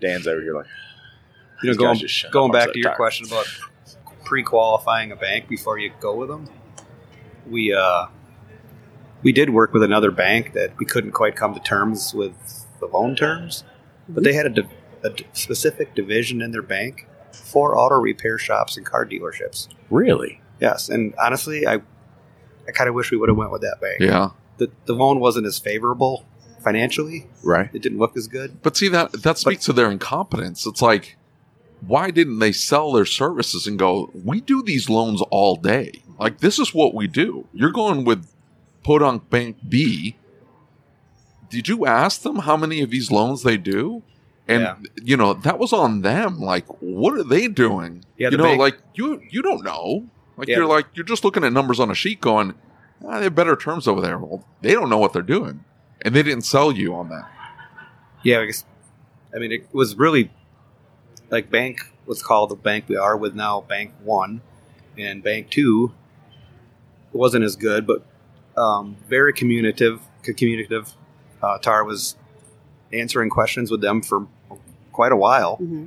Dan's 0.02 0.28
over 0.28 0.41
here 0.41 0.56
like, 0.56 0.65
You 1.63 1.71
know, 1.71 1.78
going, 1.78 1.93
guys 1.93 2.02
just 2.02 2.13
shut 2.13 2.30
up. 2.30 2.34
going 2.34 2.52
back 2.52 2.71
to 2.74 2.80
your 2.80 2.89
tired. 2.89 2.97
question 2.97 3.28
about 3.28 3.45
pre-qualifying 4.26 5.12
a 5.12 5.15
bank 5.15 5.47
before 5.47 5.78
you 5.78 5.91
go 6.00 6.15
with 6.15 6.30
them, 6.30 6.50
we 7.50 7.74
uh, 7.74 8.08
we 9.24 9.32
did 9.32 9.50
work 9.52 9.74
with 9.74 9.84
another 9.84 10.12
bank 10.12 10.54
that 10.54 10.78
we 10.78 10.86
couldn't 10.86 11.12
quite 11.12 11.36
come 11.36 11.54
to 11.54 11.60
terms 11.60 12.13
with 12.13 12.65
the 12.80 12.88
loan 12.88 13.15
terms, 13.15 13.63
but 14.10 14.24
they 14.24 14.34
had 14.34 14.45
a, 14.47 14.50
div- 14.50 14.69
a 15.04 15.10
d- 15.12 15.28
specific 15.34 15.93
division 15.93 16.41
in 16.41 16.52
their 16.52 16.63
bank 16.63 17.08
for 17.32 17.78
auto 17.78 17.95
repair 17.95 18.38
shops 18.38 18.78
and 18.78 18.86
car 18.86 19.06
dealerships. 19.06 19.67
really? 19.89 20.41
Yes, 20.60 20.89
and 20.89 21.15
honestly, 21.19 21.65
I 21.65 21.82
I 22.67 22.71
kind 22.71 22.88
of 22.88 22.93
wish 22.95 23.10
we 23.12 23.17
would 23.17 23.30
have 23.30 23.38
went 23.38 23.52
with 23.52 23.62
that 23.62 23.82
bank. 23.82 24.00
Yeah. 24.00 24.30
The 24.58 24.69
the 24.86 24.93
loan 24.93 25.19
wasn't 25.19 25.47
as 25.47 25.58
favorable 25.58 26.26
financially. 26.63 27.28
Right. 27.43 27.69
It 27.74 27.82
didn't 27.82 27.97
look 27.97 28.15
as 28.15 28.28
good. 28.28 28.62
But 28.62 28.78
see 28.78 28.88
that 28.89 29.12
that 29.24 29.39
speaks 29.39 29.65
to 29.65 29.74
their 29.74 29.89
incompetence. 29.89 30.67
It's 30.67 30.82
like, 30.82 31.17
why 31.86 32.12
didn't 32.12 32.39
they 32.39 32.52
sell 32.52 32.91
their 32.91 33.06
services 33.06 33.67
and 33.67 33.78
go? 33.80 34.10
We 34.13 34.41
do 34.41 34.62
these 34.63 34.89
loans 34.89 35.22
all 35.32 35.56
day. 35.56 36.02
Like 36.20 36.39
this 36.39 36.60
is 36.60 36.74
what 36.74 36.94
we 36.94 37.08
do. 37.08 37.48
You're 37.54 37.72
going 37.72 38.06
with 38.06 38.28
Podunk 38.84 39.30
Bank 39.30 39.58
B. 39.67 40.15
Did 41.50 41.67
you 41.67 41.86
ask 41.86 42.22
them 42.22 42.39
how 42.39 42.56
many 42.56 42.82
of 42.82 42.89
these 42.89 43.12
loans 43.12 43.44
they 43.44 43.58
do? 43.58 44.04
And 44.48 44.62
Yeah. 44.63 44.76
you 45.04 45.17
know 45.17 45.34
that 45.34 45.60
was 45.60 45.74
on 45.74 46.02
them. 46.02 46.39
Like, 46.39 46.65
what 46.82 47.13
are 47.17 47.24
they 47.24 47.48
doing? 47.48 48.04
Yeah, 48.17 48.30
you 48.30 48.38
know, 48.38 48.44
bank- 48.44 48.60
like 48.60 48.78
you 48.96 49.22
you 49.30 49.41
don't 49.41 49.63
know. 49.63 50.06
Like 50.38 50.48
Yeah. 50.48 50.58
you're 50.58 50.65
like 50.67 50.88
you're 50.94 51.06
just 51.06 51.24
looking 51.24 51.44
at 51.44 51.54
numbers 51.54 51.80
on 51.80 51.91
a 51.91 51.96
sheet, 51.96 52.22
going, 52.22 52.54
ah, 53.06 53.17
they 53.17 53.26
have 53.26 53.36
better 53.36 53.56
terms 53.56 53.88
over 53.88 54.02
there. 54.02 54.17
Well, 54.17 54.46
they 54.62 54.74
don't 54.74 54.89
know 54.89 54.98
what 54.98 55.13
they're 55.13 55.22
doing, 55.22 55.63
and 56.02 56.15
they 56.15 56.24
didn't 56.24 56.44
sell 56.46 56.72
you 56.72 56.96
on 56.96 57.10
that. 57.10 57.30
Yeah, 58.24 58.39
I 58.39 58.46
guess. 58.46 58.65
I 59.36 59.39
mean, 59.39 59.52
it 59.52 59.67
was 59.74 59.96
really 59.96 60.32
like 61.32 61.50
bank 61.50 61.80
was 62.06 62.22
called 62.22 62.50
the 62.52 62.56
bank 62.56 62.86
we 62.88 62.98
are 62.98 63.17
with 63.17 63.34
now, 63.34 63.62
Bank 63.62 63.94
One, 64.04 64.41
and 64.98 65.24
Bank 65.24 65.50
Two 65.50 65.94
wasn't 67.13 67.44
as 67.44 67.56
good, 67.56 67.88
but 67.88 68.06
um, 68.56 68.98
very 69.08 69.34
communicative. 69.34 70.02
Communicative. 70.24 70.94
Uh, 71.41 71.58
Tar 71.58 71.84
was 71.84 72.15
answering 72.94 73.30
questions 73.30 73.72
with 73.72 73.82
them 73.82 74.02
for 74.02 74.28
quite 74.91 75.12
a 75.12 75.17
while, 75.17 75.56
hmm 75.56 75.86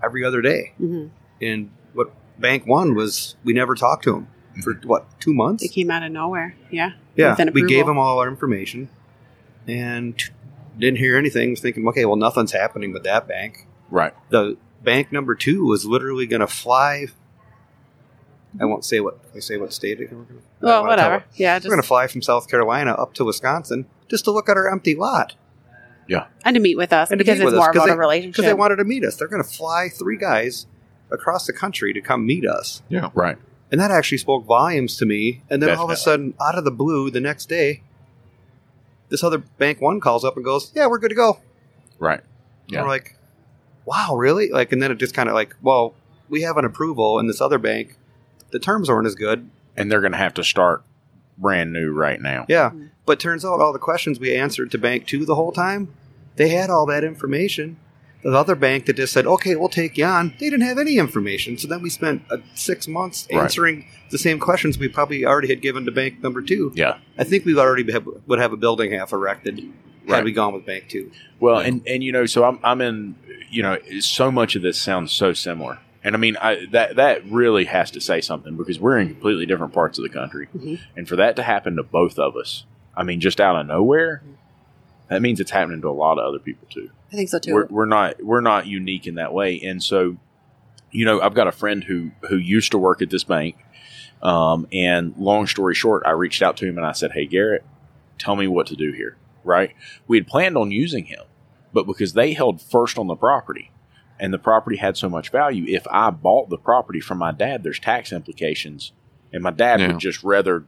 every 0.00 0.24
other 0.24 0.40
day. 0.40 0.72
hmm 0.78 1.06
And 1.42 1.72
what 1.92 2.12
Bank 2.38 2.66
One 2.66 2.94
was, 2.94 3.34
we 3.42 3.52
never 3.52 3.74
talked 3.74 4.04
to 4.04 4.14
him 4.14 4.28
for 4.62 4.74
what 4.84 5.18
two 5.18 5.34
months. 5.34 5.62
They 5.64 5.68
came 5.68 5.90
out 5.90 6.04
of 6.04 6.12
nowhere. 6.12 6.54
Yeah. 6.70 6.92
Yeah, 7.16 7.30
with 7.30 7.40
an 7.40 7.52
we 7.52 7.62
gave 7.62 7.80
approval. 7.80 7.92
him 7.92 7.98
all 7.98 8.18
our 8.20 8.28
information, 8.28 8.90
and 9.66 10.14
didn't 10.78 10.98
hear 10.98 11.16
anything. 11.16 11.50
Was 11.50 11.60
thinking, 11.60 11.88
okay, 11.88 12.04
well, 12.04 12.14
nothing's 12.16 12.52
happening 12.52 12.92
with 12.92 13.02
that 13.04 13.26
bank. 13.26 13.66
Right. 13.90 14.12
the 14.30 14.56
bank 14.84 15.10
number 15.12 15.34
two 15.34 15.64
was 15.64 15.84
literally 15.84 16.26
going 16.26 16.40
to 16.40 16.46
fly. 16.46 17.06
I 18.60 18.64
won't 18.64 18.84
say 18.84 19.00
what 19.00 19.18
I 19.34 19.40
say 19.40 19.56
what 19.56 19.72
state 19.72 20.00
it. 20.00 20.10
We're 20.12 20.22
gonna, 20.22 20.40
Well, 20.60 20.78
don't 20.82 20.86
wanna 20.88 20.96
tell 21.02 21.10
whatever. 21.10 21.24
it. 21.34 21.38
Yeah. 21.40 21.56
We're 21.62 21.70
going 21.70 21.82
to 21.82 21.86
fly 21.86 22.06
from 22.06 22.22
South 22.22 22.48
Carolina 22.48 22.92
up 22.92 23.14
to 23.14 23.24
Wisconsin 23.24 23.86
just 24.08 24.24
to 24.24 24.30
look 24.30 24.48
at 24.48 24.56
our 24.56 24.70
empty 24.70 24.94
lot 24.94 25.34
Yeah, 26.06 26.26
and 26.44 26.54
to 26.54 26.60
meet 26.60 26.76
with 26.78 26.92
us 26.92 27.10
And 27.10 27.18
because 27.18 27.38
meet 27.38 27.44
it's 27.46 27.52
with 27.52 27.60
us, 27.60 27.68
about 27.76 27.86
they- 27.86 27.92
a 27.92 27.96
relationship. 27.96 28.32
because 28.36 28.44
they 28.46 28.54
wanted 28.54 28.76
to 28.76 28.84
meet 28.84 29.04
us. 29.04 29.16
They're 29.16 29.28
going 29.28 29.42
to 29.42 29.48
fly 29.48 29.88
three 29.90 30.16
guys 30.16 30.66
across 31.10 31.46
the 31.46 31.52
country 31.52 31.92
to 31.92 32.00
come 32.00 32.24
meet 32.26 32.46
us, 32.46 32.82
Yeah. 32.88 33.10
Right. 33.14 33.36
and 33.70 33.80
that 33.80 33.90
actually 33.90 34.18
spoke 34.18 34.44
volumes 34.46 34.96
to 34.98 35.06
me. 35.06 35.42
And 35.50 35.62
then 35.62 35.76
all 35.76 35.84
of 35.84 35.90
a 35.90 35.96
sudden, 35.96 36.32
out 36.40 36.56
of 36.56 36.64
the 36.64 36.70
blue, 36.70 37.10
the 37.10 37.20
next 37.20 37.48
day, 37.50 37.82
this 39.10 39.22
other 39.22 39.38
bank 39.38 39.80
one 39.82 40.00
calls 40.00 40.24
up 40.24 40.36
and 40.36 40.44
goes, 40.44 40.72
"Yeah, 40.74 40.86
we're 40.86 40.98
good 40.98 41.08
to 41.10 41.14
go." 41.14 41.40
Right. 41.98 42.20
And 42.20 42.72
Yeah. 42.74 42.82
We're 42.82 42.88
like, 42.88 43.16
wow, 43.88 44.14
really? 44.16 44.50
Like, 44.50 44.72
and 44.72 44.82
then 44.82 44.90
it 44.92 44.98
just 44.98 45.14
kind 45.14 45.28
of 45.28 45.34
like, 45.34 45.54
well, 45.62 45.94
we 46.28 46.42
have 46.42 46.56
an 46.58 46.64
approval, 46.64 47.18
and 47.18 47.28
this 47.28 47.40
other 47.40 47.58
bank, 47.58 47.96
the 48.50 48.58
terms 48.58 48.88
aren't 48.90 49.06
as 49.06 49.14
good. 49.14 49.48
And 49.76 49.90
they're 49.90 50.00
going 50.00 50.12
to 50.12 50.18
have 50.18 50.34
to 50.34 50.44
start 50.44 50.82
brand 51.38 51.72
new 51.72 51.92
right 51.92 52.20
now. 52.20 52.44
Yeah, 52.48 52.70
Mhm. 52.70 52.88
but 53.06 53.20
turns 53.20 53.44
out 53.44 53.60
all 53.60 53.72
the 53.72 53.78
questions 53.78 54.18
we 54.18 54.34
answered 54.34 54.70
to 54.72 54.78
Bank 54.78 55.06
Two 55.06 55.24
the 55.24 55.36
whole 55.36 55.52
time, 55.52 55.88
they 56.36 56.48
had 56.48 56.68
all 56.68 56.84
that 56.86 57.04
information. 57.04 57.76
The 58.24 58.32
other 58.32 58.56
bank 58.56 58.86
that 58.86 58.96
just 58.96 59.12
said, 59.12 59.26
"Okay, 59.26 59.54
we'll 59.54 59.68
take 59.68 59.96
you 59.96 60.04
on," 60.04 60.34
they 60.40 60.50
didn't 60.50 60.66
have 60.66 60.78
any 60.78 60.98
information. 60.98 61.56
So 61.56 61.68
then 61.68 61.80
we 61.80 61.88
spent 61.90 62.22
uh, 62.30 62.38
six 62.54 62.88
months 62.88 63.28
Right. 63.32 63.40
answering 63.42 63.84
the 64.10 64.18
same 64.18 64.40
questions 64.40 64.76
we 64.76 64.88
probably 64.88 65.24
already 65.24 65.46
had 65.48 65.62
given 65.62 65.84
to 65.84 65.92
Bank 65.92 66.20
Number 66.24 66.42
Two. 66.42 66.72
Yeah. 66.74 66.96
I 67.16 67.22
think 67.22 67.44
we 67.44 67.56
already 67.56 67.90
have, 67.92 68.08
would 68.26 68.40
have 68.40 68.52
a 68.52 68.56
building 68.56 68.90
half 68.90 69.12
erected 69.12 69.62
had 70.08 70.18
Right. 70.18 70.24
we 70.24 70.32
gone 70.32 70.54
with 70.54 70.66
Bank 70.66 70.88
Two. 70.88 71.10
Well, 71.40 71.58
and 71.58 71.82
and 71.86 72.02
you 72.02 72.12
know, 72.12 72.26
so 72.26 72.44
I'm 72.44 72.58
I'm 72.62 72.80
in. 72.80 73.14
You 73.50 73.62
know, 73.62 73.78
so 74.00 74.30
much 74.30 74.56
of 74.56 74.62
this 74.62 74.78
sounds 74.78 75.10
so 75.10 75.32
similar, 75.32 75.78
and 76.04 76.14
I 76.14 76.18
mean 76.18 76.36
I, 76.36 76.66
that 76.72 76.96
that 76.96 77.24
really 77.30 77.64
has 77.64 77.90
to 77.92 78.00
say 78.00 78.20
something 78.20 78.56
because 78.58 78.78
we're 78.78 78.98
in 78.98 79.08
completely 79.08 79.46
different 79.46 79.72
parts 79.72 79.98
of 79.98 80.02
the 80.02 80.10
country, 80.10 80.48
Mhm. 80.54 80.80
and 80.96 81.08
for 81.08 81.16
that 81.16 81.34
to 81.36 81.42
happen 81.42 81.76
to 81.76 81.82
both 81.82 82.18
of 82.18 82.36
us, 82.36 82.64
I 82.94 83.04
mean, 83.04 83.20
just 83.20 83.40
out 83.40 83.56
of 83.58 83.66
nowhere, 83.66 84.22
that 85.08 85.22
means 85.22 85.40
it's 85.40 85.50
happening 85.50 85.80
to 85.80 85.88
a 85.88 85.92
lot 85.96 86.18
of 86.18 86.26
other 86.26 86.38
people 86.38 86.68
too. 86.70 86.90
I 87.10 87.16
think 87.16 87.30
so 87.30 87.38
too. 87.38 87.54
We're, 87.54 87.66
we're 87.70 87.86
not 87.86 88.22
we're 88.22 88.42
not 88.42 88.66
unique 88.66 89.06
in 89.06 89.14
that 89.14 89.32
way, 89.32 89.58
and 89.62 89.82
so 89.82 90.18
you 90.90 91.06
know 91.06 91.22
I've 91.22 91.32
got 91.34 91.46
a 91.46 91.52
friend 91.52 91.82
who 91.84 92.10
who 92.28 92.36
used 92.36 92.72
to 92.72 92.78
work 92.78 93.00
at 93.00 93.08
this 93.08 93.24
bank, 93.24 93.56
um, 94.22 94.66
and 94.72 95.14
long 95.16 95.46
story 95.46 95.74
short, 95.74 96.02
I 96.04 96.10
reached 96.10 96.42
out 96.42 96.58
to 96.58 96.66
him 96.66 96.76
and 96.76 96.86
I 96.86 96.92
said, 96.92 97.12
"Hey 97.12 97.24
Garrett, 97.24 97.64
tell 98.18 98.36
me 98.36 98.46
what 98.46 98.66
to 98.66 98.76
do 98.76 98.92
here." 98.92 99.16
Right? 99.48 99.74
We 100.06 100.18
had 100.18 100.26
planned 100.28 100.56
on 100.56 100.70
using 100.70 101.06
him, 101.06 101.24
but 101.72 101.86
because 101.86 102.12
they 102.12 102.34
held 102.34 102.60
first 102.62 102.98
on 102.98 103.06
the 103.08 103.16
property, 103.16 103.72
and 104.20 104.32
the 104.32 104.38
property 104.38 104.76
had 104.76 104.96
so 104.96 105.08
much 105.08 105.30
value, 105.30 105.64
if 105.66 105.86
I 105.90 106.10
bought 106.10 106.50
the 106.50 106.58
property 106.58 107.00
from 107.00 107.18
my 107.18 107.32
dad, 107.32 107.62
there's 107.64 107.80
tax 107.80 108.12
implications, 108.12 108.92
and 109.32 109.42
my 109.42 109.50
dad 109.50 109.80
Yeah. 109.80 109.88
would 109.88 109.98
just 109.98 110.22
rather 110.22 110.64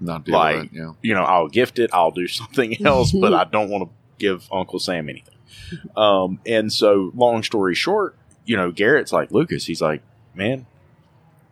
Not 0.00 0.26
Like- 0.28 0.64
it. 0.64 0.70
Yeah. 0.72 0.92
you 1.02 1.14
know, 1.14 1.22
I'll 1.22 1.48
gift 1.48 1.78
it, 1.78 1.88
I'll 1.92 2.10
do 2.10 2.26
something 2.40 2.84
else, 2.86 3.12
but 3.12 3.32
I 3.32 3.44
don't 3.44 3.70
want 3.70 3.84
to 3.84 3.90
give 4.18 4.48
Uncle 4.52 4.78
Sam 4.80 5.08
anything. 5.08 5.34
Um, 5.96 6.40
and 6.46 6.72
so, 6.72 7.12
long 7.14 7.42
story 7.44 7.74
short, 7.76 8.16
you 8.44 8.56
know, 8.56 8.70
Garrett's 8.72 9.12
like, 9.12 9.30
Lucas, 9.30 9.66
he's 9.66 9.80
like, 9.80 10.02
man, 10.34 10.66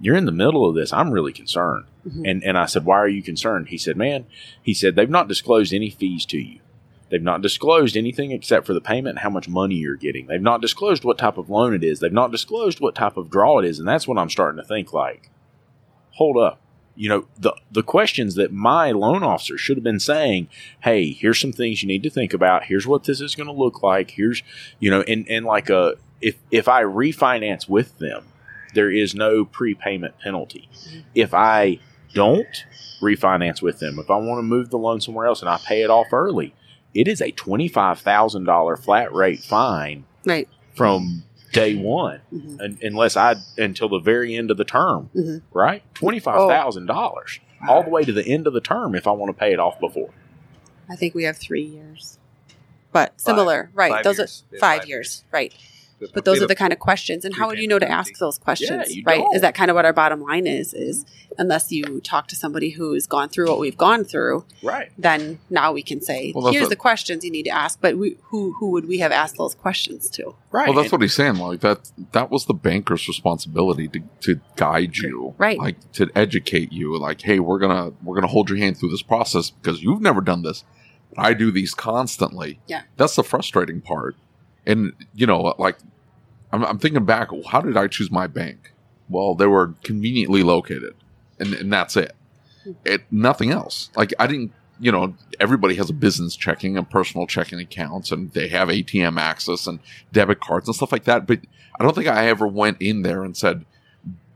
you're 0.03 0.17
in 0.17 0.27
the 0.27 0.33
middle 0.33 0.69
of 0.69 0.75
this. 0.75 0.93
I'm 0.93 1.13
really 1.13 1.33
concerned. 1.33 1.87
Mhm. 2.07 2.29
And, 2.31 2.45
and 2.45 2.59
I 2.59 2.67
said, 2.67 2.85
why 2.85 2.99
are 2.99 3.09
you 3.09 3.23
concerned? 3.23 3.69
He 3.69 3.79
said, 3.79 3.97
man, 3.97 4.27
he 4.63 4.75
said, 4.75 4.97
they've 4.97 5.09
not 5.09 5.29
disclosed 5.29 5.73
any 5.73 5.89
fees 5.89 6.27
to 6.27 6.39
you. 6.39 6.59
They've 7.09 7.23
not 7.23 7.43
disclosed 7.43 7.97
anything 7.97 8.33
except 8.33 8.67
for 8.67 8.75
the 8.75 8.81
payment 8.81 9.11
and 9.11 9.19
how 9.21 9.31
much 9.31 9.49
money 9.49 9.77
you're 9.77 9.97
getting. 9.97 10.27
They've 10.27 10.41
not 10.43 10.61
disclosed 10.61 11.05
what 11.05 11.19
type 11.19 11.37
of 11.39 11.49
loan 11.49 11.73
it 11.75 11.85
is. 11.85 12.01
They've 12.01 12.13
not 12.13 12.33
disclosed 12.33 12.81
what 12.81 12.95
type 12.95 13.17
of 13.17 13.31
draw 13.31 13.59
it 13.59 13.65
is. 13.65 13.79
And 13.79 13.87
that's 13.87 14.09
what 14.09 14.19
I'm 14.19 14.31
starting 14.31 14.61
to 14.61 14.67
think 14.67 14.93
like, 14.93 15.31
hold 16.13 16.37
up. 16.37 16.59
You 16.95 17.09
know, 17.09 17.27
the 17.39 17.55
the 17.71 17.83
questions 17.83 18.35
that 18.35 18.53
my 18.53 18.91
loan 18.93 19.23
officer 19.23 19.57
should 19.57 19.79
have 19.79 19.85
been 19.85 20.01
saying, 20.01 20.49
hey, 20.81 21.13
here's 21.13 21.41
some 21.41 21.53
things 21.53 21.83
you 21.83 21.87
need 21.87 22.03
to 22.03 22.11
think 22.11 22.35
about. 22.35 22.65
Here's 22.65 22.87
what 22.87 23.05
this 23.05 23.21
is 23.21 23.35
going 23.35 23.47
to 23.47 23.53
look 23.53 23.83
like. 23.83 24.11
Here's, 24.11 24.43
you 24.79 24.91
know, 24.91 25.01
and, 25.03 25.27
and 25.31 25.47
like 25.47 25.71
a, 25.71 25.95
if, 26.21 26.37
if 26.51 26.69
I 26.69 26.83
refinance 26.83 27.67
with 27.69 27.99
them, 27.99 28.25
there 28.75 28.91
is 28.91 29.15
no 29.15 29.45
prepayment 29.45 30.19
penalty. 30.21 30.69
If 31.15 31.35
I 31.35 31.79
don't 32.15 32.65
refinance 33.01 33.63
with 33.63 33.79
them, 33.81 33.99
if 33.99 34.11
I 34.11 34.17
want 34.17 34.39
to 34.39 34.43
move 34.43 34.71
the 34.71 34.79
loan 34.79 35.01
somewhere 35.01 35.27
else 35.27 35.41
and 35.41 35.49
I 35.49 35.59
pay 35.65 35.83
it 35.83 35.91
off 35.91 36.13
early, 36.13 36.55
it 36.95 37.09
is 37.09 37.21
a 37.21 37.33
$25,000 37.33 38.79
flat 38.85 39.13
rate 39.13 39.41
fine 39.41 40.05
right. 40.25 40.49
from 40.75 41.23
day 41.53 41.75
one 41.75 42.21
Mhm. 42.33 42.61
un- 42.63 42.79
unless 42.83 43.17
I 43.17 43.35
until 43.59 43.89
the 43.89 43.99
very 43.99 44.35
end 44.35 44.51
of 44.51 44.57
the 44.57 44.65
term, 44.65 45.11
Mhm. 45.15 45.43
right? 45.53 45.83
Twenty 45.95 46.19
five 46.19 46.49
thousand 46.49 46.87
dollars 46.87 47.41
all 47.69 47.83
the 47.83 47.91
way 47.91 48.05
to 48.05 48.13
the 48.13 48.27
end 48.27 48.47
of 48.47 48.55
the 48.55 48.61
term 48.61 48.95
if 48.95 49.07
I 49.07 49.11
want 49.11 49.29
to 49.31 49.39
pay 49.39 49.53
it 49.53 49.61
off 49.61 49.79
before. 49.79 50.11
I 50.91 50.97
think 50.97 51.15
we 51.15 51.25
have 51.25 51.37
three 51.37 51.63
years, 51.63 52.19
but 52.91 53.21
similar, 53.21 53.71
right? 53.75 53.93
Five 53.93 54.05
those 54.05 54.19
years. 54.19 54.45
are 54.51 54.55
Yeah, 54.57 54.61
five, 54.61 54.79
five 54.81 54.89
years, 54.89 55.25
right? 55.31 55.53
But 56.15 56.25
those 56.25 56.43
are 56.43 56.47
the 56.47 56.55
kind 56.55 56.73
of 56.73 56.79
questions, 56.79 57.25
and 57.25 57.35
how 57.35 57.49
would 57.49 57.59
you 57.59 57.69
know 57.69 57.79
to 57.79 57.89
ask 57.91 58.19
those 58.19 58.39
questions, 58.39 58.95
you 58.95 59.03
right? 59.07 59.19
don't. 59.21 59.35
Is 59.35 59.43
that 59.43 59.55
kind 59.55 59.71
of 59.71 59.75
what 59.75 59.85
our 59.85 59.93
bottom 59.93 60.21
line 60.23 60.47
is? 60.47 60.73
Is 60.75 61.05
unless 61.39 61.73
you 61.73 62.01
talk 62.01 62.29
to 62.29 62.37
somebody 62.37 62.71
who's 62.71 63.07
gone 63.07 63.29
through 63.29 63.49
what 63.49 63.59
we've 63.59 63.77
gone 63.79 64.05
through, 64.05 64.45
Right. 64.63 64.91
then 64.99 65.39
now 65.49 65.73
we 65.73 65.83
can 65.83 66.01
say, 66.03 66.33
Well, 66.35 66.53
here's 66.53 66.65
what- 66.65 66.71
the 66.71 66.77
questions 66.77 67.25
you 67.25 67.31
need 67.31 67.45
to 67.45 67.51
ask. 67.51 67.81
But 67.81 67.97
we, 67.97 68.17
who 68.25 68.53
who 68.59 68.71
would 68.71 68.87
we 68.87 68.99
have 68.99 69.13
asked 69.13 69.37
those 69.39 69.55
questions 69.55 70.11
to? 70.11 70.35
Right. 70.51 70.69
Well, 70.69 70.75
that's 70.77 70.87
And- 70.87 70.93
what 70.93 71.03
he's 71.03 71.15
saying. 71.15 71.37
Like 71.37 71.61
that, 71.61 71.91
that 72.13 72.31
was 72.31 72.45
the 72.47 72.55
banker's 72.55 73.09
responsibility 73.09 73.89
to, 73.89 74.01
to 74.23 74.41
guide 74.57 74.97
you, 74.99 75.35
Right. 75.39 75.59
Like 75.59 75.93
to 75.93 76.11
educate 76.15 76.71
you. 76.73 76.99
Like, 76.99 77.23
hey, 77.23 77.39
we're 77.41 77.59
gonna 77.59 77.93
we're 78.03 78.15
gonna 78.17 78.27
hold 78.27 78.51
your 78.51 78.59
hand 78.59 78.77
through 78.79 78.91
this 78.91 79.03
process 79.03 79.51
because 79.51 79.83
you've 79.83 80.03
never 80.03 80.21
done 80.21 80.43
this. 80.43 80.65
I 81.17 81.35
do 81.35 81.51
these 81.51 81.75
constantly. 81.75 82.61
Yeah. 82.67 82.83
that's 82.97 83.17
the 83.17 83.23
frustrating 83.25 83.81
part. 83.81 84.17
And 84.67 84.93
you 85.15 85.27
know, 85.27 85.55
like, 85.59 85.77
I'm, 86.53 86.65
I'm 86.65 86.79
thinking 86.79 87.05
back. 87.05 87.29
How 87.49 87.61
did 87.61 87.77
I 87.77 87.89
choose 87.89 88.11
my 88.11 88.27
bank? 88.27 88.73
Well, 89.09 89.35
they 89.35 89.47
were 89.47 89.75
conveniently 89.83 90.43
located, 90.43 90.95
and 91.39 91.53
and 91.55 91.73
that's 91.73 91.97
it. 91.97 92.15
It 92.85 93.03
nothing 93.11 93.51
else. 93.51 93.91
Like 93.97 94.13
I 94.19 94.27
didn't. 94.27 94.53
You 94.81 94.91
know, 94.91 95.15
everybody 95.39 95.77
has 95.77 95.91
a 95.91 95.93
business 95.93 96.35
checking 96.35 96.77
and 96.77 96.89
personal 96.89 97.27
checking 97.27 97.61
accounts, 97.61 98.11
and 98.11 98.33
they 98.33 98.49
have 98.49 98.69
ATM 98.69 99.17
access 99.21 99.69
and 99.69 99.79
debit 100.13 100.41
cards 100.41 100.67
and 100.67 100.75
stuff 100.75 100.91
like 100.91 101.05
that. 101.05 101.25
But 101.27 101.41
I 101.79 101.85
don't 101.85 101.95
think 101.95 102.09
I 102.09 102.27
ever 102.27 102.49
went 102.49 102.79
in 102.81 103.03
there 103.03 103.23
and 103.23 103.37
said, 103.37 103.65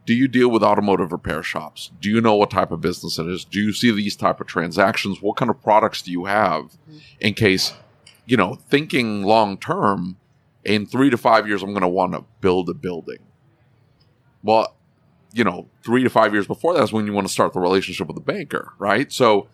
"Do 0.05 0.15
you 0.15 0.29
deal 0.29 0.49
with 0.49 0.63
automotive 0.63 1.11
repair 1.11 1.43
shops? 1.43 1.91
Do 2.01 2.09
you 2.11 2.21
know 2.21 2.37
what 2.37 2.51
type 2.51 2.71
of 2.71 2.81
business 2.81 3.19
it 3.19 3.27
is? 3.27 3.45
Do 3.45 3.61
you 3.61 3.73
see 3.73 3.91
these 3.91 4.15
type 4.15 4.41
of 4.41 4.47
transactions? 4.47 5.21
What 5.21 5.37
kind 5.37 5.51
of 5.51 5.61
products 5.63 6.03
do 6.03 6.13
you 6.13 6.27
have?" 6.27 6.77
In 7.19 7.35
case, 7.35 7.73
you 8.27 8.37
know, 8.37 8.55
thinking 8.55 9.23
long 9.23 9.57
term, 9.59 10.17
in 10.65 10.85
three 10.87 11.11
to 11.11 11.17
five 11.17 11.47
years, 11.47 11.63
I'm 11.63 11.71
going 11.71 11.83
to 11.83 11.89
want 11.89 12.13
to 12.13 12.25
build 12.41 12.69
a 12.69 12.75
building. 12.75 13.19
Well, 14.43 14.75
you 15.33 15.45
know, 15.45 15.69
three 15.85 16.03
to 16.03 16.11
five 16.11 16.33
years 16.33 16.47
before 16.47 16.75
that 16.75 16.83
is 16.83 16.93
when 16.93 17.07
you 17.07 17.13
want 17.13 17.27
to 17.27 17.33
start 17.33 17.53
the 17.53 17.61
relationship 17.61 18.07
with 18.07 18.17
the 18.17 18.23
banker, 18.23 18.73
right? 18.79 19.13
So 19.13 19.49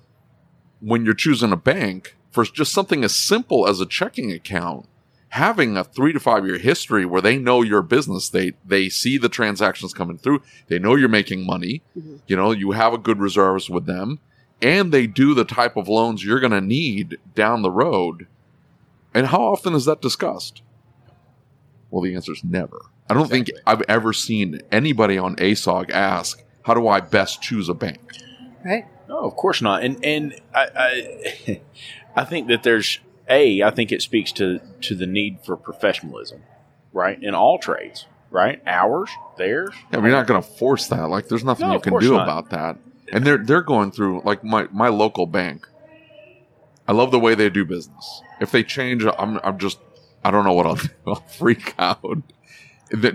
when 0.81 1.05
you're 1.05 1.15
choosing 1.15 1.53
a 1.53 1.57
bank 1.57 2.17
for 2.31 2.45
just 2.45 2.73
something 2.73 3.05
as 3.05 3.15
simple 3.15 3.67
as 3.67 3.81
a 3.81 3.87
checking 3.87 4.33
account, 4.33 4.87
having 5.31 5.77
a 5.77 5.85
three 5.85 6.13
to 6.13 6.21
five 6.21 6.47
year 6.47 6.59
history 6.59 7.05
where 7.05 7.21
they 7.23 7.37
know 7.39 7.63
your 7.63 7.83
business, 7.83 8.29
they 8.29 8.53
they 8.65 8.89
see 8.89 9.19
the 9.19 9.29
transactions 9.29 9.93
coming 9.95 10.19
through, 10.19 10.43
they 10.69 10.79
know 10.79 10.95
you're 10.95 11.09
making 11.09 11.45
money, 11.47 11.83
Mhm. 11.99 12.21
you 12.27 12.37
know, 12.37 12.53
you 12.53 12.73
have 12.73 12.93
a 12.93 12.99
good 12.99 13.19
reserves 13.19 13.69
with 13.71 13.87
them, 13.87 14.19
and 14.61 14.93
they 14.93 15.07
do 15.07 15.35
the 15.35 15.45
type 15.45 15.77
of 15.77 15.89
loans 15.89 16.25
you're 16.25 16.41
going 16.41 16.53
to 16.53 16.61
need 16.61 17.19
down 17.35 17.63
the 17.63 17.71
road. 17.71 18.27
And 19.15 19.27
how 19.29 19.43
often 19.43 19.75
is 19.75 19.85
that 19.85 20.01
discussed? 20.01 20.63
Well, 21.91 22.03
the 22.03 22.15
answer 22.15 22.33
is 22.33 22.43
never. 22.43 22.81
I 23.11 23.15
don't 23.15 23.29
think 23.29 23.51
I've 23.67 23.83
ever 23.89 24.13
seen 24.13 24.61
anybody 24.71 25.19
on 25.19 25.37
ASOG 25.37 25.91
ask, 25.91 26.43
"How 26.63 26.73
do 26.75 26.89
I 26.89 27.01
best 27.01 27.43
choose 27.43 27.69
a 27.69 27.75
bank?" 27.75 28.01
Right. 28.65 28.87
No, 29.09 29.19
of 29.19 29.37
course 29.37 29.61
not. 29.61 29.83
And 29.83 30.03
and 30.03 30.35
I, 30.55 30.69
I 30.75 31.61
I 32.17 32.25
think 32.25 32.49
that 32.49 32.63
there's 32.63 33.01
a 33.29 33.63
I 33.63 33.71
think 33.71 33.93
it 33.93 34.01
speaks 34.01 34.33
to 34.33 34.61
to 34.83 34.95
the 34.95 35.07
need 35.07 35.41
for 35.45 35.57
professionalism, 35.57 36.43
right? 36.93 37.23
In 37.23 37.35
all 37.35 37.59
trades, 37.59 38.07
right? 38.31 38.63
Ours, 38.67 39.11
theirs. 39.37 39.75
Yeah, 39.93 39.99
we're 39.99 40.11
not 40.11 40.27
going 40.27 40.43
to 40.43 40.49
force 40.49 40.87
that. 40.89 41.11
Like, 41.11 41.29
there's 41.29 41.45
nothing 41.45 41.69
No, 41.69 41.75
you 41.75 41.81
can 41.81 41.99
do 41.99 42.13
not. 42.13 42.23
about 42.23 42.51
that. 42.51 42.79
And 43.13 43.27
they're 43.27 43.39
they're 43.39 43.63
going 43.63 43.91
through 43.93 44.23
like 44.25 44.43
my 44.43 44.69
my 44.73 44.89
local 44.89 45.27
bank. 45.27 45.69
I 46.89 46.93
love 46.93 47.11
the 47.11 47.19
way 47.19 47.35
they 47.35 47.49
do 47.49 47.65
business. 47.65 48.23
If 48.41 48.51
they 48.51 48.63
change, 48.63 49.05
I'm 49.05 49.39
I'm 49.43 49.59
just 49.59 49.79
I 50.25 50.31
don't 50.31 50.45
know 50.45 50.53
what 50.53 50.67
I'll 50.67 50.75
do. 50.77 50.89
I'll 51.07 51.15
freak 51.17 51.75
out. 51.79 52.23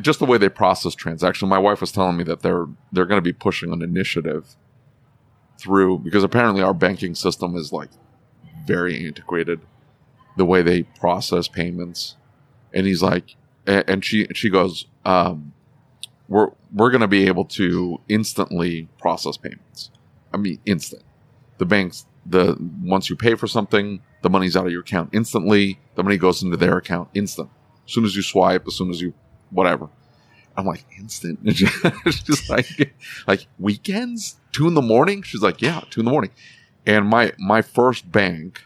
Just 0.01 0.20
the 0.20 0.26
way 0.26 0.38
they 0.38 0.49
process 0.49 0.95
transactions. 0.95 1.47
My 1.49 1.59
wife 1.59 1.82
was 1.82 1.91
telling 1.91 2.18
me 2.18 2.24
that 2.26 2.41
they're 2.41 2.65
they're 2.91 3.05
going 3.05 3.18
to 3.18 3.22
be 3.22 3.34
pushing 3.34 3.72
an 3.72 3.82
initiative 3.82 4.55
through 5.59 5.99
because 5.99 6.24
apparently 6.24 6.61
our 6.61 6.74
banking 6.74 7.15
system 7.15 7.55
is 7.55 7.72
like 7.72 7.89
very 8.65 9.05
antiquated. 9.05 9.59
The 10.36 10.45
way 10.45 10.61
they 10.61 10.84
process 10.84 11.47
payments, 11.47 12.15
and 12.74 12.86
he's 12.86 13.01
like, 13.01 13.36
and 13.65 14.05
she 14.05 14.28
she 14.34 14.49
goes, 14.49 14.86
um, 15.03 15.53
we're 16.28 16.51
we're 16.72 16.91
going 16.91 17.01
to 17.01 17.07
be 17.07 17.28
able 17.28 17.45
to 17.45 17.99
instantly 18.07 18.88
process 18.99 19.38
payments. 19.38 19.91
I 20.34 20.38
mean, 20.38 20.59
instant. 20.65 21.03
The 21.57 21.65
banks, 21.65 22.05
the 22.30 22.57
once 22.82 23.09
you 23.09 23.15
pay 23.15 23.36
for 23.36 23.47
something, 23.47 24.01
the 24.21 24.30
money's 24.30 24.55
out 24.55 24.65
of 24.65 24.71
your 24.71 24.82
account 24.82 25.09
instantly. 25.13 25.80
The 25.95 26.03
money 26.03 26.17
goes 26.17 26.43
into 26.43 26.57
their 26.57 26.78
account 26.78 27.09
instant. 27.13 27.49
As 27.86 27.93
soon 27.93 28.05
as 28.05 28.15
you 28.15 28.21
swipe, 28.21 28.67
as 28.67 28.75
soon 28.75 28.89
as 28.89 29.01
you 29.01 29.13
whatever. 29.49 29.89
I'm 30.55 30.65
like 30.65 30.84
instant. 30.97 31.43
Just 31.45 32.49
like 32.49 32.93
like 33.28 33.47
weekends, 33.59 34.38
two 34.51 34.67
in 34.67 34.73
the 34.73 34.82
morning. 34.82 35.21
She's 35.21 35.41
like, 35.41 35.61
yeah, 35.61 35.82
two 35.89 36.01
in 36.01 36.05
the 36.05 36.11
morning. 36.11 36.32
And 36.86 37.07
my 37.07 37.34
my 37.38 37.61
first 37.61 38.11
bank, 38.11 38.63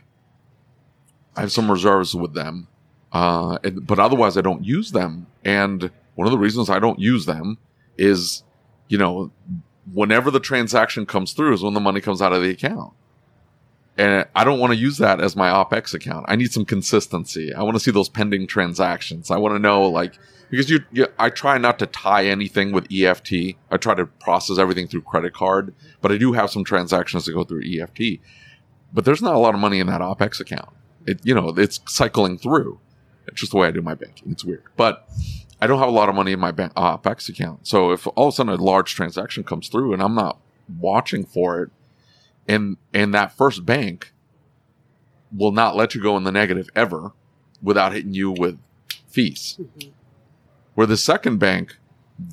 I 1.35 1.41
have 1.41 1.51
some 1.51 1.69
reserves 1.69 2.15
with 2.15 2.33
them, 2.33 2.67
uh, 3.11 3.57
and, 3.63 3.85
but 3.85 3.99
otherwise 3.99 4.37
I 4.37 4.41
don't 4.41 4.63
use 4.63 4.91
them. 4.91 5.27
And 5.43 5.91
one 6.15 6.27
of 6.27 6.31
the 6.31 6.37
reasons 6.37 6.69
I 6.69 6.79
don't 6.79 6.99
use 6.99 7.25
them 7.25 7.57
is, 7.97 8.43
you 8.87 8.97
know, 8.97 9.31
whenever 9.91 10.31
the 10.31 10.39
transaction 10.39 11.05
comes 11.05 11.33
through 11.33 11.53
is 11.53 11.63
when 11.63 11.73
the 11.73 11.79
money 11.79 11.99
comes 11.99 12.21
out 12.21 12.31
of 12.31 12.41
the 12.41 12.49
account. 12.49 12.93
And 13.97 14.25
I 14.35 14.43
don't 14.43 14.59
want 14.59 14.71
to 14.73 14.79
use 14.79 14.97
that 14.99 15.19
as 15.19 15.35
my 15.35 15.49
OPEX 15.49 15.93
account. 15.93 16.25
I 16.29 16.35
need 16.35 16.51
some 16.51 16.65
consistency. 16.65 17.53
I 17.53 17.61
want 17.63 17.75
to 17.75 17.79
see 17.79 17.91
those 17.91 18.09
pending 18.09 18.47
transactions. 18.47 19.29
I 19.29 19.37
want 19.37 19.53
to 19.55 19.59
know, 19.59 19.83
like, 19.83 20.17
because 20.49 20.69
you, 20.69 20.79
you, 20.91 21.07
I 21.19 21.29
try 21.29 21.57
not 21.57 21.77
to 21.79 21.85
tie 21.85 22.25
anything 22.25 22.71
with 22.71 22.87
EFT. 22.91 23.55
I 23.69 23.77
try 23.77 23.95
to 23.95 24.05
process 24.05 24.57
everything 24.57 24.87
through 24.87 25.01
credit 25.01 25.33
card, 25.33 25.73
but 26.01 26.11
I 26.11 26.17
do 26.17 26.33
have 26.33 26.49
some 26.49 26.63
transactions 26.63 27.25
that 27.25 27.33
go 27.33 27.43
through 27.43 27.63
EFT. 27.65 28.21
But 28.93 29.05
there's 29.05 29.21
not 29.21 29.35
a 29.35 29.39
lot 29.39 29.53
of 29.53 29.59
money 29.59 29.79
in 29.79 29.87
that 29.87 30.01
OPEX 30.01 30.39
account. 30.39 30.69
It, 31.05 31.19
you 31.23 31.33
know, 31.33 31.49
it's 31.57 31.79
cycling 31.87 32.37
through. 32.37 32.79
It's 33.27 33.39
just 33.39 33.51
the 33.51 33.57
way 33.57 33.67
I 33.67 33.71
do 33.71 33.81
my 33.81 33.95
banking. 33.95 34.31
It's 34.31 34.43
weird, 34.43 34.63
but 34.75 35.07
I 35.61 35.67
don't 35.67 35.79
have 35.79 35.87
a 35.87 35.91
lot 35.91 36.09
of 36.09 36.15
money 36.15 36.31
in 36.31 36.39
my 36.39 36.51
bank, 36.51 36.73
uh, 36.75 36.97
OPEX 36.97 37.29
account. 37.29 37.67
So 37.67 37.91
if 37.91 38.07
all 38.15 38.27
of 38.27 38.33
a 38.33 38.35
sudden 38.35 38.53
a 38.53 38.55
large 38.55 38.95
transaction 38.95 39.43
comes 39.43 39.69
through 39.69 39.93
and 39.93 40.01
I'm 40.01 40.15
not 40.15 40.39
watching 40.79 41.23
for 41.23 41.61
it, 41.63 41.71
and 42.51 42.77
and 42.93 43.13
that 43.13 43.31
first 43.35 43.65
bank, 43.65 44.11
will 45.31 45.51
not 45.51 45.75
let 45.75 45.95
you 45.95 46.01
go 46.01 46.17
in 46.17 46.23
the 46.23 46.31
negative 46.31 46.69
ever 46.75 47.13
without 47.61 47.93
hitting 47.93 48.13
you 48.13 48.31
with 48.31 48.59
fees. 49.07 49.57
Mhm. 49.59 49.91
Where 50.75 50.87
the 50.87 50.97
second 50.97 51.37
bank, 51.37 51.77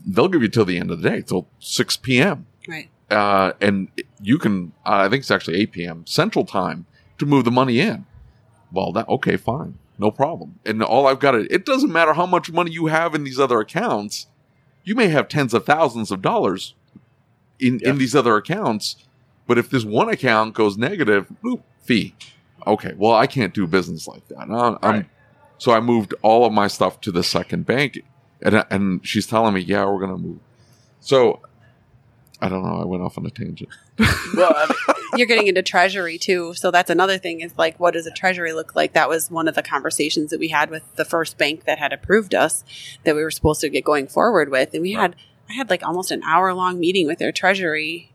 they'll 0.07 0.29
give 0.29 0.43
you 0.43 0.49
till 0.49 0.65
the 0.65 0.79
end 0.79 0.91
of 0.91 1.01
the 1.01 1.09
day, 1.11 1.21
till 1.23 1.49
6 1.59 1.97
p.m. 1.99 2.47
Right. 2.67 2.89
Uh, 3.11 3.53
and 3.61 3.89
you 4.21 4.39
can, 4.39 4.73
uh, 4.85 4.97
I 5.07 5.09
think 5.09 5.21
it's 5.23 5.31
actually 5.31 5.57
8 5.59 5.73
p.m. 5.73 6.07
Central 6.07 6.45
Time 6.45 6.87
to 7.19 7.27
move 7.27 7.45
the 7.45 7.51
money 7.51 7.81
in. 7.81 8.05
Well, 8.73 8.93
that 8.93 9.09
okay, 9.09 9.37
fine, 9.37 9.79
no 9.99 10.11
problem. 10.11 10.59
And 10.67 10.83
all 10.83 11.07
I've 11.07 11.21
got 11.21 11.33
to, 11.33 11.47
it 11.53 11.65
doesn't 11.65 11.93
matter 11.93 12.13
how 12.15 12.27
much 12.27 12.51
money 12.53 12.71
you 12.71 12.87
have 12.87 13.15
in 13.15 13.25
these 13.25 13.39
other 13.41 13.61
accounts. 13.61 14.27
You 14.85 14.95
may 14.95 15.09
have 15.09 15.29
tens 15.29 15.55
of 15.55 15.65
thousands 15.65 16.11
of 16.11 16.21
dollars 16.23 16.75
in 17.59 17.79
Yeah. 17.83 17.91
in 17.91 17.99
these 17.99 18.15
other 18.15 18.37
accounts, 18.37 18.97
but 19.49 19.59
if 19.59 19.71
this 19.71 19.85
one 19.85 20.09
account 20.09 20.55
goes 20.55 20.79
negative, 20.79 21.27
boop, 21.43 21.63
fee. 21.83 22.15
Okay, 22.67 22.95
well, 22.97 23.15
I 23.15 23.27
can't 23.27 23.53
do 23.55 23.67
business 23.67 24.07
like 24.07 24.27
that. 24.29 24.43
I'm, 24.43 24.79
Right. 24.83 25.07
so 25.59 25.73
I 25.73 25.81
moved 25.81 26.15
all 26.23 26.45
of 26.45 26.53
my 26.53 26.69
stuff 26.69 27.01
to 27.03 27.11
the 27.11 27.25
second 27.25 27.67
bank, 27.67 27.99
and 28.43 28.65
and 28.71 29.05
she's 29.07 29.27
telling 29.27 29.55
me, 29.55 29.61
yeah, 29.63 29.85
we're 29.85 29.99
gonna 30.01 30.19
move. 30.19 30.39
So 31.01 31.41
I 32.41 32.49
don't 32.49 32.63
know. 32.63 32.81
I 32.81 32.85
went 32.85 33.03
off 33.03 33.19
on 33.19 33.27
a 33.27 33.31
tangent. 33.31 33.71
Well, 34.37 34.53
I 34.55 34.67
mean, 34.69 34.97
You're 35.17 35.27
getting 35.27 35.47
into 35.49 35.63
treasury 35.63 36.19
too. 36.19 36.53
So 36.55 36.71
that's 36.71 36.91
another 36.91 37.17
thing 37.19 37.41
is 37.41 37.53
like, 37.57 37.81
what 37.81 37.95
does 37.95 38.07
a 38.07 38.11
treasury 38.13 38.53
look 38.53 38.77
like? 38.77 38.93
That 38.93 39.09
was 39.09 39.31
one 39.31 39.49
of 39.49 39.55
the 39.57 39.63
conversations 39.63 40.31
that 40.31 40.39
we 40.39 40.49
had 40.49 40.71
with 40.71 40.83
the 40.97 41.05
first 41.05 41.39
bank 41.39 41.65
that 41.65 41.79
had 41.79 41.93
approved 41.93 42.35
us 42.35 42.63
that 43.05 43.17
we 43.17 43.23
were 43.23 43.31
supposed 43.31 43.61
to 43.63 43.69
get 43.71 43.85
going 43.85 44.07
forward 44.07 44.51
with. 44.51 44.75
And 44.75 44.83
we 44.83 44.93
had, 44.93 45.17
I 45.49 45.55
had 45.55 45.71
like 45.71 45.83
almost 45.83 46.11
an 46.13 46.23
hour 46.25 46.53
long 46.55 46.79
meeting 46.79 47.07
with 47.07 47.19
their 47.19 47.33
treasury, 47.33 48.13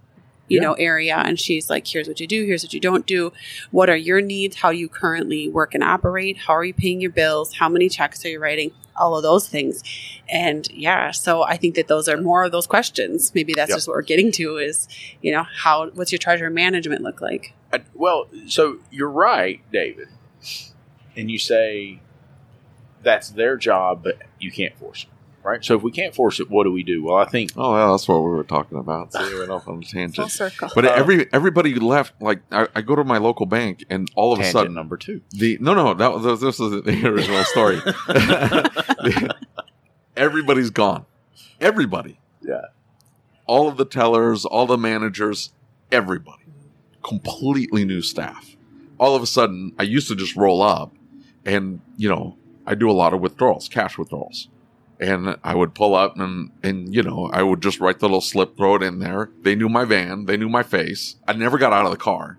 you 0.54 0.60
Yeah. 0.62 0.68
know, 0.68 0.74
area. 0.74 1.18
And 1.18 1.40
she's 1.40 1.70
like, 1.70 1.88
here's 1.88 2.08
what 2.08 2.20
you 2.20 2.28
do. 2.28 2.46
Here's 2.46 2.64
what 2.64 2.74
you 2.74 2.80
don't 2.80 3.06
do. 3.06 3.34
What 3.72 3.90
are 3.90 3.96
your 3.98 4.22
needs? 4.22 4.58
How 4.58 4.70
you 4.70 4.88
currently 4.88 5.50
work 5.50 5.74
and 5.74 5.84
operate? 5.84 6.38
How 6.38 6.54
are 6.56 6.64
you 6.64 6.74
paying 6.74 7.02
your 7.02 7.12
bills? 7.12 7.56
How 7.56 7.68
many 7.70 7.90
checks 7.90 8.24
are 8.26 8.30
you 8.30 8.40
writing? 8.40 8.72
All 8.96 9.16
of 9.18 9.24
those 9.24 9.48
things. 9.50 9.82
And 10.30 10.68
yeah, 10.72 11.10
so 11.12 11.42
I 11.44 11.58
think 11.58 11.74
that 11.76 11.88
those 11.88 12.08
are 12.08 12.18
more 12.18 12.44
of 12.44 12.52
those 12.52 12.68
questions. 12.68 13.32
Maybe 13.34 13.54
that's 13.56 13.70
Yep. 13.70 13.78
just 13.78 13.88
what 13.88 13.96
we're 13.96 14.04
getting 14.04 14.32
to 14.34 14.58
is, 14.58 14.88
you 15.22 15.32
know, 15.32 15.44
how, 15.44 15.90
what's 15.96 16.12
your 16.12 16.20
treasury 16.20 16.52
management 16.52 17.02
look 17.02 17.20
like? 17.20 17.54
I- 17.74 17.82
well, 17.96 18.28
so 18.46 18.78
you're 18.92 19.10
right, 19.10 19.62
David, 19.72 20.10
and 21.18 21.32
you 21.32 21.40
say 21.40 22.02
that's 23.02 23.30
their 23.30 23.58
job, 23.58 24.04
but 24.04 24.20
you 24.40 24.52
can't 24.52 24.78
force 24.78 25.04
it, 25.06 25.10
right? 25.44 25.64
So 25.64 25.76
if 25.76 25.84
we 25.84 25.92
can't 25.92 26.14
force 26.16 26.40
it, 26.40 26.50
what 26.50 26.64
do 26.64 26.72
we 26.72 26.84
do? 26.84 27.04
Well, 27.04 27.18
I 27.18 27.26
think 27.26 27.52
Oh, 27.56 27.76
yeah, 27.76 27.92
that's 27.92 28.08
what 28.08 28.20
we 28.24 28.30
were 28.32 28.44
talking 28.44 28.78
about. 28.78 29.14
So 29.14 29.26
we 29.28 29.40
went 29.40 29.52
off 29.52 29.68
on 29.68 29.76
a 29.76 29.78
Full 29.78 29.84
tangent. 29.84 30.32
circle. 30.32 30.70
But 30.76 30.86
Uh, 30.86 30.94
every 30.96 31.28
everybody 31.34 31.76
left. 31.76 32.22
Like 32.22 32.42
I, 32.52 32.68
I 32.76 32.82
go 32.82 32.96
to 32.96 33.04
my 33.04 33.18
local 33.18 33.46
bank, 33.46 33.84
and 33.90 34.10
all 34.16 34.34
of 34.34 34.40
a 34.40 34.44
sudden, 34.46 34.74
number 34.74 34.98
two. 34.98 35.22
the 35.32 35.58
no, 35.62 35.74
no, 35.74 35.94
that 35.94 36.12
was 36.14 36.40
this 36.42 36.60
was 36.60 36.84
the 36.84 37.08
original 37.08 37.44
story. 37.46 37.80
Everybody's 40.16 40.70
gone. 40.70 41.06
Everybody. 41.60 42.20
Yeah. 42.42 42.62
All 43.46 43.68
of 43.68 43.78
the 43.78 43.86
tellers, 43.86 44.46
all 44.46 44.66
the 44.66 44.78
managers, 44.78 45.52
everybody. 45.92 46.44
Completely 47.04 47.84
new 47.86 48.02
staff. 48.02 48.56
All 49.00 49.16
of 49.16 49.24
a 49.24 49.28
sudden, 49.28 49.74
I 49.80 49.84
used 49.84 50.08
to 50.10 50.16
just 50.16 50.36
roll 50.36 50.62
up 50.62 50.94
and, 51.46 51.82
you 51.98 52.08
know, 52.08 52.38
I 52.66 52.76
do 52.76 52.90
a 52.90 52.94
lot 52.94 53.14
of 53.14 53.20
withdrawals, 53.22 53.68
cash 53.68 53.98
withdrawals. 53.98 54.48
And 55.04 55.36
I 55.44 55.54
would 55.54 55.76
pull 55.76 55.96
up 55.96 56.18
and, 56.18 56.52
and, 56.64 56.96
you 56.96 57.04
know, 57.04 57.30
I 57.34 57.44
would 57.44 57.62
just 57.62 57.82
write 57.82 58.00
the 58.00 58.06
little 58.06 58.22
slip, 58.22 58.56
throw 58.56 58.76
it 58.76 58.84
in 58.84 59.00
there. 59.00 59.30
They 59.42 59.54
knew 59.54 59.68
my 59.68 59.84
van. 59.84 60.26
They 60.26 60.38
knew 60.38 60.48
my 60.48 60.64
face. 60.64 61.18
I 61.28 61.34
never 61.34 61.58
got 61.58 61.74
out 61.74 61.84
of 61.86 61.92
the 61.92 61.98
car. 61.98 62.38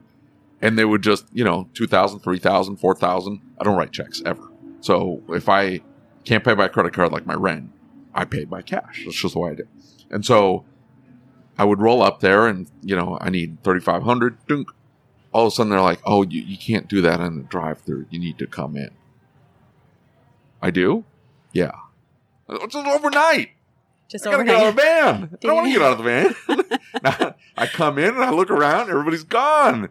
And 0.63 0.79
they 0.79 0.87
would 0.87 1.03
just, 1.03 1.27
you 1.31 1.45
know, 1.45 1.69
2000 1.75 2.21
3000 2.21 2.77
4000 2.77 3.41
I 3.61 3.65
don't 3.65 3.77
write 3.77 3.93
checks 3.93 4.23
ever. 4.25 4.49
So 4.81 5.23
if 5.29 5.47
I 5.51 5.83
can't 6.25 6.43
pay 6.43 6.55
by 6.55 6.69
credit 6.69 6.95
card 6.95 7.13
like 7.13 7.27
my 7.27 7.35
rent, 7.35 7.71
I 8.15 8.25
pay 8.25 8.45
by 8.45 8.63
cash. 8.63 9.03
That's 9.05 9.21
just 9.21 9.35
the 9.35 9.41
way 9.41 9.51
I 9.51 9.55
do. 9.57 9.69
And 10.11 10.25
so 10.25 10.65
I 11.59 11.65
would 11.65 11.83
roll 11.83 12.03
up 12.03 12.21
there 12.21 12.47
and, 12.47 12.67
you 12.83 12.97
know, 12.97 13.19
I 13.21 13.29
need 13.29 13.63
3500 13.63 14.47
dunk. 14.47 14.71
All 15.33 15.47
of 15.47 15.53
a 15.53 15.55
sudden 15.55 15.69
they're 15.69 15.83
like, 15.83 16.01
oh, 16.07 16.23
you, 16.23 16.41
you 16.41 16.57
can't 16.57 16.89
do 16.89 17.03
that 17.03 17.21
in 17.21 17.37
the 17.37 17.43
drive 17.43 17.81
through. 17.83 18.07
You 18.09 18.19
need 18.19 18.39
to 18.39 18.47
come 18.47 18.75
in. 18.75 18.91
I 20.63 20.71
do? 20.71 21.05
Yeah. 21.53 21.73
It's 22.49 22.75
just 22.75 22.87
overnight. 22.87 23.51
Just 24.09 24.27
I 24.27 24.31
gotta 24.33 24.45
get 24.45 24.55
out 24.55 24.69
of 24.69 24.77
the 24.77 24.83
overnight. 24.83 25.31
van. 25.31 25.39
I 25.43 25.47
don't 25.47 25.57
want 25.57 25.67
to 25.67 25.73
get 25.73 25.83
out 25.83 25.93
of 25.93 25.99
the 25.99 26.05
van. 26.05 27.35
I 27.57 27.67
come 27.67 27.99
in 27.99 28.15
and 28.15 28.23
I 28.23 28.31
look 28.31 28.51
around, 28.51 28.91
everybody's 28.91 29.25
gone. 29.25 29.85
I'm 29.85 29.91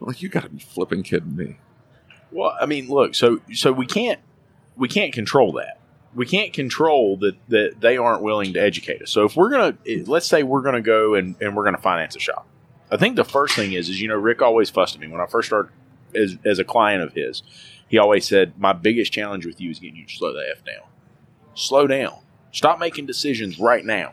like, 0.00 0.20
you 0.20 0.28
gotta 0.28 0.48
be 0.48 0.58
flipping 0.58 1.02
kidding 1.02 1.36
me. 1.36 1.58
Well, 2.30 2.56
I 2.60 2.66
mean, 2.66 2.88
look, 2.88 3.14
so 3.14 3.40
so 3.52 3.72
we 3.72 3.86
can't 3.86 4.20
we 4.76 4.88
can't 4.88 5.12
control 5.12 5.52
that. 5.52 5.78
We 6.14 6.26
can't 6.26 6.52
control 6.52 7.16
that 7.18 7.36
that 7.48 7.80
they 7.80 7.96
aren't 7.96 8.22
willing 8.22 8.52
to 8.54 8.60
educate 8.60 9.00
us. 9.02 9.10
So 9.10 9.24
if 9.24 9.36
we're 9.36 9.50
gonna 9.50 9.76
eh, 9.86 10.02
let's 10.06 10.26
say 10.26 10.42
we're 10.42 10.62
gonna 10.62 10.82
go 10.82 11.14
and, 11.14 11.36
and 11.40 11.56
we're 11.56 11.64
gonna 11.64 11.78
finance 11.78 12.16
a 12.16 12.20
shop. 12.20 12.46
I 12.90 12.96
think 12.96 13.16
the 13.16 13.24
first 13.24 13.54
thing 13.54 13.72
is 13.72 13.88
is 13.88 14.00
you 14.00 14.08
know 14.08 14.16
Rick 14.16 14.42
always 14.42 14.70
fussed 14.70 14.94
at 14.94 15.00
me 15.00 15.08
when 15.08 15.20
I 15.20 15.26
first 15.26 15.46
started 15.48 15.72
as 16.14 16.36
as 16.44 16.58
a 16.58 16.64
client 16.64 17.02
of 17.02 17.12
his. 17.12 17.42
He 17.88 17.98
always 17.98 18.26
said 18.26 18.58
my 18.58 18.72
biggest 18.72 19.12
challenge 19.12 19.46
with 19.46 19.60
you 19.60 19.70
is 19.70 19.78
getting 19.78 19.96
you 19.96 20.06
to 20.06 20.14
slow 20.14 20.32
the 20.32 20.44
f 20.50 20.64
down. 20.64 20.88
Slow 21.54 21.86
down. 21.86 22.18
Stop 22.52 22.78
making 22.78 23.06
decisions 23.06 23.58
right 23.58 23.84
now. 23.84 24.12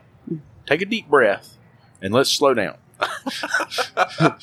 Take 0.65 0.81
a 0.81 0.85
deep 0.85 1.09
breath 1.09 1.57
and 2.01 2.13
let's 2.13 2.29
slow 2.29 2.53
down. 2.53 2.77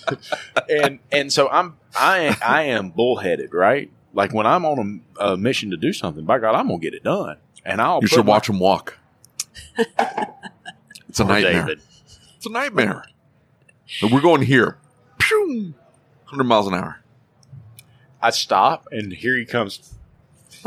and 0.70 0.99
and 1.12 1.32
so 1.32 1.49
I'm 1.49 1.76
I 1.94 2.36
I 2.44 2.62
am 2.64 2.90
bullheaded, 2.90 3.53
right? 3.53 3.90
Like 4.14 4.32
when 4.32 4.47
I'm 4.47 4.64
on 4.64 5.03
a, 5.20 5.24
a 5.32 5.36
mission 5.36 5.70
to 5.70 5.76
do 5.76 5.92
something, 5.92 6.24
by 6.24 6.38
God, 6.38 6.55
I'm 6.55 6.68
gonna 6.68 6.78
get 6.78 6.94
it 6.94 7.05
done. 7.05 7.36
And 7.64 7.80
I'll 7.80 8.01
you 8.01 8.07
should 8.07 8.24
my- 8.24 8.32
watch 8.32 8.49
him 8.49 8.59
walk. 8.59 8.99
It's 11.09 11.20
a 11.20 11.24
nightmare. 11.24 11.53
David. 11.62 11.80
It's 12.36 12.44
a 12.44 12.51
nightmare. 12.51 13.03
And 14.03 14.12
we're 14.12 14.20
going 14.20 14.42
here. 14.42 14.76
100 15.30 16.44
miles 16.44 16.66
an 16.66 16.74
hour. 16.74 17.01
I 18.20 18.28
stop 18.30 18.86
and 18.90 19.12
here 19.14 19.34
he 19.34 19.47
comes. 19.47 19.95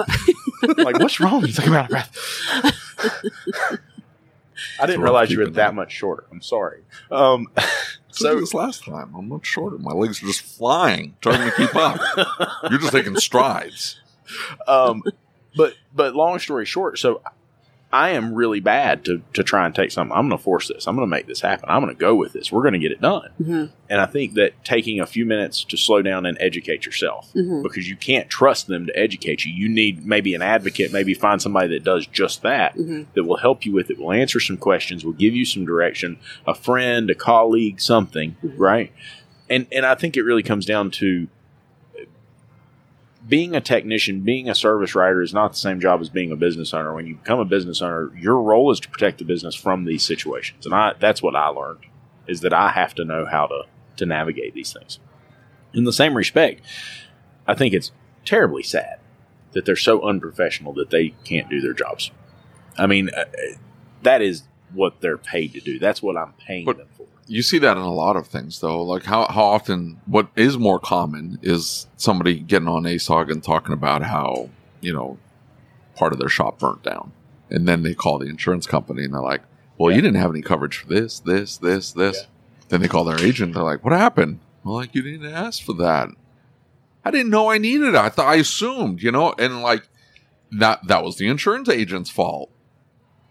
like, 0.77 0.99
what's 0.99 1.19
wrong? 1.19 1.43
He's 1.45 1.57
like, 1.57 1.67
I'm 1.67 1.73
out 1.73 1.85
of 1.85 1.89
breath. 1.89 2.17
I 4.81 4.85
didn't 4.85 5.01
realize 5.01 5.31
you 5.31 5.39
were 5.39 5.47
that 5.47 5.69
up. 5.69 5.73
much 5.73 5.91
shorter. 5.91 6.25
I'm 6.31 6.41
sorry. 6.41 6.83
Um, 7.11 7.47
So 8.11 8.33
so 8.33 8.39
this 8.39 8.55
last 8.55 8.83
time, 8.85 9.13
I'm 9.15 9.29
much 9.29 9.45
shorter. 9.45 9.77
My 9.77 9.91
legs 9.93 10.21
are 10.21 10.25
just 10.25 10.41
flying, 10.41 11.15
trying 11.21 11.47
to 11.49 11.55
keep 11.55 11.75
up. 11.75 11.99
You're 12.69 12.79
just 12.79 12.91
taking 12.91 13.15
strides. 13.17 14.01
um, 14.67 15.03
but 15.55 15.75
but 15.93 16.15
long 16.15 16.39
story 16.39 16.65
short, 16.65 16.97
so 16.97 17.21
I 17.91 18.09
am 18.11 18.35
really 18.35 18.59
bad 18.59 19.03
to 19.05 19.21
to 19.33 19.43
try 19.43 19.65
and 19.65 19.73
take 19.73 19.89
something. 19.91 20.15
I'm 20.15 20.27
going 20.27 20.37
to 20.37 20.43
force 20.43 20.67
this. 20.67 20.85
I'm 20.87 20.95
going 20.95 21.07
to 21.07 21.09
make 21.15 21.25
this 21.25 21.41
happen. 21.41 21.65
I'm 21.69 21.81
going 21.81 21.93
to 21.95 21.99
go 21.99 22.13
with 22.13 22.33
this. 22.33 22.51
We're 22.51 22.61
going 22.61 22.73
to 22.73 22.79
get 22.79 22.91
it 22.91 23.01
done. 23.01 23.29
Mhm. 23.41 23.69
And 23.89 23.99
I 24.01 24.05
think 24.05 24.35
that 24.35 24.63
taking 24.63 24.99
a 24.99 25.07
few 25.07 25.25
minutes 25.25 25.63
to 25.63 25.75
slow 25.77 26.03
down 26.03 26.27
and 26.27 26.37
educate 26.39 26.85
yourself 26.85 27.31
Mhm. 27.35 27.63
because 27.63 27.89
you 27.89 27.95
can't 27.95 28.29
trust 28.29 28.67
them 28.67 28.85
to 28.85 28.95
educate 28.97 29.43
you. 29.43 29.51
You 29.51 29.67
need 29.69 30.05
maybe 30.05 30.35
an 30.35 30.43
advocate, 30.43 30.93
maybe 30.93 31.15
find 31.15 31.41
somebody 31.41 31.69
that 31.69 31.83
does 31.83 32.05
just 32.05 32.43
that 32.43 32.77
Mhm. 32.77 33.07
that 33.15 33.23
will 33.23 33.37
help 33.37 33.65
you 33.65 33.71
with 33.71 33.89
it, 33.89 33.97
will 33.97 34.11
answer 34.11 34.39
some 34.39 34.57
questions, 34.57 35.03
will 35.03 35.13
give 35.13 35.35
you 35.35 35.43
some 35.45 35.65
direction, 35.65 36.17
a 36.45 36.53
friend, 36.53 37.09
a 37.09 37.15
colleague, 37.15 37.81
something, 37.81 38.35
Mhm. 38.45 38.53
right? 38.57 38.91
And 39.49 39.65
and 39.71 39.83
I 39.83 39.95
think 39.95 40.15
it 40.15 40.21
really 40.21 40.43
comes 40.43 40.67
down 40.67 40.91
to 40.91 41.27
being 43.29 43.55
a 43.55 43.61
technician, 43.61 44.21
being 44.21 44.49
a 44.49 44.55
service 44.55 44.95
writer 44.95 45.21
is 45.21 45.33
not 45.33 45.51
the 45.51 45.57
same 45.57 45.79
job 45.79 46.01
as 46.01 46.09
being 46.09 46.31
a 46.31 46.35
business 46.35 46.73
owner. 46.73 46.93
When 46.95 47.05
you 47.05 47.15
become 47.15 47.39
a 47.39 47.45
business 47.45 47.81
owner, 47.81 48.11
your 48.17 48.41
role 48.41 48.71
is 48.71 48.79
to 48.81 48.89
protect 48.89 49.19
the 49.19 49.23
business 49.25 49.53
from 49.55 49.85
these 49.85 50.03
situations. 50.03 50.65
And 50.65 50.73
I 50.73 50.93
that's 50.99 51.21
what 51.21 51.35
I 51.35 51.47
learned 51.47 51.85
is 52.27 52.41
that 52.41 52.53
I 52.53 52.69
have 52.71 52.95
to 52.95 53.05
know 53.05 53.25
how 53.25 53.45
to 53.47 53.61
to 53.97 54.05
navigate 54.05 54.53
these 54.55 54.73
things. 54.73 54.99
In 55.73 55.83
the 55.83 55.93
same 55.93 56.15
respect, 56.17 56.61
I 57.47 57.53
think 57.53 57.73
it's 57.73 57.91
terribly 58.25 58.63
sad 58.63 58.99
that 59.51 59.65
they're 59.65 59.75
so 59.75 60.01
unprofessional 60.01 60.73
that 60.73 60.89
they 60.89 61.09
can't 61.23 61.49
do 61.49 61.61
their 61.61 61.73
jobs. 61.73 62.11
I 62.77 62.87
mean, 62.87 63.09
uh, 63.09 63.25
that 64.03 64.21
is 64.21 64.43
what 64.73 65.01
they're 65.01 65.17
paid 65.17 65.53
to 65.53 65.59
do. 65.59 65.77
That's 65.79 66.01
what 66.01 66.17
I'm 66.17 66.33
paying 66.33 66.65
But- 66.65 66.77
them 66.77 66.87
for. 66.97 66.98
You 67.29 67.43
see 67.43 67.59
that 67.59 67.77
in 67.77 67.83
a 67.83 67.93
lot 67.93 68.15
of 68.15 68.27
things, 68.27 68.59
though. 68.59 68.81
Like 68.81 69.03
how, 69.03 69.27
how 69.27 69.43
often, 69.43 70.01
what 70.05 70.29
is 70.35 70.57
more 70.57 70.79
common 70.79 71.37
is 71.43 71.87
somebody 71.95 72.39
getting 72.39 72.67
on 72.67 72.83
ASOG 72.83 73.31
and 73.31 73.43
talking 73.43 73.71
about 73.73 74.01
how, 74.03 74.49
you 74.81 74.91
know, 74.91 75.17
part 75.95 76.11
of 76.11 76.19
their 76.19 76.27
shop 76.29 76.59
burnt 76.59 76.81
down. 76.83 77.11
And 77.51 77.67
then 77.67 77.83
they 77.83 77.93
call 77.93 78.17
the 78.19 78.27
insurance 78.27 78.65
company 78.65 79.03
and 79.03 79.13
they're 79.13 79.21
like, 79.21 79.41
well, 79.77 79.91
Yeah. 79.91 79.97
you 79.97 80.01
didn't 80.01 80.17
have 80.17 80.31
any 80.31 80.41
coverage 80.41 80.77
for 80.77 80.87
this, 80.87 81.19
this, 81.19 81.57
this, 81.57 81.91
this. 81.91 82.17
Yeah. 82.17 82.27
Then 82.69 82.81
they 82.81 82.87
call 82.87 83.03
their 83.03 83.23
agent. 83.23 83.53
They're 83.53 83.63
like, 83.63 83.83
what 83.83 83.93
happened? 83.93 84.39
Well, 84.63 84.75
like, 84.75 84.93
you 84.95 85.01
didn't 85.01 85.31
ask 85.31 85.63
for 85.63 85.73
that. 85.73 86.09
I 87.05 87.11
didn't 87.11 87.29
know 87.31 87.49
I 87.49 87.57
needed 87.59 87.89
it. 87.89 87.95
I 87.95 88.09
thought 88.09 88.27
I 88.27 88.35
assumed, 88.35 89.01
you 89.01 89.11
know, 89.11 89.33
and 89.39 89.61
like 89.61 89.87
that, 90.51 90.85
that 90.87 91.03
was 91.03 91.17
the 91.17 91.27
insurance 91.27 91.69
agent's 91.69 92.09
fault 92.09 92.51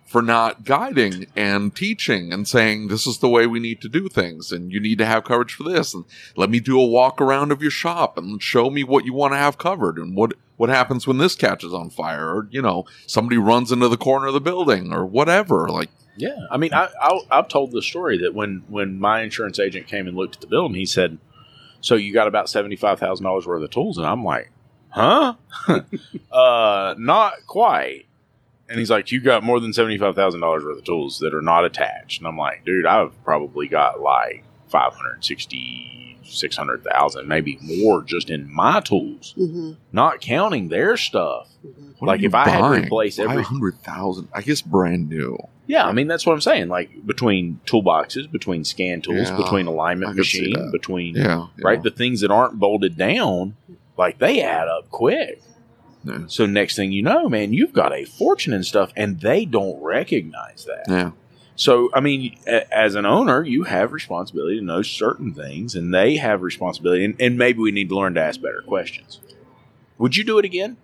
for 0.08 0.22
not 0.22 0.64
guiding 0.64 1.26
and 1.36 1.76
teaching 1.76 2.32
and 2.32 2.48
saying 2.48 2.88
this 2.88 3.06
is 3.06 3.18
the 3.18 3.28
way 3.28 3.46
we 3.46 3.60
need 3.60 3.80
to 3.82 3.88
do 3.90 4.08
things 4.08 4.50
and 4.50 4.72
you 4.72 4.80
need 4.80 4.96
to 4.96 5.04
have 5.04 5.22
coverage 5.24 5.52
for 5.52 5.64
this 5.64 5.92
and 5.92 6.04
let 6.34 6.48
me 6.48 6.58
do 6.58 6.80
a 6.80 6.86
walk 6.86 7.20
around 7.20 7.52
of 7.52 7.60
your 7.60 7.70
shop 7.70 8.16
and 8.16 8.42
show 8.42 8.70
me 8.70 8.82
what 8.82 9.04
you 9.04 9.12
want 9.12 9.34
to 9.34 9.36
have 9.36 9.58
covered 9.58 9.98
and 9.98 10.16
what 10.16 10.32
what 10.56 10.70
happens 10.70 11.06
when 11.06 11.18
this 11.18 11.36
catches 11.36 11.74
on 11.74 11.90
fire 11.90 12.34
or 12.34 12.48
you 12.50 12.62
know 12.62 12.86
somebody 13.06 13.36
runs 13.36 13.70
into 13.70 13.86
the 13.86 13.98
corner 13.98 14.28
of 14.28 14.34
the 14.34 14.40
building 14.40 14.92
or 14.94 15.04
whatever 15.04 15.68
like 15.68 15.90
Yeah, 16.16 16.46
I 16.50 16.56
mean, 16.56 16.74
I, 16.74 16.88
I 17.00 17.20
I've 17.30 17.48
told 17.48 17.70
the 17.70 17.80
story 17.80 18.18
that 18.18 18.34
when 18.34 18.64
when 18.68 18.98
my 18.98 19.22
insurance 19.22 19.60
agent 19.60 19.86
came 19.86 20.08
and 20.08 20.16
looked 20.16 20.34
at 20.34 20.40
the 20.40 20.48
building, 20.48 20.74
he 20.74 20.84
said, 20.84 21.18
"So 21.80 21.94
you 21.94 22.12
got 22.12 22.26
about 22.26 22.48
seventy 22.48 22.74
five 22.74 22.98
thousand 22.98 23.24
dollars 23.24 23.46
worth 23.46 23.62
of 23.62 23.70
tools?" 23.70 23.98
And 23.98 24.06
I'm 24.06 24.24
like, 24.24 24.50
"Huh? 24.90 25.34
uh, 26.32 26.96
not 26.98 27.34
quite." 27.46 28.07
And 28.70 28.78
he's 28.78 28.90
like, 28.90 29.10
"You 29.10 29.20
got 29.20 29.42
more 29.42 29.60
than 29.60 29.72
seventy 29.72 29.96
five 29.98 30.14
thousand 30.14 30.40
dollars 30.40 30.62
worth 30.64 30.78
of 30.78 30.84
tools 30.84 31.18
that 31.20 31.32
are 31.34 31.40
not 31.42 31.64
attached." 31.64 32.20
And 32.20 32.28
I'm 32.28 32.36
like, 32.36 32.64
"Dude, 32.64 32.84
I've 32.86 33.12
probably 33.24 33.66
got 33.68 34.00
like 34.00 34.44
560, 34.68 36.18
600,000, 36.24 37.26
maybe 37.28 37.58
more 37.62 38.02
just 38.02 38.30
in 38.30 38.52
my 38.52 38.80
tools, 38.80 39.34
hmm 39.36 39.72
not 39.92 40.20
counting 40.20 40.68
their 40.68 40.96
stuff." 40.96 41.48
what 41.98 42.08
Like, 42.08 42.18
are 42.20 42.22
you 42.22 42.28
if 42.28 42.34
I 42.34 42.48
had 42.48 42.60
to 42.60 42.82
replace 42.84 43.18
every- 43.18 43.42
hundred 43.42 43.82
thousand, 43.82 44.28
I 44.32 44.42
guess 44.42 44.60
brand 44.62 45.08
new 45.08 45.36
Yeah, 45.66 45.86
I 45.86 45.92
mean 45.92 46.06
that's 46.06 46.24
what 46.24 46.34
I'm 46.34 46.40
saying. 46.40 46.68
Like 46.68 46.90
between 47.06 47.60
toolboxes, 47.66 48.30
between 48.30 48.64
scan 48.64 49.00
tools, 49.00 49.30
Yeah, 49.30 49.36
between 49.36 49.66
alignment 49.66 50.14
machine, 50.16 50.70
between 50.70 51.16
yeah, 51.16 51.24
yeah. 51.24 51.46
right 51.64 51.82
the 51.82 51.90
things 51.90 52.20
that 52.20 52.30
aren't 52.30 52.58
bolted 52.58 52.96
down, 52.96 53.56
like 53.96 54.18
they 54.18 54.40
add 54.42 54.68
up 54.68 54.88
quick. 54.90 55.42
Yeah. 56.04 56.20
So 56.28 56.46
next 56.46 56.76
thing 56.76 56.92
you 56.92 57.02
know, 57.02 57.28
man, 57.28 57.52
you've 57.52 57.72
got 57.72 57.92
a 57.92 58.04
fortune 58.04 58.52
and 58.52 58.64
stuff, 58.64 58.92
and 58.96 59.20
they 59.20 59.44
don't 59.44 59.80
recognize 59.82 60.64
that. 60.66 60.84
yeah 60.88 61.10
So 61.56 61.90
I 61.92 62.00
mean, 62.00 62.38
a- 62.46 62.72
as 62.76 62.94
an 62.94 63.04
owner, 63.04 63.42
you 63.44 63.64
have 63.64 63.92
responsibility 63.92 64.58
to 64.58 64.64
know 64.64 64.82
certain 64.82 65.34
things, 65.34 65.74
and 65.74 65.92
they 65.92 66.16
have 66.16 66.42
responsibility, 66.42 67.04
and, 67.04 67.16
and 67.20 67.36
maybe 67.36 67.58
we 67.58 67.72
need 67.72 67.88
to 67.88 67.96
learn 67.96 68.14
to 68.14 68.20
ask 68.22 68.40
better 68.40 68.62
questions. 68.66 69.20
Would 69.98 70.16
you 70.16 70.22
do 70.24 70.38
it 70.38 70.44
again? 70.44 70.76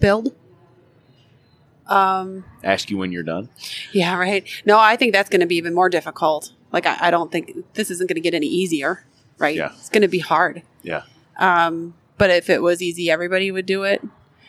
Build. 0.00 0.34
Um. 1.86 2.44
Ask 2.62 2.90
you 2.90 2.98
when 2.98 3.12
you're 3.12 3.22
done. 3.22 3.48
Yeah. 3.92 4.16
Right. 4.18 4.46
No, 4.66 4.78
I 4.78 4.96
think 4.96 5.12
that's 5.12 5.30
going 5.30 5.40
to 5.40 5.46
be 5.46 5.56
even 5.56 5.74
more 5.74 5.88
difficult. 5.88 6.52
Like, 6.70 6.84
I, 6.86 6.96
I 7.00 7.10
don't 7.10 7.32
think 7.32 7.52
this 7.74 7.90
isn't 7.90 8.08
going 8.08 8.16
to 8.16 8.20
get 8.20 8.34
any 8.34 8.46
easier. 8.46 9.04
Right. 9.38 9.56
Yeah. 9.56 9.72
It's 9.72 9.88
going 9.88 10.02
to 10.02 10.08
be 10.08 10.18
hard. 10.18 10.62
Yeah. 10.82 11.02
Um. 11.38 11.94
But 12.18 12.30
if 12.30 12.50
it 12.50 12.62
was 12.62 12.82
easy, 12.82 13.10
everybody 13.10 13.50
would 13.50 13.66
do 13.66 13.84
it. 13.84 14.02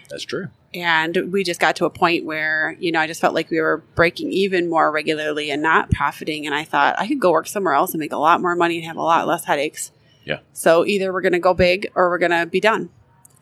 That's 0.10 0.24
true. 0.24 0.48
And 0.74 1.32
we 1.32 1.44
just 1.44 1.60
got 1.60 1.76
to 1.78 1.86
a 1.86 1.90
point 1.90 2.26
where, 2.26 2.76
you 2.80 2.92
know, 2.92 3.00
I 3.00 3.08
just 3.08 3.22
felt 3.22 3.34
like 3.34 3.50
we 3.50 3.60
were 3.60 3.78
breaking 3.96 4.32
even 4.32 4.70
more 4.70 4.92
regularly 4.92 5.50
and 5.50 5.62
not 5.62 5.90
profiting. 5.92 6.46
And 6.46 6.54
I 6.54 6.64
thought 6.64 7.00
I 7.00 7.08
could 7.08 7.20
go 7.20 7.32
work 7.32 7.48
somewhere 7.48 7.74
else 7.74 7.92
and 7.92 8.00
make 8.00 8.12
a 8.12 8.18
lot 8.18 8.42
more 8.42 8.56
money 8.56 8.78
and 8.78 8.86
have 8.86 8.98
a 8.98 9.02
lot 9.02 9.28
less 9.28 9.46
headaches. 9.46 9.92
Yeah. 10.26 10.40
So 10.54 10.86
either 10.86 11.12
we're 11.14 11.22
going 11.22 11.34
to 11.34 11.40
go 11.40 11.54
big 11.54 11.92
or 11.96 12.10
we're 12.10 12.20
going 12.20 12.32
to 12.32 12.46
be 12.46 12.60
done. 12.60 12.90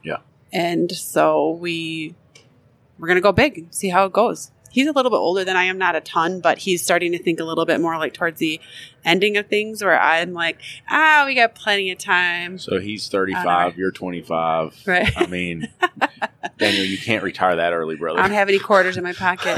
Yeah. 0.03 0.17
And 0.53 0.91
so 0.91 1.51
we 1.51 2.15
we're 2.97 3.07
going 3.07 3.15
to 3.15 3.21
go 3.21 3.32
big 3.32 3.57
and 3.57 3.75
see 3.75 3.89
how 3.89 4.05
it 4.05 4.13
goes. 4.13 4.51
He's 4.69 4.88
a 4.88 4.91
little 4.91 5.11
bit 5.11 5.17
older 5.17 5.43
than 5.43 5.55
I 5.55 5.63
am, 5.63 5.78
not 5.78 5.95
a 5.95 6.01
ton, 6.01 6.39
but 6.39 6.59
he's 6.59 6.84
starting 6.84 7.11
to 7.13 7.17
think 7.17 7.39
a 7.39 7.43
little 7.43 7.65
bit 7.65 7.80
more 7.80 7.97
like 7.97 8.13
towards 8.13 8.39
the 8.39 8.59
ending 9.08 9.38
of 9.38 9.47
things 9.47 9.84
where 9.84 9.99
I'm 9.99 10.34
like, 10.34 10.60
ah, 10.89 11.24
we 11.26 11.34
got 11.34 11.55
plenty 11.55 11.91
of 11.91 11.97
time. 11.97 12.60
So 12.60 12.80
he's 12.80 13.08
35, 13.08 13.45
know. 13.45 13.78
you're 13.78 13.91
25. 13.91 14.84
Right. 14.86 15.12
I 15.16 15.26
mean, 15.26 15.70
Daniel, 16.58 16.86
you 16.86 16.97
can't 16.97 17.24
retire 17.24 17.55
that 17.55 17.74
early, 17.74 17.95
brother. 17.95 18.20
I 18.20 18.24
don't 18.24 18.32
have 18.32 18.49
any 18.49 18.60
quarters 18.60 18.97
in 18.97 19.03
my 19.03 19.14
pocket. 19.14 19.55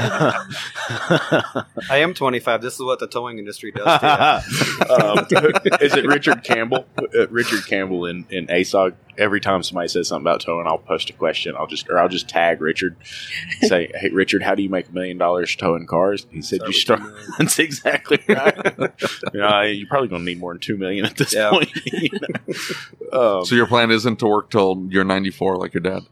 I 1.90 1.98
am 1.98 2.14
25. 2.14 2.62
This 2.62 2.74
is 2.74 2.80
what 2.80 2.98
the 2.98 3.06
towing 3.06 3.38
industry 3.38 3.72
does. 3.72 4.00
Um, 4.90 5.26
is 5.80 5.94
it 5.94 6.04
Richard 6.06 6.42
Campbell? 6.42 6.84
Uh, 6.98 7.28
Richard 7.28 7.66
Campbell 7.66 8.06
in, 8.06 8.26
in 8.28 8.46
ASOG. 8.48 8.94
Every 9.18 9.40
time 9.40 9.62
somebody 9.62 9.88
says 9.88 10.08
something 10.08 10.24
about 10.26 10.40
towing, 10.40 10.66
I'll 10.66 10.78
post 10.78 11.10
a 11.10 11.12
question. 11.12 11.54
I'll 11.56 11.66
just 11.66 11.88
or 11.88 11.98
I'll 11.98 12.08
just 12.08 12.28
tag 12.28 12.60
Richard. 12.60 12.96
Say, 13.60 13.90
hey 13.94 14.10
Richard, 14.10 14.42
how 14.42 14.54
do 14.54 14.62
you 14.62 14.68
make 14.68 14.88
a 14.88 14.92
million 14.92 15.18
dollars 15.18 15.54
towing 15.54 15.86
cars? 15.86 16.26
He 16.30 16.42
said, 16.42 16.60
you 16.66 16.72
start. 16.72 17.02
That's 17.38 17.58
exactly 17.58 18.18
right. 18.28 18.92
You 19.44 19.50
know, 19.50 19.62
you're 19.62 19.86
probably 19.88 20.08
going 20.08 20.22
to 20.22 20.24
need 20.26 20.38
more 20.40 20.52
than 20.52 20.60
two 20.60 20.76
million 20.76 21.04
at 21.06 21.16
this 21.16 21.34
Yeah. 21.34 21.50
point. 21.50 21.70
you 21.86 22.08
know? 23.12 23.38
um, 23.38 23.44
so 23.44 23.54
your 23.54 23.66
plan 23.66 23.90
isn't 23.90 24.18
to 24.20 24.26
work 24.26 24.50
till 24.50 24.86
you're 24.90 25.04
94 25.04 25.56
like 25.56 25.74
your 25.74 25.80
dad 25.82 26.02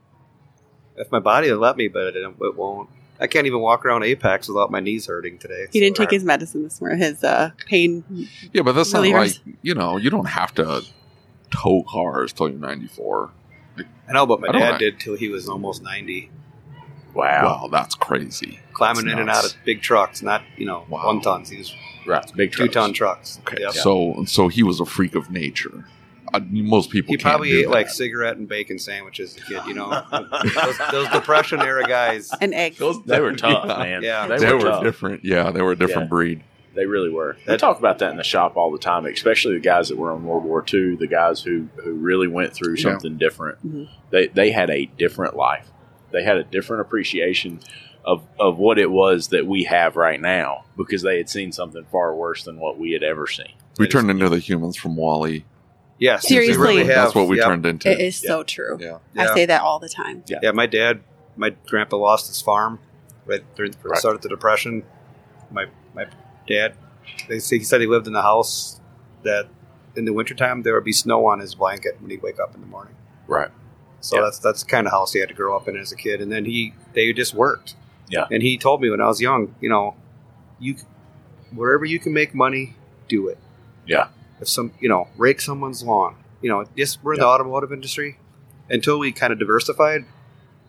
If 0.97 1.11
my 1.13 1.19
body 1.21 1.51
will 1.51 1.59
let 1.59 1.77
me, 1.77 1.89
but 1.89 2.17
it, 2.17 2.17
it 2.41 2.57
won't. 2.57 2.89
I 3.21 3.27
can't 3.27 3.47
even 3.47 3.61
walk 3.61 3.85
around 3.85 4.03
AAPEX 4.03 4.49
without 4.49 4.71
my 4.71 4.79
knees 4.81 5.07
hurting 5.07 5.39
today. 5.39 5.67
He 5.73 5.81
didn't 5.81 5.97
So- 5.97 6.05
take 6.05 6.13
his 6.13 6.25
medicine 6.25 6.63
this 6.63 6.81
morning, 6.81 6.99
his 6.99 7.23
uh, 7.25 7.51
pain. 7.67 8.05
yeah 8.53 8.63
but 8.63 8.73
that's 8.73 8.93
not 8.93 9.03
Relievers. 9.03 9.41
like 9.47 9.57
you 9.63 9.75
know 9.75 9.97
you 9.97 10.09
don't 10.11 10.29
have 10.29 10.55
to 10.55 10.83
tow 11.51 11.83
cars 11.89 12.33
till 12.33 12.49
you're 12.49 12.59
94 12.59 13.31
I 14.09 14.13
know, 14.13 14.25
but 14.27 14.41
my 14.41 14.49
I 14.49 14.53
dad 14.53 14.71
know. 14.73 14.79
did 14.79 15.01
till 15.01 15.17
he 15.17 15.29
was 15.29 15.49
almost 15.49 15.83
90. 15.83 16.31
Wow. 17.19 17.45
wow 17.63 17.69
that's 17.71 17.95
crazy 17.95 18.61
Climbing 18.73 19.05
That's 19.07 19.13
in 19.15 19.19
and 19.19 19.27
nuts. 19.27 19.39
out 19.39 19.45
of 19.47 19.57
big 19.65 19.83
trucks, 19.83 20.23
not, 20.23 20.43
you 20.57 20.65
know, 20.65 20.85
Wow. 20.89 21.07
one 21.07 21.21
tons. 21.21 21.49
He 21.51 21.59
was 21.59 21.75
Right. 22.07 22.25
Big 22.37 22.53
two 22.53 22.69
trucks. 22.69 22.75
ton 22.75 22.93
trucks. 22.93 23.41
okay 23.47 23.59
Yep. 23.63 23.73
so 23.73 24.25
so 24.27 24.49
he 24.49 24.63
was 24.63 24.79
a 24.81 24.85
freak 24.87 25.15
of 25.17 25.31
nature 25.31 25.85
uh, 26.33 26.41
most 26.51 26.91
people 26.91 27.13
He 27.13 27.17
can't 27.17 27.23
probably 27.33 27.49
do 27.51 27.61
ate 27.61 27.69
like 27.71 27.89
cigarette 27.89 28.37
and 28.37 28.47
bacon 28.49 28.79
sandwiches 28.79 29.35
as 29.37 29.43
a 29.43 29.47
kid, 29.47 29.63
you 29.67 29.75
know. 29.75 29.91
those, 30.55 30.79
those 30.93 31.09
depression 31.09 31.61
era 31.63 31.85
guys. 31.89 32.31
And 32.41 32.53
eggs. 32.55 32.79
They 33.07 33.21
were 33.21 33.33
tough, 33.47 33.65
Yeah. 33.67 33.77
man. 33.79 34.03
Yeah. 34.03 34.27
They, 34.29 34.39
they 34.39 34.53
were, 34.53 34.59
were 34.59 34.65
tough. 34.65 34.83
different 34.85 35.25
yeah 35.25 35.51
they 35.51 35.63
were 35.63 35.73
a 35.73 35.77
different 35.77 36.07
Yeah. 36.07 36.17
breed 36.17 36.45
They 36.75 36.87
really 36.87 37.11
were. 37.11 37.33
They 37.47 37.53
That- 37.55 37.61
talk 37.61 37.79
about 37.81 37.99
that 37.99 38.11
in 38.13 38.17
the 38.19 38.23
shop 38.25 38.57
all 38.57 38.71
the 38.71 38.79
time, 38.79 39.07
especially 39.07 39.55
the 39.55 39.61
guys 39.61 39.89
that 39.89 39.97
were 39.99 40.15
in 40.15 40.23
World 40.25 40.45
War 40.45 40.65
II, 40.73 40.95
the 40.97 41.09
guys 41.09 41.41
who, 41.43 41.67
who 41.83 41.93
really 41.95 42.29
went 42.29 42.53
through 42.55 42.77
Yeah. 42.77 42.83
something 42.93 43.17
different. 43.17 43.59
Mhm. 43.67 43.89
They 44.11 44.29
they 44.29 44.51
had 44.53 44.71
a 44.71 44.85
different 44.99 45.35
life. 45.35 45.67
They 46.11 46.23
had 46.25 46.37
a 46.37 46.45
different 46.45 46.81
appreciation 46.83 47.61
of, 48.05 48.25
of 48.41 48.59
what 48.59 48.79
it 48.79 48.91
was 48.91 49.29
that 49.29 49.47
we 49.47 49.65
have 49.65 49.97
right 49.97 50.21
now 50.21 50.65
because 50.77 51.03
they 51.03 51.19
had 51.19 51.29
seen 51.29 51.53
something 51.53 51.85
far 51.93 52.15
worse 52.15 52.45
than 52.45 52.59
what 52.59 52.79
we 52.79 52.93
had 52.93 53.03
ever 53.03 53.27
seen. 53.27 53.53
we 53.79 53.85
That 53.85 53.89
is- 53.89 53.93
turned 53.93 54.11
into 54.11 54.29
the 54.29 54.39
humans 54.39 54.77
from 54.77 54.97
WALL-E 54.97 55.45
Yes, 56.01 56.29
Seriously. 56.29 56.57
really 56.63 56.77
have. 56.85 56.87
that's 57.07 57.15
what 57.17 57.27
we 57.27 57.39
Yep. 57.39 57.47
turned 57.47 57.67
into 57.67 57.91
It 57.91 57.99
is 58.01 58.15
so 58.17 58.45
true. 58.45 58.79
yeah 58.81 58.99
I 59.17 59.35
say 59.35 59.47
that 59.47 59.63
all 59.63 59.81
the 59.81 59.89
time. 59.89 60.23
Yeah. 60.29 60.39
Yeah, 60.43 60.53
my 60.53 60.67
dad, 60.67 61.01
my 61.37 61.51
grandpa 61.67 61.97
lost 61.97 62.29
his 62.29 62.41
farm 62.41 62.79
right 63.27 63.43
during 63.57 63.73
the 63.73 63.79
Right. 63.89 63.99
start 63.99 64.15
of 64.15 64.21
the 64.23 64.29
depression. 64.29 64.85
My 65.51 65.67
my 65.95 66.07
dad, 66.47 66.75
they 67.29 67.41
say, 67.41 67.59
he 67.59 67.65
said 67.65 67.81
he 67.81 67.89
lived 67.89 68.07
in 68.07 68.15
a 68.15 68.23
house 68.23 68.81
that 69.25 69.49
in 69.97 70.05
the 70.05 70.13
wintertime 70.13 70.63
there 70.63 70.75
would 70.75 70.85
be 70.85 70.93
snow 70.93 71.27
on 71.27 71.41
his 71.41 71.57
blanket 71.57 71.97
when 72.01 72.11
he'd 72.13 72.23
wake 72.23 72.39
up 72.39 72.55
in 72.55 72.61
the 72.61 72.67
morning. 72.69 72.95
Right. 73.27 73.51
So 74.01 74.17
Yeah. 74.17 74.23
that's 74.25 74.39
that's 74.39 74.63
the 74.63 74.69
kind 74.71 74.87
of 74.87 74.93
house 74.93 75.13
he 75.13 75.19
had 75.21 75.29
to 75.29 75.35
grow 75.35 75.57
up 75.57 75.69
in 75.69 75.77
as 75.77 75.93
a 75.93 75.97
kid. 75.97 76.21
And 76.21 76.31
then 76.31 76.45
he 76.45 76.75
they 76.95 77.13
just 77.13 77.35
worked. 77.35 77.75
Yeah. 78.09 78.27
And 78.31 78.43
he 78.43 78.57
told 78.59 78.81
me 78.81 78.91
when 78.91 79.01
I 79.01 79.07
was 79.07 79.21
young, 79.21 79.55
you 79.61 79.69
know, 79.69 79.95
you 80.59 80.77
wherever 81.55 81.85
you 81.85 81.99
can 81.99 82.13
make 82.13 82.35
money, 82.35 82.75
do 83.09 83.29
it. 83.29 83.39
Yeah. 83.87 84.09
If 84.41 84.49
some 84.49 84.73
you 84.81 84.89
know, 84.89 85.09
rake 85.17 85.41
someone's 85.41 85.83
lawn. 85.83 86.17
You 86.41 86.51
know, 86.51 86.65
just 86.77 87.03
we're 87.03 87.15
in 87.15 87.21
the 87.21 87.27
automotive 87.27 87.73
industry. 87.73 88.19
Until 88.71 88.99
we 88.99 89.13
kind 89.13 89.33
of 89.33 89.39
diversified, 89.39 90.05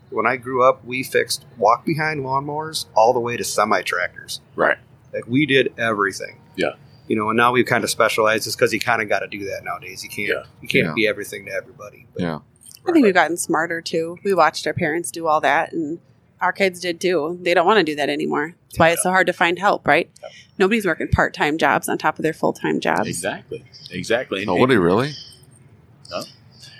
when 0.10 0.26
I 0.26 0.38
grew 0.38 0.64
up, 0.68 0.84
we 0.86 1.04
fixed 1.04 1.46
walk 1.58 1.86
behind 1.86 2.22
lawnmowers 2.22 2.86
all 2.96 3.14
the 3.14 3.20
way 3.20 3.36
to 3.38 3.44
semi 3.44 3.82
tractors. 3.84 4.42
Right. 4.56 4.78
Like 5.14 5.28
we 5.28 5.46
did 5.46 5.74
everything. 5.78 6.40
Yeah. 6.56 6.74
You 7.08 7.16
know, 7.16 7.30
and 7.30 7.38
now 7.38 7.52
we've 7.52 7.66
kind 7.66 7.84
of 7.84 7.90
specialized 7.90 8.46
just 8.46 8.58
because 8.58 8.74
you 8.74 8.80
kind 8.80 9.02
of 9.02 9.10
got 9.10 9.20
to 9.20 9.28
do 9.28 9.46
that 9.46 9.64
nowadays. 9.64 10.04
You 10.04 10.10
can't 10.10 10.30
Yeah. 10.30 10.44
you 10.62 10.68
can't 10.68 10.88
Yeah. 10.88 10.94
be 10.96 11.08
everything 11.08 11.46
to 11.46 11.52
everybody. 11.52 12.08
But 12.14 12.22
yeah 12.24 12.40
I 12.90 12.94
think 12.94 13.06
we've 13.06 13.14
gotten 13.14 13.38
smarter 13.38 13.82
too. 13.82 14.18
We 14.24 14.34
watched 14.34 14.66
our 14.68 14.74
parents 14.74 15.12
do 15.12 15.28
all 15.28 15.42
that, 15.42 15.72
and 15.74 16.00
our 16.42 16.52
kids 16.52 16.80
did 16.80 17.00
too. 17.00 17.40
They 17.42 17.54
don't 17.54 17.66
want 17.66 17.78
to 17.78 17.84
do 17.84 17.96
that 17.96 18.10
anymore. 18.10 18.56
That's 18.70 18.80
why 18.80 18.90
it's 18.90 19.04
so 19.04 19.10
hard 19.10 19.28
to 19.28 19.34
find 19.34 19.58
help, 19.60 19.88
right? 19.88 20.10
Yeah. 20.22 20.30
Nobody's 20.58 20.86
working 20.86 21.08
part 21.08 21.34
time 21.34 21.58
jobs 21.58 21.90
on 21.90 21.98
top 21.98 22.20
of 22.20 22.24
their 22.24 22.34
full 22.34 22.54
time 22.54 22.80
jobs. 22.80 23.08
Exactly. 23.08 23.66
Exactly. 23.92 24.42
And- 24.42 24.50
oh, 24.50 24.56
nobody 24.58 24.78
really 24.78 25.14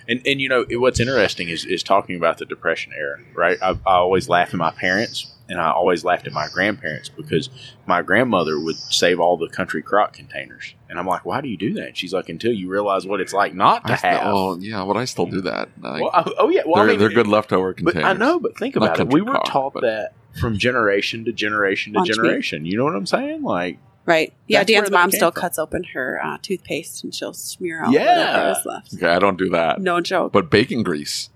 And 0.07 0.22
and 0.26 0.41
you 0.41 0.49
know 0.49 0.66
what's 0.72 0.99
interesting 0.99 1.49
is 1.49 1.66
is 1.66 1.84
talking 1.84 2.16
about 2.16 2.39
the 2.39 2.45
depression 2.45 2.93
era, 2.97 3.20
right? 3.36 3.57
I, 3.62 3.72
I 3.86 3.93
always 3.97 4.28
laugh 4.28 4.49
at 4.49 4.55
my 4.55 4.72
parents, 4.72 5.32
and 5.50 5.60
I 5.60 5.72
always 5.72 6.04
laughed 6.06 6.28
at 6.28 6.34
my 6.34 6.47
grandparents 6.54 7.10
because 7.10 7.50
my 7.86 8.02
grandmother 8.02 8.60
would 8.60 8.78
save 8.78 9.20
all 9.20 9.36
the 9.36 9.50
country 9.50 9.82
crock 9.82 10.14
containers, 10.14 10.76
and 10.88 10.97
I'm 11.00 11.06
like, 11.08 11.26
why 11.26 11.41
do 11.41 11.50
you 11.50 11.58
do 11.58 11.74
that? 11.74 11.88
And 11.88 11.97
she's 11.97 12.14
like, 12.14 12.30
until 12.30 12.54
you 12.54 12.70
realize 12.70 13.06
what 13.06 13.20
it's 13.20 13.34
like 13.34 13.54
not 13.54 13.86
to 13.88 13.93
I 13.93 13.95
still- 13.97 14.10
have. 14.12 14.22
oh 14.28 14.58
yeah 14.60 14.86
but 14.86 14.95
i 14.95 15.06
still 15.06 15.26
do 15.26 15.41
that 15.41 15.70
Like, 15.82 16.02
well, 16.02 16.12
I- 16.14 16.32
oh 16.38 16.50
yeah, 16.50 16.62
well 16.66 16.76
they're, 16.76 16.84
I 16.86 16.88
mean, 16.91 17.00
they're 17.00 17.10
good 17.10 17.28
leftover 17.28 17.74
But 17.74 17.78
containers 17.93 18.06
I 18.06 18.14
know, 18.14 18.39
but 18.39 18.58
think 18.58 18.76
Not 18.76 18.84
about 18.86 19.00
it. 19.00 19.12
We 19.14 19.22
were 19.22 19.32
crock, 19.32 19.45
taught 19.45 19.74
but- 19.74 19.82
that 19.82 20.14
from 20.39 20.58
generation 20.58 21.26
to 21.26 21.32
generation 21.34 21.93
to 21.93 22.00
Lunch 22.00 22.10
meat. 22.10 22.16
generation. 22.16 22.64
You 22.66 22.78
know 22.78 22.86
what 22.86 22.95
I'm 22.95 23.06
saying? 23.08 23.41
Like, 23.41 23.80
Right. 24.06 24.34
Yeah, 24.47 24.60
That's 24.60 24.72
Dan's 24.72 24.91
mom 24.91 25.12
still 25.12 25.32
from. 25.32 25.41
cuts 25.41 25.60
open 25.60 25.84
her 25.93 26.20
uh, 26.24 26.38
toothpaste 26.41 27.04
and 27.04 27.14
she'll 27.14 27.34
smear 27.34 27.84
out 27.84 27.91
Yeah. 27.91 28.18
whatever 28.43 28.60
is 28.60 28.66
left. 28.66 28.93
okay 28.95 29.08
i 29.08 29.20
don't 29.20 29.38
do 29.38 29.50
that 29.50 29.80
No 29.82 30.02
joke. 30.02 30.32
But 30.32 30.50
bacon 30.50 30.82
grease, 30.84 31.30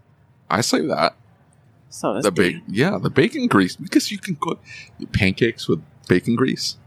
I 0.49 0.61
say 0.61 0.81
that. 0.87 1.15
So 1.95 2.19
the 2.21 2.31
pretty- 2.31 2.55
bacon, 2.59 2.73
yeah, 2.73 2.97
the 2.97 3.09
bacon 3.11 3.47
grease 3.47 3.75
because 3.75 4.11
you 4.11 4.17
can 4.17 4.35
cook 4.35 4.59
pancakes 5.11 5.67
with 5.67 5.81
bacon 6.07 6.35
grease. 6.35 6.77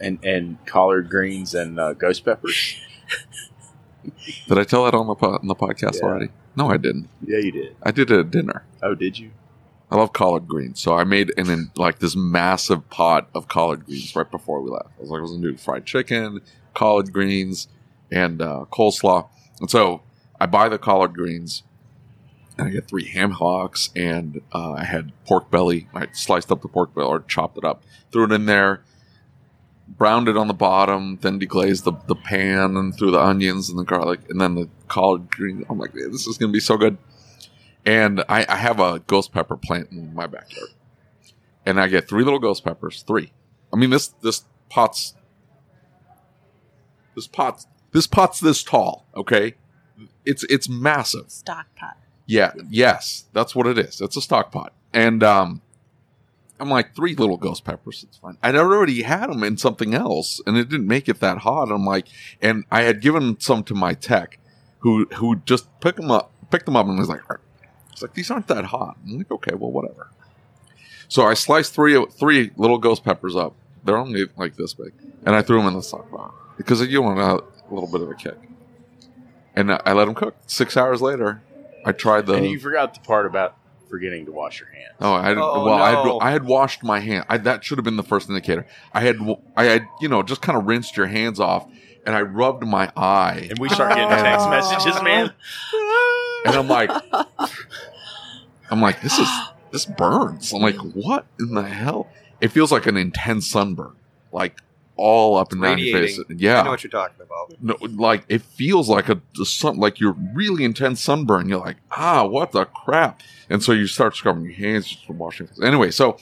and 0.00 0.18
and 0.24 0.58
collard 0.66 1.08
greens 1.08 1.54
and 1.54 1.78
uh, 1.80 1.92
ghost 1.94 2.24
peppers. 2.24 2.76
Did 4.48 4.58
I 4.58 4.64
tell 4.64 4.84
that 4.84 4.94
on 4.94 5.06
the 5.06 5.14
po- 5.14 5.34
on 5.40 5.46
the 5.46 5.54
podcast 5.54 5.96
Yeah. 5.96 6.02
already? 6.06 6.28
No, 6.56 6.68
I 6.70 6.76
didn't. 6.78 7.08
Yeah, 7.24 7.38
you 7.38 7.52
did. 7.52 7.76
I 7.82 7.90
did 7.90 8.10
it 8.10 8.18
at 8.18 8.30
dinner. 8.30 8.64
Oh, 8.82 8.94
did 8.94 9.18
you? 9.18 9.30
I 9.90 9.96
love 9.96 10.12
collard 10.12 10.48
greens, 10.48 10.80
so 10.80 10.94
I 10.96 11.04
made 11.04 11.32
an 11.38 11.48
in, 11.50 11.70
like 11.76 11.98
this 12.00 12.16
massive 12.16 12.88
pot 12.90 13.28
of 13.34 13.46
collard 13.48 13.86
greens 13.86 14.14
right 14.16 14.28
before 14.30 14.60
we 14.60 14.70
left. 14.70 14.88
I 14.98 15.00
was 15.00 15.10
like, 15.10 15.18
I 15.18 15.22
was 15.22 15.30
gonna 15.32 15.42
do 15.52 15.56
fried 15.56 15.86
chicken, 15.86 16.40
collard 16.74 17.12
greens, 17.12 17.68
and 18.10 18.42
uh, 18.42 18.64
coleslaw. 18.72 19.28
And 19.60 19.70
so 19.70 20.02
I 20.40 20.46
buy 20.46 20.68
the 20.68 20.78
collard 20.78 21.14
greens, 21.14 21.62
and 22.58 22.68
I 22.68 22.70
get 22.70 22.88
three 22.88 23.06
ham 23.08 23.32
hocks, 23.32 23.90
and 23.94 24.40
uh, 24.52 24.72
I 24.72 24.84
had 24.84 25.12
pork 25.26 25.50
belly. 25.50 25.88
I 25.94 26.06
sliced 26.12 26.50
up 26.50 26.62
the 26.62 26.68
pork 26.68 26.94
belly 26.94 27.06
or 27.06 27.20
chopped 27.20 27.58
it 27.58 27.64
up, 27.64 27.82
threw 28.12 28.24
it 28.24 28.32
in 28.32 28.46
there, 28.46 28.82
browned 29.88 30.28
it 30.28 30.36
on 30.36 30.48
the 30.48 30.54
bottom, 30.54 31.18
then 31.20 31.38
deglazed 31.38 31.84
the, 31.84 31.92
the 32.06 32.14
pan 32.14 32.76
and 32.76 32.96
threw 32.96 33.10
the 33.10 33.20
onions 33.20 33.68
and 33.68 33.78
the 33.78 33.84
garlic, 33.84 34.20
and 34.28 34.40
then 34.40 34.54
the 34.54 34.68
collard 34.88 35.30
green. 35.30 35.64
I'm 35.68 35.78
like, 35.78 35.92
this 35.92 36.26
is 36.26 36.38
gonna 36.38 36.52
be 36.52 36.60
so 36.60 36.76
good. 36.76 36.96
And 37.84 38.24
I, 38.28 38.44
I 38.48 38.56
have 38.56 38.80
a 38.80 39.00
ghost 39.00 39.32
pepper 39.32 39.56
plant 39.56 39.92
in 39.92 40.14
my 40.14 40.26
backyard, 40.26 40.70
and 41.64 41.80
I 41.80 41.88
get 41.88 42.08
three 42.08 42.24
little 42.24 42.40
ghost 42.40 42.64
peppers. 42.64 43.02
Three. 43.02 43.32
I 43.72 43.76
mean 43.76 43.90
this 43.90 44.08
this 44.22 44.44
pot's 44.68 45.14
this 47.14 47.26
pot's 47.26 47.66
this 47.92 48.06
pot's 48.06 48.40
this 48.40 48.62
tall. 48.62 49.06
Okay, 49.14 49.54
it's 50.24 50.44
it's 50.44 50.68
massive. 50.68 51.30
stock 51.30 51.66
pot. 51.76 51.96
Yeah, 52.26 52.52
yes, 52.68 53.26
that's 53.32 53.54
what 53.54 53.66
it 53.66 53.78
is. 53.78 54.00
It's 54.00 54.16
a 54.16 54.20
stock 54.20 54.50
pot, 54.50 54.72
and 54.92 55.22
um, 55.22 55.62
I'm 56.58 56.70
like 56.70 56.96
three 56.96 57.14
little 57.14 57.36
ghost 57.36 57.64
peppers. 57.64 58.04
It's 58.08 58.16
fine. 58.16 58.36
I'd 58.42 58.56
already 58.56 59.02
had 59.02 59.30
them 59.30 59.44
in 59.44 59.56
something 59.56 59.94
else, 59.94 60.40
and 60.46 60.56
it 60.56 60.68
didn't 60.68 60.88
make 60.88 61.08
it 61.08 61.20
that 61.20 61.38
hot. 61.38 61.70
I'm 61.70 61.84
like, 61.84 62.06
and 62.42 62.64
I 62.70 62.82
had 62.82 63.00
given 63.00 63.38
some 63.38 63.62
to 63.64 63.74
my 63.74 63.94
tech, 63.94 64.38
who 64.80 65.06
who 65.14 65.36
just 65.44 65.68
picked 65.80 65.98
them 65.98 66.10
up, 66.10 66.32
picked 66.50 66.66
them 66.66 66.76
up, 66.76 66.86
and 66.86 66.98
was 66.98 67.08
like, 67.08 67.22
it's 67.92 68.02
like 68.02 68.14
these 68.14 68.30
aren't 68.30 68.48
that 68.48 68.66
hot. 68.66 68.96
I'm 69.04 69.18
like, 69.18 69.30
okay, 69.30 69.54
well, 69.54 69.70
whatever. 69.70 70.10
So 71.08 71.26
I 71.26 71.34
sliced 71.34 71.74
three 71.74 72.04
three 72.06 72.50
little 72.56 72.78
ghost 72.78 73.04
peppers 73.04 73.36
up. 73.36 73.54
They're 73.84 73.96
only 73.96 74.26
like 74.36 74.56
this 74.56 74.74
big, 74.74 74.92
and 75.24 75.36
I 75.36 75.42
threw 75.42 75.58
them 75.58 75.68
in 75.68 75.74
the 75.74 75.82
stock 75.82 76.10
pot 76.10 76.34
because 76.56 76.84
you 76.86 77.02
want 77.02 77.18
a, 77.20 77.44
little 77.72 77.90
bit 77.90 78.00
of 78.00 78.10
a 78.10 78.14
kick. 78.14 78.36
And 79.54 79.72
I 79.72 79.92
let 79.92 80.04
them 80.04 80.14
cook. 80.14 80.36
Six 80.46 80.76
hours 80.76 81.00
later, 81.00 81.42
I 81.86 81.92
tried 81.92 82.26
the. 82.26 82.34
and 82.34 82.46
you 82.46 82.58
forgot 82.58 82.92
the 82.94 83.00
part 83.00 83.24
about 83.26 83.56
forgetting 83.88 84.26
to 84.26 84.32
wash 84.32 84.58
your 84.60 84.68
hands. 84.68 84.94
Oh, 85.00 85.12
I 85.12 85.28
had, 85.28 85.38
Oh, 85.38 85.64
well, 85.64 85.74
I, 85.74 85.90
had, 85.90 86.18
I 86.20 86.30
had 86.32 86.44
washed 86.44 86.82
my 86.82 86.98
hand. 87.00 87.24
I, 87.28 87.38
that 87.38 87.64
should 87.64 87.78
have 87.78 87.84
been 87.84 87.96
the 87.96 88.02
first 88.02 88.28
indicator. 88.28 88.66
I 88.92 89.00
had, 89.00 89.18
I 89.56 89.64
had, 89.64 89.86
you 90.00 90.08
know, 90.08 90.22
just 90.24 90.42
kind 90.42 90.58
of 90.58 90.66
rinsed 90.66 90.96
your 90.96 91.06
hands 91.06 91.38
off, 91.38 91.66
and 92.04 92.14
I 92.16 92.22
rubbed 92.22 92.66
my 92.66 92.90
eye, 92.96 93.46
And 93.50 93.58
we 93.60 93.68
start 93.68 93.90
getting 93.94 94.08
text 94.08 94.48
messages, 94.50 95.00
man. 95.02 95.32
and 96.44 96.54
I'm 96.56 96.68
like, 96.68 96.90
I'm 98.70 98.80
like, 98.80 99.00
this 99.02 99.18
is 99.18 99.28
this 99.70 99.86
burns. 99.86 100.52
I'm 100.52 100.62
like, 100.62 100.76
what 100.76 101.26
in 101.38 101.54
the 101.54 101.62
hell? 101.62 102.08
It 102.40 102.48
feels 102.48 102.72
like 102.72 102.86
an 102.86 102.96
intense 102.96 103.48
sunburn, 103.48 103.94
like 104.32 104.56
all 104.96 105.36
up 105.36 105.52
and 105.52 105.62
down 105.62 105.78
your 105.78 105.98
face. 105.98 106.18
Yeah, 106.28 106.60
I 106.60 106.64
know 106.64 106.70
what 106.70 106.82
you're 106.82 106.90
talking 106.90 107.20
about. 107.20 107.54
no, 107.60 107.76
like 107.96 108.24
it 108.28 108.42
feels 108.42 108.88
like 108.88 109.08
a, 109.08 109.20
a 109.40 109.44
sun, 109.44 109.76
like 109.76 110.00
you're 110.00 110.16
really 110.34 110.64
intense 110.64 111.00
sunburn. 111.00 111.48
You're 111.48 111.60
like, 111.60 111.76
ah, 111.92 112.24
what 112.24 112.52
the 112.52 112.64
crap? 112.64 113.20
And 113.48 113.62
so 113.62 113.72
you 113.72 113.86
start 113.86 114.16
scrubbing 114.16 114.44
your 114.44 114.54
hands, 114.54 114.88
just 114.88 115.08
washing. 115.08 115.48
Anyway, 115.62 115.90
so 115.90 116.16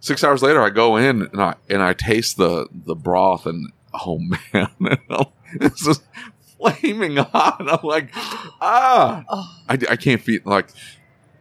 six 0.00 0.24
hours 0.24 0.42
later, 0.42 0.62
I 0.62 0.70
go 0.70 0.96
in 0.96 1.22
and 1.22 1.40
I 1.40 1.54
and 1.68 1.82
I 1.82 1.92
taste 1.92 2.36
the 2.36 2.68
the 2.72 2.94
broth, 2.94 3.46
and 3.46 3.72
oh 3.92 4.18
man, 4.52 4.68
this 5.58 5.86
is 5.86 6.00
flaming 6.58 7.16
hot. 7.16 7.56
I'm 7.60 7.86
like, 7.86 8.10
ah, 8.14 9.24
I, 9.68 9.78
I 9.88 9.96
can't 9.96 10.20
feed 10.20 10.46
like 10.46 10.68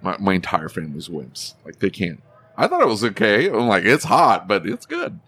my 0.01 0.17
my 0.19 0.33
entire 0.33 0.69
family's 0.69 1.07
wimps. 1.07 1.53
Like 1.65 1.79
they 1.79 1.89
can't. 1.89 2.21
I 2.57 2.67
thought 2.67 2.81
it 2.81 2.87
was 2.87 3.03
okay. 3.05 3.47
I'm 3.47 3.67
like, 3.67 3.85
it's 3.85 4.03
hot, 4.03 4.47
but 4.47 4.65
it's 4.65 4.85
good. 4.85 5.19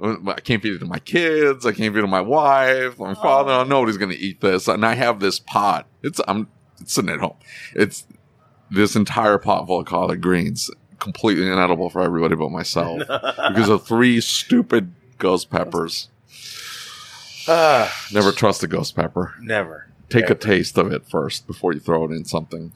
I 0.00 0.40
can't 0.40 0.62
feed 0.62 0.74
it 0.74 0.78
to 0.80 0.84
my 0.84 0.98
kids. 0.98 1.64
I 1.64 1.72
can't 1.72 1.92
feed 1.94 2.00
it 2.00 2.02
to 2.02 2.06
my 2.06 2.20
wife, 2.20 2.98
my 2.98 3.14
father. 3.14 3.64
Nobody's 3.68 3.96
going 3.96 4.10
to 4.12 4.18
eat 4.18 4.40
this. 4.40 4.68
And 4.68 4.84
I 4.84 4.94
have 4.94 5.20
this 5.20 5.38
pot. 5.38 5.86
It's 6.02 6.20
I'm 6.28 6.48
it's 6.80 6.92
sitting 6.92 7.10
at 7.10 7.20
home. 7.20 7.36
It's 7.74 8.06
this 8.70 8.94
entire 8.96 9.38
pot 9.38 9.66
full 9.66 9.80
of 9.80 9.86
collard 9.86 10.20
greens, 10.20 10.70
completely 10.98 11.46
inedible 11.50 11.88
for 11.88 12.02
everybody 12.02 12.34
but 12.36 12.50
myself 12.50 12.98
because 13.08 13.68
of 13.70 13.86
three 13.86 14.20
stupid 14.20 14.92
ghost 15.18 15.48
peppers. 15.50 16.08
Ah, 17.48 17.94
Never 18.12 18.32
trust 18.32 18.62
a 18.62 18.66
ghost 18.66 18.96
pepper. 18.96 19.34
never. 19.40 19.88
Take 20.08 20.30
a 20.30 20.34
taste 20.36 20.78
of 20.78 20.92
it 20.92 21.04
first 21.08 21.46
before 21.48 21.72
you 21.72 21.80
throw 21.80 22.04
it 22.04 22.12
in 22.12 22.24
something. 22.24 22.72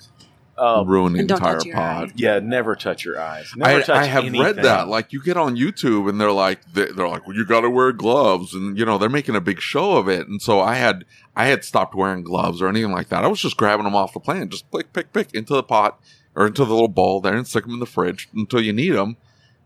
Um, 0.60 0.86
ruin 0.86 1.14
the 1.14 1.20
And 1.20 1.28
don't 1.28 1.38
entire 1.38 1.54
touch 1.56 1.64
your 1.66 1.74
pot. 1.76 2.08
eye. 2.08 2.12
yeah, 2.16 2.38
never 2.38 2.76
touch 2.76 3.04
your 3.04 3.18
eyes. 3.18 3.50
Never 3.56 3.78
I, 3.78 3.82
touch 3.82 3.88
I 3.96 4.04
have 4.04 4.24
anything. 4.24 4.40
read 4.42 4.56
that. 4.56 4.88
Like 4.88 5.12
you 5.12 5.22
get 5.22 5.36
on 5.38 5.56
YouTube 5.56 6.08
and 6.08 6.20
they're 6.20 6.30
like 6.32 6.60
they're, 6.74 6.92
they're 6.92 7.08
like, 7.08 7.26
well, 7.26 7.34
you 7.34 7.46
got 7.46 7.62
to 7.62 7.70
wear 7.70 7.92
gloves, 7.92 8.52
and 8.54 8.76
you 8.78 8.84
know 8.84 8.98
they're 8.98 9.08
making 9.08 9.36
a 9.36 9.40
big 9.40 9.60
show 9.60 9.96
of 9.96 10.08
it. 10.08 10.28
And 10.28 10.42
so 10.42 10.60
I 10.60 10.74
had 10.74 11.04
I 11.34 11.46
had 11.46 11.64
stopped 11.64 11.94
wearing 11.94 12.22
gloves 12.22 12.60
or 12.60 12.68
anything 12.68 12.92
like 12.92 13.08
that. 13.08 13.24
I 13.24 13.28
was 13.28 13.40
just 13.40 13.56
grabbing 13.56 13.84
them 13.84 13.94
off 13.96 14.12
the 14.12 14.20
plant, 14.20 14.50
just 14.52 14.70
pick 14.70 14.92
pick 14.92 15.12
pick 15.12 15.32
into 15.34 15.54
the 15.54 15.62
pot 15.62 15.98
or 16.34 16.46
into 16.46 16.64
the 16.64 16.72
little 16.74 16.88
bowl 16.88 17.20
there 17.20 17.34
and 17.36 17.46
stick 17.48 17.64
them 17.64 17.74
in 17.74 17.80
the 17.80 17.86
fridge 17.86 18.28
until 18.34 18.60
you 18.60 18.72
need 18.72 18.90
them. 18.90 19.16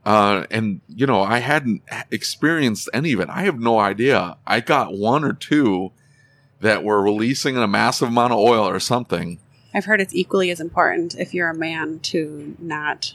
Uh, 0.07 0.45
and 0.51 0.81
you 0.89 1.07
know 1.07 1.23
I 1.23 1.39
hadn't 1.39 1.83
experienced 2.11 2.89
any 2.95 3.13
of 3.15 3.21
it. 3.21 3.29
I 3.29 3.43
have 3.43 3.59
no 3.59 3.79
idea. 3.79 4.37
I 4.47 4.61
got 4.61 4.97
one 4.97 5.25
or 5.25 5.33
two 5.33 5.93
that 6.61 6.85
were 6.85 7.03
releasing 7.03 7.57
a 7.57 7.67
massive 7.67 8.09
amount 8.09 8.33
of 8.33 8.39
oil 8.39 8.67
or 8.69 8.79
something. 8.81 9.39
I've 9.75 9.85
heard 9.87 10.01
it's 10.01 10.14
equally 10.14 10.51
as 10.51 10.61
important 10.61 11.14
if 11.18 11.35
you're 11.35 11.51
a 11.51 11.55
man 11.55 11.99
to 12.05 12.55
not 12.59 13.14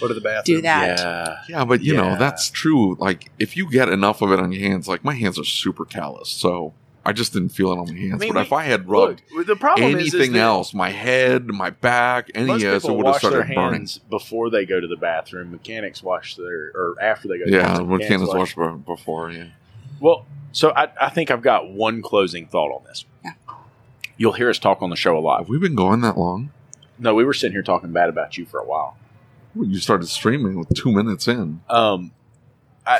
Go 0.00 0.06
to 0.06 0.14
the 0.14 0.20
bathroom. 0.20 0.58
do 0.58 0.62
that. 0.62 0.98
Yeah. 0.98 1.36
Yeah, 1.48 1.64
but 1.64 1.82
you 1.82 1.94
know, 1.94 2.16
that's 2.16 2.50
true. 2.50 2.94
Like, 2.96 3.30
if 3.38 3.56
you 3.56 3.70
get 3.70 3.88
enough 3.88 4.22
of 4.22 4.30
it 4.32 4.38
on 4.38 4.52
your 4.52 4.62
hands, 4.62 4.86
like, 4.86 5.02
my 5.02 5.14
hands 5.14 5.38
are 5.38 5.44
super 5.44 5.84
callous. 5.84 6.28
So 6.28 6.74
I 7.06 7.12
just 7.12 7.32
didn't 7.32 7.48
feel 7.48 7.72
it 7.72 7.78
on 7.78 7.86
my 7.88 7.98
hands. 7.98 8.14
I 8.14 8.16
mean, 8.18 8.32
but 8.34 8.40
we- 8.40 8.46
if 8.46 8.52
I 8.52 8.64
had 8.64 8.88
rubbed 8.88 9.22
Look, 9.34 9.46
the 9.46 9.56
problem 9.56 9.96
is- 9.96 10.08
is, 10.08 10.14
anything 10.14 10.36
else, 10.36 10.74
my 10.74 10.90
head, 10.90 11.46
my 11.46 11.70
back, 11.70 12.30
any 12.34 12.46
Most 12.48 12.62
of 12.64 12.72
it 12.74 12.82
people 12.82 12.96
would 12.98 13.06
have 13.06 13.14
wash 13.14 13.22
their 13.22 13.30
burning. 13.42 13.58
hands 13.58 13.98
before 14.10 14.50
they 14.50 14.66
go 14.66 14.78
to 14.78 14.86
the 14.86 14.96
bathroom. 14.96 15.50
Mechanics 15.50 16.02
wash 16.02 16.36
their, 16.36 16.70
or 16.74 16.94
after 17.00 17.26
they 17.28 17.38
go. 17.38 17.44
to 17.46 17.50
the 17.50 17.56
Yeah, 17.56 17.62
bathroom. 17.62 17.88
what 17.88 18.00
Mechanics 18.00 18.30
Candace 18.30 18.56
washed 18.56 18.56
be- 18.56 18.84
before, 18.92 19.30
yeah. 19.32 19.44
Well, 20.00 20.26
so 20.52 20.70
I, 20.76 20.88
I 21.00 21.08
think 21.08 21.30
I've 21.30 21.42
got 21.42 21.70
one 21.70 22.02
closing 22.02 22.46
thought 22.46 22.70
on 22.72 22.84
this. 22.84 23.04
Yeah. 23.24 23.32
You'll 24.18 24.32
hear 24.32 24.50
us 24.50 24.58
talk 24.58 24.82
on 24.82 24.90
the 24.90 24.96
show 24.96 25.16
a 25.16 25.20
lot. 25.20 25.38
Have 25.40 25.48
we 25.48 25.58
been 25.58 25.74
going 25.74 26.00
that 26.02 26.18
long? 26.18 26.50
No, 26.98 27.14
we 27.14 27.24
were 27.24 27.32
sitting 27.32 27.52
here 27.52 27.62
talking 27.62 27.92
bad 27.92 28.08
about 28.10 28.36
you 28.36 28.44
for 28.44 28.58
a 28.60 28.64
while. 28.66 28.96
Well, 29.54 29.66
You 29.68 29.78
started 29.78 30.08
streaming 30.08 30.58
with 30.58 30.68
two 30.74 30.92
minutes 30.92 31.26
in. 31.28 31.62
Um, 31.70 32.10
I, 32.86 32.98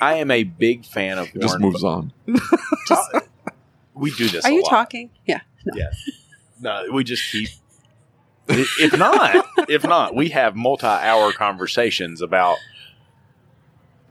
I 0.00 0.14
am 0.14 0.30
a 0.30 0.44
big 0.44 0.84
fan 0.84 1.18
of 1.18 1.28
It 1.34 1.40
just 1.40 1.58
moves 1.58 1.80
Bu- 1.82 1.88
on. 1.88 2.12
We 3.94 4.10
do 4.10 4.28
this. 4.28 4.44
Are 4.44 4.50
a 4.50 4.54
you 4.54 4.62
lot. 4.62 4.68
talking? 4.68 5.08
Yeah. 5.24 5.40
No, 6.60 6.84
we 6.92 7.02
just 7.02 7.32
keep. 7.32 7.48
If 8.48 8.96
not, 8.98 9.46
if 9.70 9.84
not, 9.84 10.14
we 10.14 10.28
have 10.28 10.54
multi-hour 10.54 11.32
conversations 11.32 12.20
about 12.20 12.58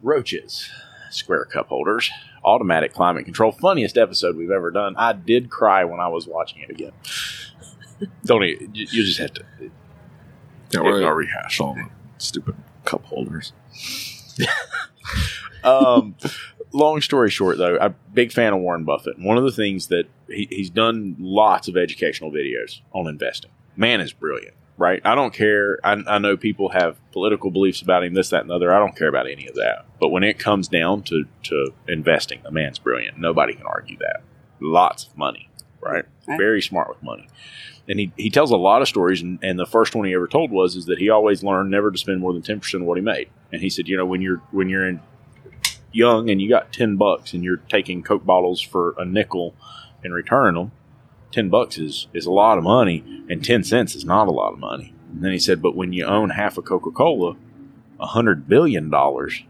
roaches, 0.02 0.70
square 1.12 1.46
cup 1.46 1.68
holders, 1.68 2.10
automatic 2.46 2.94
climate 2.94 3.26
control. 3.26 3.52
Funniest 3.52 3.98
episode 3.98 4.38
we've 4.38 4.52
ever 4.52 4.72
done. 4.72 4.96
I 4.98 5.14
did 5.14 5.50
cry 5.50 5.84
when 5.84 6.00
I 6.00 6.08
was 6.08 6.28
watching 6.28 6.62
it 6.62 6.70
again. 6.70 6.92
Don't 8.26 8.44
e- 8.44 8.58
you, 8.74 8.88
you 8.92 9.04
just 9.04 9.20
have 9.20 9.34
to. 9.34 9.44
Yeah, 10.72 10.82
we're 10.82 11.02
to 11.02 11.14
rehash 11.14 11.60
all 11.60 11.74
the 11.74 11.90
stupid 12.18 12.56
cup 12.86 13.04
holders. 13.06 13.54
Um, 15.66 16.16
long 16.72 17.02
story 17.02 17.32
short, 17.32 17.58
though, 17.58 17.78
I'm 17.80 17.92
a 17.92 17.96
big 18.14 18.32
fan 18.32 18.54
of 18.54 18.60
Warren 18.60 18.84
Buffett. 18.86 19.18
One 19.18 19.38
of 19.38 19.44
the 19.44 19.52
things 19.52 19.88
that 19.88 20.06
he, 20.30 20.48
he's 20.52 20.70
done 20.70 21.16
lots 21.20 21.68
of 21.68 21.76
educational 21.76 22.32
videos 22.32 22.82
on 22.94 23.08
investing. 23.08 23.52
Man 23.76 24.00
is 24.00 24.14
brilliant, 24.14 24.54
right? 24.78 25.02
I 25.06 25.16
don't 25.16 25.34
care. 25.34 25.80
I, 25.84 25.94
I 26.08 26.18
know 26.20 26.38
people 26.38 26.70
have 26.70 26.98
political 27.12 27.52
beliefs 27.52 27.82
about 27.82 28.04
him, 28.04 28.14
this, 28.14 28.30
that, 28.30 28.42
and 28.42 28.50
the 28.50 28.56
other. 28.56 28.74
I 28.74 28.80
don't 28.80 28.96
care 28.96 29.08
about 29.08 29.30
any 29.30 29.48
of 29.48 29.56
that. 29.56 29.86
But 30.00 30.10
when 30.10 30.24
it 30.24 30.40
comes 30.40 30.68
down 30.68 31.04
to, 31.04 31.26
to 31.44 31.74
investing, 31.88 32.42
the 32.44 32.52
man's 32.52 32.80
brilliant. 32.80 33.18
Nobody 33.18 33.54
can 33.54 33.66
argue 33.66 33.98
that. 34.00 34.22
Lots 34.60 35.06
of 35.08 35.18
money, 35.18 35.50
right? 35.82 36.06
Right. 36.28 36.38
Very 36.38 36.62
smart 36.62 36.90
with 36.90 37.02
money. 37.04 37.28
And 37.88 38.00
he, 38.00 38.12
he 38.18 38.30
tells 38.30 38.52
a 38.52 38.58
lot 38.58 38.82
of 38.82 38.88
stories, 38.88 39.22
and, 39.22 39.38
and 39.44 39.60
the 39.60 39.66
first 39.66 39.94
one 39.96 40.08
he 40.08 40.14
ever 40.16 40.28
told 40.28 40.52
was 40.52 40.76
is 40.76 40.86
that 40.86 40.98
he 40.98 41.10
always 41.10 41.44
learned 41.44 41.70
never 41.70 41.92
to 41.92 41.98
spend 41.98 42.20
more 42.20 42.34
than 42.34 42.42
ten 42.42 42.60
percent 42.60 42.82
of 42.82 42.88
what 42.88 42.98
he 42.98 43.04
made. 43.04 43.30
And 43.52 43.62
he 43.62 43.70
said, 43.70 43.88
you 43.88 43.96
know, 43.96 44.06
when 44.06 44.22
you're 44.22 44.42
when 44.52 44.70
you're 44.70 44.88
in 44.88 45.02
young 45.96 46.30
and 46.30 46.42
you 46.42 46.50
got 46.50 46.74
10 46.74 46.98
bucks 46.98 47.34
and 47.34 47.44
you're 47.44 47.58
taking 47.58 48.04
coke 48.04 48.26
bottles 48.26 48.60
for 48.62 48.94
a 48.98 49.06
nickel 49.06 49.56
and 50.04 50.14
returning 50.14 50.56
them 50.56 50.72
10 51.36 51.50
bucks 51.50 51.78
is, 51.78 52.08
is 52.14 52.26
a 52.26 52.32
lot 52.32 52.58
of 52.58 52.64
money 52.64 53.04
and 53.30 53.44
10 53.44 53.66
cents 53.66 53.94
is 53.94 54.06
not 54.06 54.30
a 54.30 54.32
lot 54.32 54.54
of 54.54 54.60
money 54.60 54.94
And 55.12 55.22
then 55.22 55.34
he 55.34 55.38
said, 55.38 55.62
but 55.62 55.76
when 55.76 55.92
you 55.92 56.06
own 56.06 56.30
half 56.30 56.58
of 56.58 56.64
Coca 56.64 56.92
Cola, 56.92 57.36
a 58.00 58.06
hundred 58.06 58.48
billion 58.48 58.90
dollars, 58.90 59.44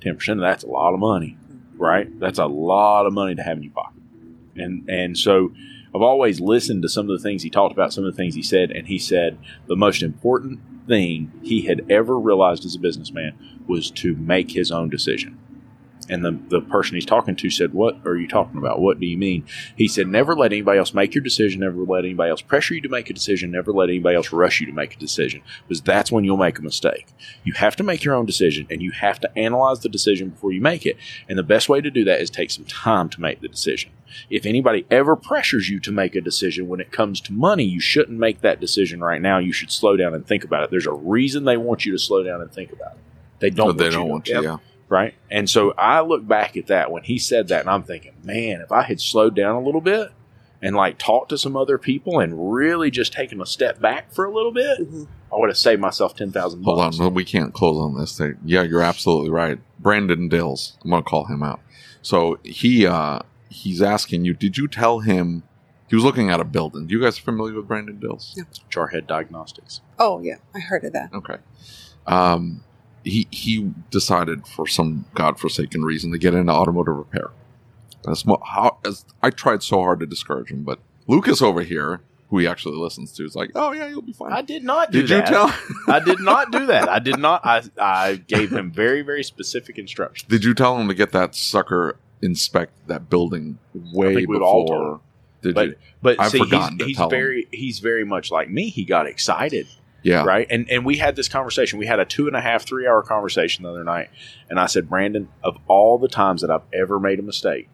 ten 0.00 0.14
percent 0.14 0.38
of 0.38 0.42
that's 0.42 0.62
a 0.62 0.68
lot 0.68 0.94
of 0.94 1.00
money, 1.00 1.36
right? 1.76 2.08
That's 2.20 2.38
a 2.38 2.46
lot 2.46 3.06
of 3.06 3.12
money 3.12 3.34
to 3.34 3.42
have 3.42 3.56
in 3.56 3.64
your 3.64 3.72
pocket. 3.72 4.02
And 4.54 4.88
and 4.88 5.18
so 5.18 5.52
I've 5.92 6.02
always 6.02 6.40
listened 6.40 6.82
to 6.82 6.88
some 6.88 7.10
of 7.10 7.18
the 7.18 7.22
things 7.22 7.42
he 7.42 7.50
talked 7.50 7.72
about, 7.72 7.92
some 7.92 8.04
of 8.04 8.12
the 8.12 8.16
things 8.16 8.36
he 8.36 8.42
said, 8.42 8.70
and 8.70 8.86
he 8.86 8.98
said 8.98 9.38
the 9.66 9.76
most 9.76 10.02
important 10.02 10.60
thing 10.86 11.32
he 11.42 11.62
had 11.62 11.90
ever 11.90 12.18
realized 12.18 12.64
as 12.64 12.76
a 12.76 12.80
businessman 12.80 13.36
was 13.66 13.90
to 13.90 14.14
make 14.14 14.52
his 14.52 14.70
own 14.70 14.88
decision. 14.90 15.38
And 16.08 16.24
the, 16.24 16.38
the 16.48 16.60
person 16.60 16.94
he's 16.94 17.06
talking 17.06 17.36
to 17.36 17.50
said, 17.50 17.72
What 17.72 17.98
are 18.06 18.16
you 18.16 18.28
talking 18.28 18.58
about? 18.58 18.80
What 18.80 19.00
do 19.00 19.06
you 19.06 19.18
mean? 19.18 19.44
He 19.76 19.88
said, 19.88 20.06
Never 20.06 20.34
let 20.34 20.52
anybody 20.52 20.78
else 20.78 20.94
make 20.94 21.14
your 21.14 21.24
decision, 21.24 21.60
never 21.60 21.82
let 21.82 22.04
anybody 22.04 22.30
else 22.30 22.42
pressure 22.42 22.74
you 22.74 22.80
to 22.82 22.88
make 22.88 23.10
a 23.10 23.14
decision, 23.14 23.50
never 23.50 23.72
let 23.72 23.88
anybody 23.88 24.16
else 24.16 24.32
rush 24.32 24.60
you 24.60 24.66
to 24.66 24.72
make 24.72 24.94
a 24.94 24.98
decision, 24.98 25.42
because 25.66 25.80
that's 25.82 26.12
when 26.12 26.24
you'll 26.24 26.36
make 26.36 26.58
a 26.58 26.62
mistake. 26.62 27.08
You 27.44 27.54
have 27.54 27.76
to 27.76 27.82
make 27.82 28.04
your 28.04 28.14
own 28.14 28.26
decision 28.26 28.66
and 28.70 28.82
you 28.82 28.92
have 28.92 29.20
to 29.20 29.38
analyze 29.38 29.80
the 29.80 29.88
decision 29.88 30.30
before 30.30 30.52
you 30.52 30.60
make 30.60 30.86
it. 30.86 30.96
And 31.28 31.38
the 31.38 31.42
best 31.42 31.68
way 31.68 31.80
to 31.80 31.90
do 31.90 32.04
that 32.04 32.20
is 32.20 32.30
take 32.30 32.50
some 32.50 32.64
time 32.64 33.08
to 33.10 33.20
make 33.20 33.40
the 33.40 33.48
decision. 33.48 33.90
If 34.30 34.46
anybody 34.46 34.86
ever 34.90 35.16
pressures 35.16 35.68
you 35.68 35.80
to 35.80 35.92
make 35.92 36.14
a 36.14 36.20
decision 36.20 36.68
when 36.68 36.80
it 36.80 36.92
comes 36.92 37.20
to 37.22 37.32
money, 37.32 37.64
you 37.64 37.80
shouldn't 37.80 38.18
make 38.18 38.40
that 38.40 38.60
decision 38.60 39.00
right 39.00 39.20
now. 39.20 39.38
You 39.38 39.52
should 39.52 39.70
slow 39.70 39.96
down 39.96 40.14
and 40.14 40.26
think 40.26 40.44
about 40.44 40.64
it. 40.64 40.70
There's 40.70 40.86
a 40.86 40.92
reason 40.92 41.44
they 41.44 41.56
want 41.56 41.84
you 41.84 41.92
to 41.92 41.98
slow 41.98 42.22
down 42.22 42.40
and 42.40 42.50
think 42.50 42.72
about 42.72 42.92
it. 42.92 42.98
They 43.38 43.50
don't. 43.50 43.76
But 43.76 43.78
they 43.78 43.84
want 43.84 43.92
you 43.92 43.98
don't 43.98 44.06
to. 44.06 44.12
want 44.12 44.28
you. 44.28 44.34
Yep. 44.34 44.44
Yeah. 44.44 44.56
Right? 44.88 45.14
And 45.30 45.48
so 45.50 45.72
I 45.72 46.00
look 46.00 46.26
back 46.26 46.56
at 46.56 46.66
that 46.68 46.90
when 46.90 47.02
he 47.04 47.18
said 47.18 47.48
that, 47.48 47.60
and 47.60 47.70
I'm 47.70 47.82
thinking, 47.82 48.12
man, 48.22 48.60
if 48.60 48.70
I 48.72 48.82
had 48.82 49.00
slowed 49.00 49.34
down 49.34 49.56
a 49.56 49.60
little 49.64 49.80
bit 49.80 50.10
and 50.62 50.74
like 50.76 50.98
talked 50.98 51.28
to 51.30 51.38
some 51.38 51.56
other 51.56 51.76
people 51.78 52.18
and 52.20 52.52
really 52.52 52.90
just 52.90 53.12
taken 53.12 53.40
a 53.40 53.46
step 53.46 53.80
back 53.80 54.12
for 54.12 54.24
a 54.24 54.32
little 54.34 54.52
bit, 54.52 54.78
Mhm. 54.80 55.06
I 55.32 55.36
would 55.38 55.48
have 55.50 55.58
saved 55.58 55.80
myself 55.80 56.14
ten 56.16 56.30
thousand 56.32 56.62
Hold 56.62 56.80
on, 56.80 56.96
no, 56.98 57.08
we 57.08 57.24
can't 57.24 57.52
close 57.52 57.76
on 57.78 57.98
this 57.98 58.16
thing. 58.16 58.36
Yeah, 58.44 58.62
you're 58.62 58.80
absolutely 58.82 59.28
right. 59.30 59.58
Brandon 59.78 60.28
Dills, 60.28 60.78
I'm 60.84 60.90
gonna 60.90 61.02
call 61.02 61.26
him 61.26 61.42
out. 61.42 61.60
So 62.00 62.38
he 62.44 62.86
uh 62.86 63.18
he's 63.48 63.82
asking 63.82 64.24
you, 64.24 64.34
did 64.34 64.56
you 64.56 64.68
tell 64.68 65.00
him 65.00 65.42
he 65.88 65.94
was 65.96 66.04
looking 66.04 66.30
at 66.30 66.40
a 66.40 66.44
building? 66.44 66.88
You 66.88 67.00
guys 67.02 67.18
are 67.18 67.22
familiar 67.22 67.54
with 67.54 67.66
Brandon 67.68 67.98
Dills? 67.98 68.34
Yeah. 68.36 68.44
Jarhead 68.70 69.06
Diagnostics. 69.08 69.80
Oh 69.98 70.20
yeah, 70.20 70.36
I 70.54 70.60
heard 70.60 70.84
of 70.84 70.92
that. 70.94 71.10
Okay. 71.12 71.36
Um 72.06 72.62
he 73.06 73.26
he 73.30 73.72
decided 73.90 74.46
for 74.46 74.66
some 74.66 75.04
godforsaken 75.14 75.82
reason 75.84 76.10
to 76.12 76.18
get 76.18 76.34
into 76.34 76.52
automotive 76.52 76.96
repair. 76.96 77.30
That's 78.04 78.24
how 78.44 78.78
as 78.84 79.04
I 79.22 79.30
tried 79.30 79.62
so 79.62 79.78
hard 79.80 80.00
to 80.00 80.06
discourage 80.06 80.50
him, 80.50 80.62
but 80.64 80.78
Lucas 81.06 81.40
over 81.40 81.62
here, 81.62 82.00
who 82.30 82.38
he 82.38 82.46
actually 82.46 82.76
listens 82.76 83.12
to, 83.12 83.24
is 83.24 83.34
like, 83.36 83.50
"Oh 83.54 83.72
yeah, 83.72 83.86
you'll 83.86 84.02
be 84.02 84.12
fine." 84.12 84.32
I 84.32 84.42
did 84.42 84.64
not 84.64 84.90
do 84.90 85.00
did 85.02 85.10
you 85.10 85.16
that. 85.18 85.26
tell? 85.28 85.54
I 85.88 86.00
did 86.00 86.20
not 86.20 86.50
do 86.50 86.66
that. 86.66 86.88
I 86.88 86.98
did 86.98 87.18
not. 87.18 87.46
I, 87.46 87.62
I 87.80 88.16
gave 88.16 88.50
him 88.52 88.70
very, 88.70 89.02
very 89.02 89.22
specific 89.24 89.78
instructions. 89.78 90.28
Did 90.28 90.44
you 90.44 90.52
tell 90.54 90.76
him 90.78 90.88
to 90.88 90.94
get 90.94 91.12
that 91.12 91.34
sucker 91.34 91.96
inspect 92.22 92.72
that 92.88 93.08
building 93.08 93.58
way 93.92 94.14
think 94.16 94.28
we'd 94.28 94.42
all 94.42 94.64
before? 94.66 95.00
Did 95.42 95.54
But- 95.54 95.68
you? 95.68 95.74
But 96.02 96.20
I've 96.20 96.30
see, 96.30 96.38
forgotten 96.38 96.78
to 96.78 96.84
he's, 96.84 96.88
he's 96.90 96.96
tell 96.98 97.06
him. 97.06 97.10
very, 97.10 97.48
he's 97.50 97.78
very 97.80 98.04
much 98.04 98.30
like 98.30 98.48
me. 98.50 98.68
He 98.68 98.84
got 98.84 99.06
excited. 99.06 99.66
Yeah. 100.06 100.22
right? 100.24 100.46
And 100.50 100.70
and 100.70 100.84
we 100.84 100.96
had 100.98 101.16
this 101.16 101.28
conversation. 101.28 101.78
We 101.78 101.86
had 101.86 101.98
a 101.98 102.04
two 102.04 102.26
and 102.28 102.36
a 102.36 102.40
half, 102.40 102.64
three 102.66 102.86
hour 102.86 103.02
conversation 103.02 103.64
the 103.64 103.70
other 103.70 103.84
night, 103.84 104.08
and 104.48 104.58
I 104.60 104.66
said, 104.66 104.88
Brandon, 104.88 105.28
of 105.42 105.58
all 105.66 105.98
the 105.98 106.08
times 106.08 106.40
that 106.42 106.50
I've 106.50 106.62
ever 106.72 107.00
made 107.00 107.18
a 107.18 107.22
mistake, 107.22 107.68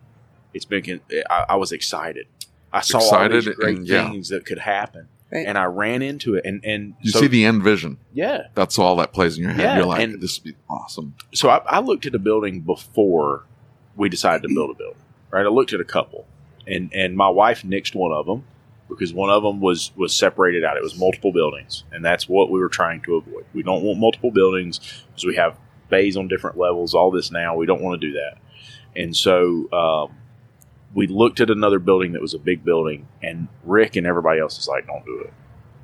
it's 0.55 0.65
been. 0.65 1.01
I, 1.29 1.45
I 1.51 1.57
was 1.57 1.73
excited. 1.73 2.27
I 2.73 2.81
saw 2.81 2.99
all 2.99 3.05
Excited 3.05 3.45
these 3.45 3.55
great 3.55 3.77
and- 3.79 3.87
yeah. 3.87 4.09
things 4.11 4.31
that 4.31 4.47
could 4.47 4.59
happen, 4.61 5.09
Right. 5.31 5.47
and 5.47 5.59
I 5.59 5.65
ran 5.65 6.01
into 6.01 6.35
it. 6.37 6.45
And 6.47 6.65
and 6.65 6.95
You 7.03 7.11
so, 7.11 7.21
see 7.21 7.27
the 7.27 7.45
end 7.45 7.63
vision. 7.63 7.99
yeah. 8.15 8.47
That's 8.55 8.79
all 8.79 8.97
that 8.97 9.13
plays 9.13 9.37
in 9.37 9.43
your 9.45 9.53
head. 9.53 9.61
Yeah, 9.63 9.77
You're 9.77 9.87
like, 9.87 10.01
and- 10.03 10.21
this 10.23 10.39
would 10.43 10.53
be 10.55 10.57
awesome. 10.71 11.15
So 11.35 11.51
I, 11.51 11.59
I 11.67 11.81
looked 11.81 12.07
at 12.07 12.15
a 12.15 12.19
building 12.19 12.61
before 12.61 13.45
we 13.95 14.09
decided 14.09 14.43
to 14.49 14.55
build 14.55 14.71
a 14.71 14.75
building. 14.75 14.97
Right, 15.31 15.45
I 15.45 15.49
looked 15.51 15.73
at 15.75 15.81
a 15.81 15.85
couple, 15.85 16.27
and 16.67 16.91
and 16.95 17.15
my 17.15 17.29
wife 17.29 17.63
nixed 17.63 17.95
one 17.95 18.11
of 18.13 18.25
them 18.27 18.45
because 18.95 19.13
one 19.15 19.31
of 19.31 19.43
them 19.43 19.61
was 19.61 19.93
was 19.97 20.15
separated 20.15 20.65
out. 20.65 20.77
It 20.77 20.83
was 20.83 20.99
multiple 20.99 21.33
buildings, 21.33 21.85
and 21.93 22.05
that's 22.05 22.29
what 22.29 22.51
we 22.51 22.61
were 22.61 22.69
trying 22.69 23.01
to 23.03 23.17
avoid. 23.17 23.45
We 23.55 23.63
don't 23.63 23.83
want 23.83 23.99
multiple 23.99 24.31
buildings 24.31 24.79
because 25.09 25.25
we 25.25 25.37
have 25.37 25.57
bays 25.89 26.17
on 26.17 26.29
different 26.29 26.57
levels. 26.57 26.95
All 26.95 27.11
this 27.11 27.31
now, 27.31 27.57
we 27.57 27.67
don't 27.67 27.83
want 27.83 28.01
to 28.01 28.07
do 28.07 28.15
that. 28.15 28.39
And 28.95 29.15
so 29.17 29.71
um, 29.73 30.17
we 30.95 31.07
looked 31.07 31.41
at 31.41 31.51
another 31.51 31.79
building 31.79 32.13
that 32.13 32.23
was 32.23 32.35
a 32.35 32.39
big 32.39 32.65
building, 32.65 33.09
and 33.23 33.49
Rick 33.65 33.97
and 33.97 34.07
everybody 34.07 34.41
else 34.41 34.59
is 34.59 34.69
like, 34.69 34.87
"Don't 34.87 35.05
do 35.05 35.21
it, 35.21 35.33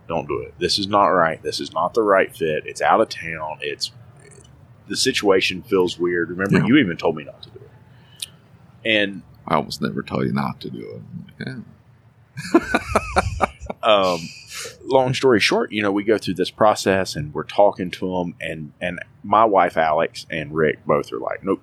don't 0.09 0.27
do 0.29 0.41
it. 0.41 0.55
This 0.59 0.79
is 0.79 0.87
not 0.87 1.07
right. 1.07 1.43
This 1.43 1.61
is 1.61 1.73
not 1.73 1.95
the 1.95 2.03
right 2.03 2.35
fit. 2.35 2.65
It's 2.67 2.83
out 2.83 3.01
of 3.01 3.09
town. 3.09 3.59
It's 3.61 3.91
the 4.89 4.97
situation 4.97 5.63
feels 5.63 5.99
weird. 5.99 6.31
Remember, 6.31 6.59
Yeah. 6.59 6.67
you 6.67 6.77
even 6.79 6.97
told 6.97 7.17
me 7.17 7.25
not 7.25 7.43
to 7.43 7.51
do 7.51 7.61
it, 7.61 8.29
and 8.85 9.23
I 9.47 9.55
almost 9.57 9.81
never 9.83 10.03
tell 10.03 10.25
you 10.25 10.33
not 10.33 10.61
to 10.61 10.71
do 10.71 10.81
it. 10.81 11.03
Yeah. 11.47 11.55
um, 13.83 14.21
long 14.85 15.15
story 15.15 15.41
short, 15.41 15.73
you 15.73 15.83
know, 15.83 15.93
we 15.93 16.05
go 16.05 16.19
through 16.19 16.35
this 16.35 16.51
process 16.51 17.17
and 17.17 17.33
we're 17.35 17.45
talking 17.45 17.91
to 17.93 18.19
them, 18.19 18.35
and 18.41 18.73
and 18.81 19.01
my 19.23 19.45
wife 19.45 19.77
Alex 19.77 20.27
and 20.31 20.55
Rick 20.55 20.85
both 20.87 21.13
are 21.13 21.19
like, 21.19 21.45
nope, 21.45 21.63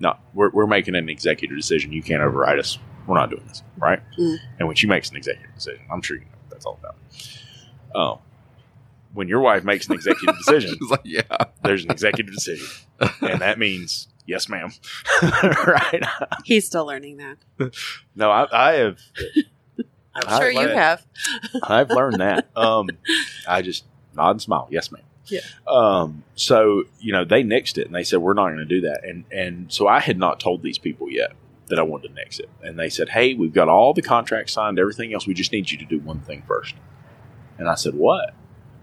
no, 0.00 0.16
we're 0.34 0.50
we're 0.50 0.66
making 0.66 0.94
an 0.94 1.08
executive 1.08 1.56
decision. 1.56 1.92
You 1.92 2.02
can't 2.02 2.22
override 2.22 2.58
us. 2.58 2.78
We're 3.06 3.16
not 3.16 3.30
doing 3.30 3.44
this, 3.46 3.62
right? 3.78 4.00
Mm. 4.18 4.36
And 4.58 4.68
when 4.68 4.76
she 4.76 4.86
makes 4.86 5.10
an 5.10 5.16
executive 5.16 5.54
decision, 5.54 5.84
I'm 5.90 6.02
sure 6.02 6.16
you 6.16 6.24
know 6.24 6.30
what 6.30 6.50
that's 6.50 6.66
all 6.66 6.78
about. 6.80 6.96
Um, 7.94 8.18
when 9.12 9.28
your 9.28 9.40
wife 9.40 9.64
makes 9.64 9.88
an 9.88 9.94
executive 9.94 10.36
decision, 10.38 10.76
It's 10.80 10.90
like, 10.90 11.00
yeah. 11.04 11.22
there's 11.62 11.84
an 11.84 11.90
executive 11.90 12.32
decision, 12.32 12.66
and 13.20 13.40
that 13.40 13.58
means 13.58 14.08
yes, 14.26 14.48
ma'am, 14.48 14.70
right? 15.66 16.02
He's 16.44 16.66
still 16.66 16.86
learning 16.86 17.18
that. 17.18 17.72
No, 18.14 18.30
I, 18.30 18.70
I 18.70 18.72
have 18.74 18.98
I'm 20.14 20.40
sure 20.40 20.50
you 20.50 20.68
have. 20.68 21.06
I've 21.62 21.90
learned 21.90 22.20
that. 22.20 22.48
Um, 22.56 22.88
I 23.48 23.62
just 23.62 23.84
nod 24.14 24.32
and 24.32 24.42
smile. 24.42 24.68
Yes, 24.70 24.90
ma'am. 24.92 25.02
Yeah. 25.26 25.40
Um, 25.66 26.24
so 26.34 26.84
you 27.00 27.12
know 27.12 27.24
they 27.24 27.42
nixed 27.42 27.78
it, 27.78 27.86
and 27.86 27.94
they 27.94 28.04
said 28.04 28.18
we're 28.18 28.34
not 28.34 28.48
going 28.48 28.58
to 28.58 28.64
do 28.64 28.82
that, 28.82 29.04
and 29.04 29.24
and 29.30 29.72
so 29.72 29.86
I 29.88 30.00
had 30.00 30.18
not 30.18 30.40
told 30.40 30.62
these 30.62 30.78
people 30.78 31.10
yet 31.10 31.32
that 31.68 31.78
I 31.78 31.82
wanted 31.82 32.08
to 32.08 32.14
nix 32.14 32.38
it, 32.38 32.50
and 32.62 32.78
they 32.78 32.90
said, 32.90 33.08
hey, 33.10 33.34
we've 33.34 33.54
got 33.54 33.68
all 33.68 33.94
the 33.94 34.02
contracts 34.02 34.52
signed, 34.52 34.78
everything 34.78 35.14
else. 35.14 35.26
We 35.26 35.34
just 35.34 35.52
need 35.52 35.70
you 35.70 35.78
to 35.78 35.84
do 35.84 36.00
one 36.00 36.20
thing 36.20 36.42
first. 36.46 36.74
And 37.56 37.68
I 37.68 37.76
said, 37.76 37.94
what? 37.94 38.34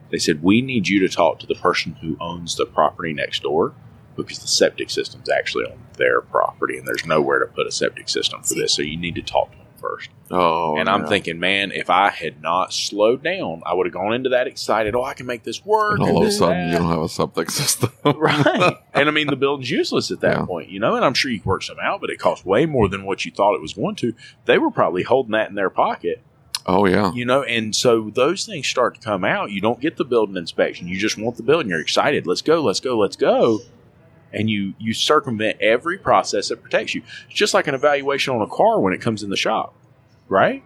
They 0.10 0.18
said 0.18 0.42
we 0.42 0.62
need 0.62 0.88
you 0.88 1.00
to 1.02 1.10
talk 1.10 1.40
to 1.40 1.46
the 1.46 1.56
person 1.56 1.94
who 2.02 2.18
owns 2.20 2.56
the 2.56 2.66
property 2.66 3.14
next 3.14 3.44
door 3.44 3.76
because 4.16 4.40
the 4.40 4.48
septic 4.48 4.90
system's 4.90 5.30
actually 5.30 5.66
on 5.66 5.80
their 5.98 6.22
property, 6.22 6.78
and 6.78 6.88
there's 6.88 7.06
nowhere 7.06 7.40
to 7.40 7.46
put 7.46 7.68
a 7.68 7.72
septic 7.72 8.10
system 8.10 8.42
for 8.42 8.56
this. 8.56 8.74
So 8.74 8.82
you 8.82 8.98
need 8.98 9.16
to 9.16 9.22
talk 9.22 9.52
to 9.52 9.58
first. 9.80 10.10
Oh, 10.32 10.78
And 10.78 10.88
I'm 10.88 11.08
thinking, 11.08 11.40
man, 11.40 11.72
if 11.72 11.90
I 11.90 12.10
had 12.10 12.42
not 12.42 12.74
slowed 12.74 13.24
down, 13.24 13.64
I 13.66 13.74
would 13.74 13.88
have 13.88 13.94
gone 13.94 14.14
into 14.14 14.30
that 14.30 14.46
excited. 14.48 14.94
Oh, 14.96 15.04
I 15.04 15.14
can 15.14 15.26
make 15.26 15.44
this 15.44 15.66
work. 15.66 16.00
And 16.00 16.10
all 16.10 16.18
of 16.18 16.24
a 16.24 16.26
and 16.26 16.34
sudden, 16.34 16.70
you 16.72 16.78
don't 16.78 16.90
have 16.90 17.02
a 17.02 17.10
septic 17.10 17.50
system. 17.50 17.92
right. 18.06 18.78
And 18.94 19.08
I 19.10 19.12
mean, 19.12 19.28
the 19.28 19.36
building's 19.36 19.72
useless 19.72 20.12
at 20.12 20.20
that 20.22 20.38
Yeah. 20.38 20.46
point, 20.46 20.70
you 20.70 20.80
know. 20.80 20.96
And 20.96 21.04
I'm 21.04 21.14
sure 21.14 21.32
you 21.32 21.40
can 21.40 21.50
work 21.50 21.64
some 21.64 21.78
out, 21.82 22.02
but 22.02 22.10
it 22.10 22.20
costs 22.20 22.46
way 22.46 22.66
more 22.66 22.88
than 22.88 23.06
what 23.06 23.26
you 23.26 23.32
thought 23.32 23.56
it 23.56 23.62
was 23.62 23.74
going 23.74 23.96
to. 23.96 24.14
They 24.46 24.58
were 24.60 24.72
probably 24.72 25.04
holding 25.04 25.32
that 25.32 25.50
in 25.50 25.56
their 25.56 25.70
pocket, 25.72 26.22
Oh, 26.66 26.86
yeah. 26.86 27.12
you 27.14 27.26
know. 27.26 27.42
And 27.44 27.76
so 27.76 28.10
those 28.14 28.46
things 28.46 28.68
start 28.68 28.96
to 28.96 29.02
come 29.02 29.24
out. 29.26 29.52
You 29.52 29.62
don't 29.62 29.80
get 29.80 29.98
the 29.98 30.06
building 30.06 30.38
inspection. 30.38 30.88
You 30.88 31.00
just 31.00 31.18
want 31.18 31.38
the 31.38 31.44
building. 31.44 31.70
You're 31.70 31.82
excited. 31.82 32.28
Let's 32.28 32.42
go. 32.44 32.62
Let's 32.62 32.80
go. 32.80 32.98
Let's 32.98 33.16
go. 33.16 33.60
And 34.32 34.50
you 34.50 34.74
you 34.80 34.94
circumvent 34.94 35.60
every 35.62 35.98
process 35.98 36.50
that 36.50 36.62
protects 36.62 36.94
you. 36.94 37.02
It's 37.28 37.36
just 37.38 37.54
like 37.54 37.68
an 37.68 37.74
evaluation 37.76 38.34
on 38.36 38.42
a 38.42 38.48
car 38.48 38.80
when 38.80 38.94
it 38.94 39.02
comes 39.02 39.24
in 39.24 39.30
the 39.30 39.38
shop, 39.38 39.74
right? 40.28 40.64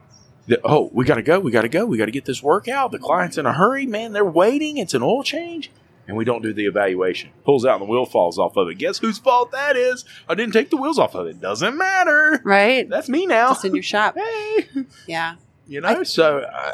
The- 0.48 0.60
oh, 0.66 0.90
we 0.94 1.06
got 1.06 1.16
to 1.16 1.22
go. 1.22 1.40
We 1.40 1.52
got 1.52 1.62
to 1.62 1.70
go. 1.70 1.86
We 1.86 1.98
got 1.98 2.06
to 2.06 2.12
get 2.12 2.26
this 2.26 2.44
work 2.44 2.68
out. 2.68 2.92
The 2.92 3.00
client's 3.00 3.38
in 3.38 3.46
a 3.46 3.54
hurry, 3.54 3.86
man. 3.86 4.12
They're 4.12 4.26
waiting. 4.26 4.78
It's 4.78 4.94
an 4.94 5.02
oil 5.02 5.24
change. 5.24 5.72
And 6.06 6.18
we 6.18 6.26
don't 6.26 6.42
do 6.42 6.52
the 6.52 6.66
evaluation. 6.66 7.30
Pulls 7.46 7.66
out 7.66 7.80
and 7.80 7.88
the 7.88 7.90
wheel 7.90 8.06
falls 8.06 8.38
off 8.38 8.58
of 8.58 8.68
it. 8.68 8.78
Guess 8.78 8.98
whose 8.98 9.18
fault 9.20 9.54
that 9.54 9.78
is? 9.78 10.04
I 10.28 10.36
didn't 10.36 10.52
take 10.52 10.70
the 10.70 10.76
wheels 10.76 11.00
off 11.00 11.16
of 11.16 11.28
it. 11.28 11.40
Doesn't 11.40 11.78
matter. 11.78 12.42
Right. 12.44 12.90
That's 12.90 13.08
me 13.08 13.26
now. 13.26 13.52
Just 13.52 13.64
in 13.64 13.74
your 13.74 13.84
shop. 13.84 14.18
Hey, 14.18 14.68
Yeah. 15.08 15.36
you 15.66 15.80
know. 15.80 16.04
so 16.04 16.40
uh, 16.40 16.74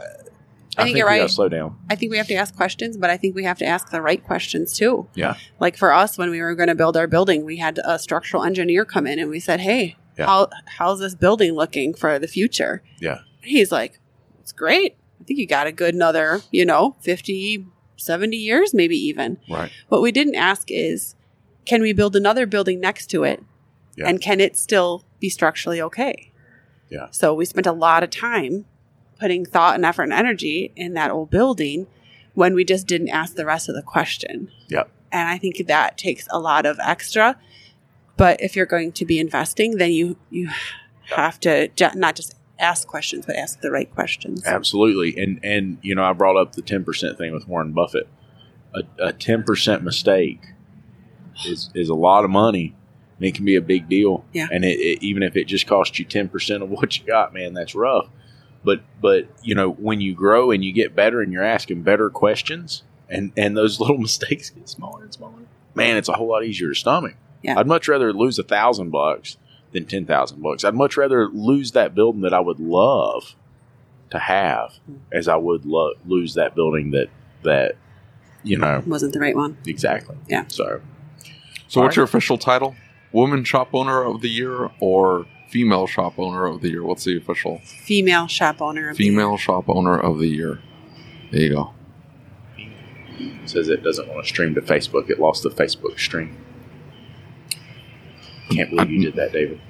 I, 0.78 0.84
think 0.84 0.88
think 0.88 0.98
you're 0.98 1.08
right. 1.08 1.30
slow 1.30 1.50
down. 1.50 1.78
I 1.90 1.96
think 1.96 2.12
we 2.12 2.18
have 2.18 2.28
to 2.28 2.36
ask 2.36 2.56
questions, 2.56 2.96
but 2.96 3.10
I 3.10 3.18
think 3.18 3.36
we 3.36 3.44
have 3.44 3.58
to 3.60 3.66
ask 3.66 3.90
the 3.90 4.02
right 4.02 4.24
questions 4.24 4.74
too. 4.74 5.08
Yeah. 5.16 5.36
Like 5.60 5.76
for 5.78 5.92
us, 5.92 6.18
when 6.18 6.30
we 6.30 6.42
were 6.42 6.56
going 6.56 6.70
to 6.70 6.76
build 6.76 6.96
our 6.96 7.08
building, 7.08 7.44
we 7.44 7.58
had 7.58 7.80
a 7.84 7.98
structural 8.00 8.44
engineer 8.44 8.86
come 8.86 9.08
in 9.08 9.20
and 9.20 9.30
we 9.30 9.40
said, 9.40 9.60
Hey, 9.60 9.98
Yeah. 10.18 10.28
how, 10.28 10.50
how's 10.78 11.00
this 11.00 11.16
building 11.16 11.54
looking 11.54 11.94
for 11.94 12.20
the 12.20 12.28
future? 12.28 12.84
Yeah. 13.00 13.20
He's 13.42 13.72
like, 13.72 14.00
It's 14.42 14.52
great. 14.52 14.96
I 15.20 15.24
think 15.26 15.40
you 15.40 15.48
got 15.48 15.68
a 15.68 15.72
good 15.72 15.96
another, 15.96 16.42
you 16.52 16.66
know, 16.66 16.96
50, 17.02 17.66
70 17.98 18.38
years, 18.38 18.74
maybe 18.74 18.96
even. 18.96 19.38
Right. 19.50 19.72
What 19.90 20.02
we 20.02 20.12
didn't 20.12 20.36
ask 20.36 20.70
is, 20.72 21.16
can 21.66 21.82
we 21.82 21.94
build 21.94 22.16
another 22.16 22.46
building 22.46 22.80
next 22.80 23.08
to 23.08 23.24
it? 23.24 23.44
Yeah. 23.96 24.08
And 24.08 24.22
can 24.22 24.40
it 24.40 24.56
still 24.56 25.04
be 25.20 25.30
structurally 25.30 25.82
okay? 25.82 26.32
Yeah. 26.90 27.08
So 27.12 27.34
we 27.34 27.46
spent 27.46 27.68
a 27.68 27.72
lot 27.72 28.02
of 28.04 28.10
time 28.10 28.66
putting 29.20 29.46
thought 29.46 29.76
and 29.76 29.86
effort 29.86 30.04
and 30.04 30.14
energy 30.14 30.72
in 30.76 30.94
that 30.94 31.12
old 31.12 31.30
building 31.30 31.88
when 32.34 32.54
we 32.54 32.64
just 32.64 32.88
didn't 32.88 33.10
ask 33.10 33.36
the 33.36 33.46
rest 33.46 33.70
of 33.70 33.76
the 33.76 33.82
question. 33.82 34.50
Yep. 34.70 34.90
And 35.12 35.28
I 35.28 35.38
think 35.38 35.68
that 35.68 35.98
takes 35.98 36.28
a 36.32 36.40
lot 36.40 36.66
of 36.66 36.80
extra. 36.80 37.38
But 38.18 38.42
if 38.42 38.56
you're 38.56 38.66
going 38.66 38.92
to 38.94 39.06
be 39.06 39.20
investing, 39.20 39.78
then 39.78 39.92
you 39.92 40.18
you 40.30 40.50
have 41.16 41.40
to 41.42 41.70
ju- 41.70 41.90
not 41.96 42.16
just 42.16 42.36
ask 42.60 42.88
questions, 42.88 43.26
but 43.26 43.36
ask 43.36 43.62
the 43.62 43.72
right 43.72 43.94
questions. 43.94 44.46
Absolutely. 44.46 45.22
And 45.22 45.40
and 45.44 45.78
you 45.82 45.96
know, 45.96 46.04
I 46.04 46.14
brought 46.14 46.38
up 46.38 46.54
the 46.54 46.62
ten 46.62 46.84
percent 46.84 47.18
thing 47.18 47.34
with 47.34 47.48
Warren 47.48 47.72
Buffett. 47.72 48.08
A 49.00 49.12
ten 49.14 49.44
percent 49.44 49.84
mistake 49.84 50.42
is 51.46 51.72
is 51.74 51.90
a 51.90 51.96
lot 51.96 52.24
of 52.24 52.30
money. 52.30 52.76
And 53.18 53.26
it 53.26 53.36
can 53.36 53.44
be 53.44 53.58
a 53.58 53.62
big 53.62 53.90
deal. 53.90 54.24
Yeah. 54.32 54.48
And 54.50 54.64
it, 54.64 54.80
it, 54.80 55.04
even 55.04 55.24
if 55.24 55.36
it 55.36 55.46
just 55.46 55.68
costs 55.68 55.98
you 56.00 56.06
ten 56.06 56.30
percent 56.30 56.64
of 56.64 56.70
what 56.70 56.98
you 56.98 57.06
got, 57.06 57.34
man, 57.34 57.54
that's 57.54 57.76
rough. 57.76 58.08
But 58.64 58.82
but 59.02 59.28
you 59.42 59.56
know, 59.56 59.72
when 59.72 60.02
you 60.02 60.14
grow 60.14 60.52
and 60.52 60.64
you 60.64 60.72
get 60.74 60.96
better 60.96 61.22
and 61.22 61.32
you're 61.32 61.44
asking 61.44 61.84
better 61.84 62.10
questions 62.10 62.84
and, 63.10 63.32
and 63.38 63.56
those 63.56 63.80
little 63.82 63.98
mistakes 63.98 64.50
get 64.50 64.68
smaller 64.70 65.04
and 65.04 65.14
smaller, 65.14 65.34
man, 65.76 65.98
it's 65.98 66.10
a 66.10 66.14
whole 66.14 66.28
lot 66.28 66.44
easier 66.44 66.70
to 66.70 66.76
stomach. 66.76 67.16
Yeah. 67.42 67.58
I'd 67.58 67.68
much 67.68 67.88
rather 67.88 68.12
lose 68.12 68.38
a 68.38 68.44
thousand 68.44 68.90
bucks 68.90 69.38
than 69.72 69.86
ten 69.86 70.06
thousand 70.06 70.42
bucks. 70.42 70.64
I'd 70.64 70.76
much 70.76 70.98
rather 70.98 71.30
lose 71.30 71.72
that 71.72 71.96
building 71.96 72.22
that 72.22 72.34
I 72.34 72.40
would 72.42 72.60
love 72.60 73.36
to 74.10 74.20
have 74.20 74.74
mm. 74.90 75.00
as 75.12 75.28
I 75.28 75.36
would 75.36 75.66
lo- 75.66 75.94
lose 76.06 76.34
that 76.34 76.56
building 76.56 76.92
that 76.92 77.10
that 77.44 77.76
you 78.44 78.58
know 78.58 78.84
Wasn't 78.86 79.14
the 79.14 79.20
right 79.20 79.36
one. 79.36 79.58
exactly. 79.66 80.18
Yeah. 80.28 80.46
So 80.48 80.82
So, 81.68 81.80
All 81.80 81.86
what's 81.86 81.94
right. 81.94 81.96
your 81.98 82.06
official 82.06 82.38
title? 82.38 82.76
Woman 83.12 83.44
shop 83.44 83.70
owner 83.74 84.04
of 84.04 84.22
the 84.22 84.30
year 84.30 84.70
or 84.80 85.26
female 85.50 85.88
shop 85.88 86.14
owner 86.18 86.46
of 86.46 86.62
the 86.62 86.70
year? 86.70 86.84
What's 86.84 87.04
the 87.04 87.18
official? 87.18 87.60
Female 87.64 88.28
shop 88.28 88.62
owner. 88.62 88.90
Of 88.90 88.98
the 88.98 89.04
Female 89.04 89.38
shop 89.38 89.66
owner 89.68 90.00
of 90.00 90.20
the 90.20 90.28
year. 90.28 90.60
There 91.32 91.42
you 91.42 91.50
go. 91.50 91.74
says 93.46 93.68
it 93.68 93.84
doesn't 93.84 94.08
want 94.08 94.24
to 94.24 94.30
stream 94.30 94.56
to 94.56 94.62
Facebook. 94.62 95.10
It 95.10 95.20
lost 95.20 95.44
the 95.44 95.50
Facebook 95.50 96.00
stream. 96.00 96.38
Can't 98.52 98.70
believe 98.70 98.90
you 98.90 99.02
did 99.04 99.16
that, 99.16 99.32
David. 99.32 99.62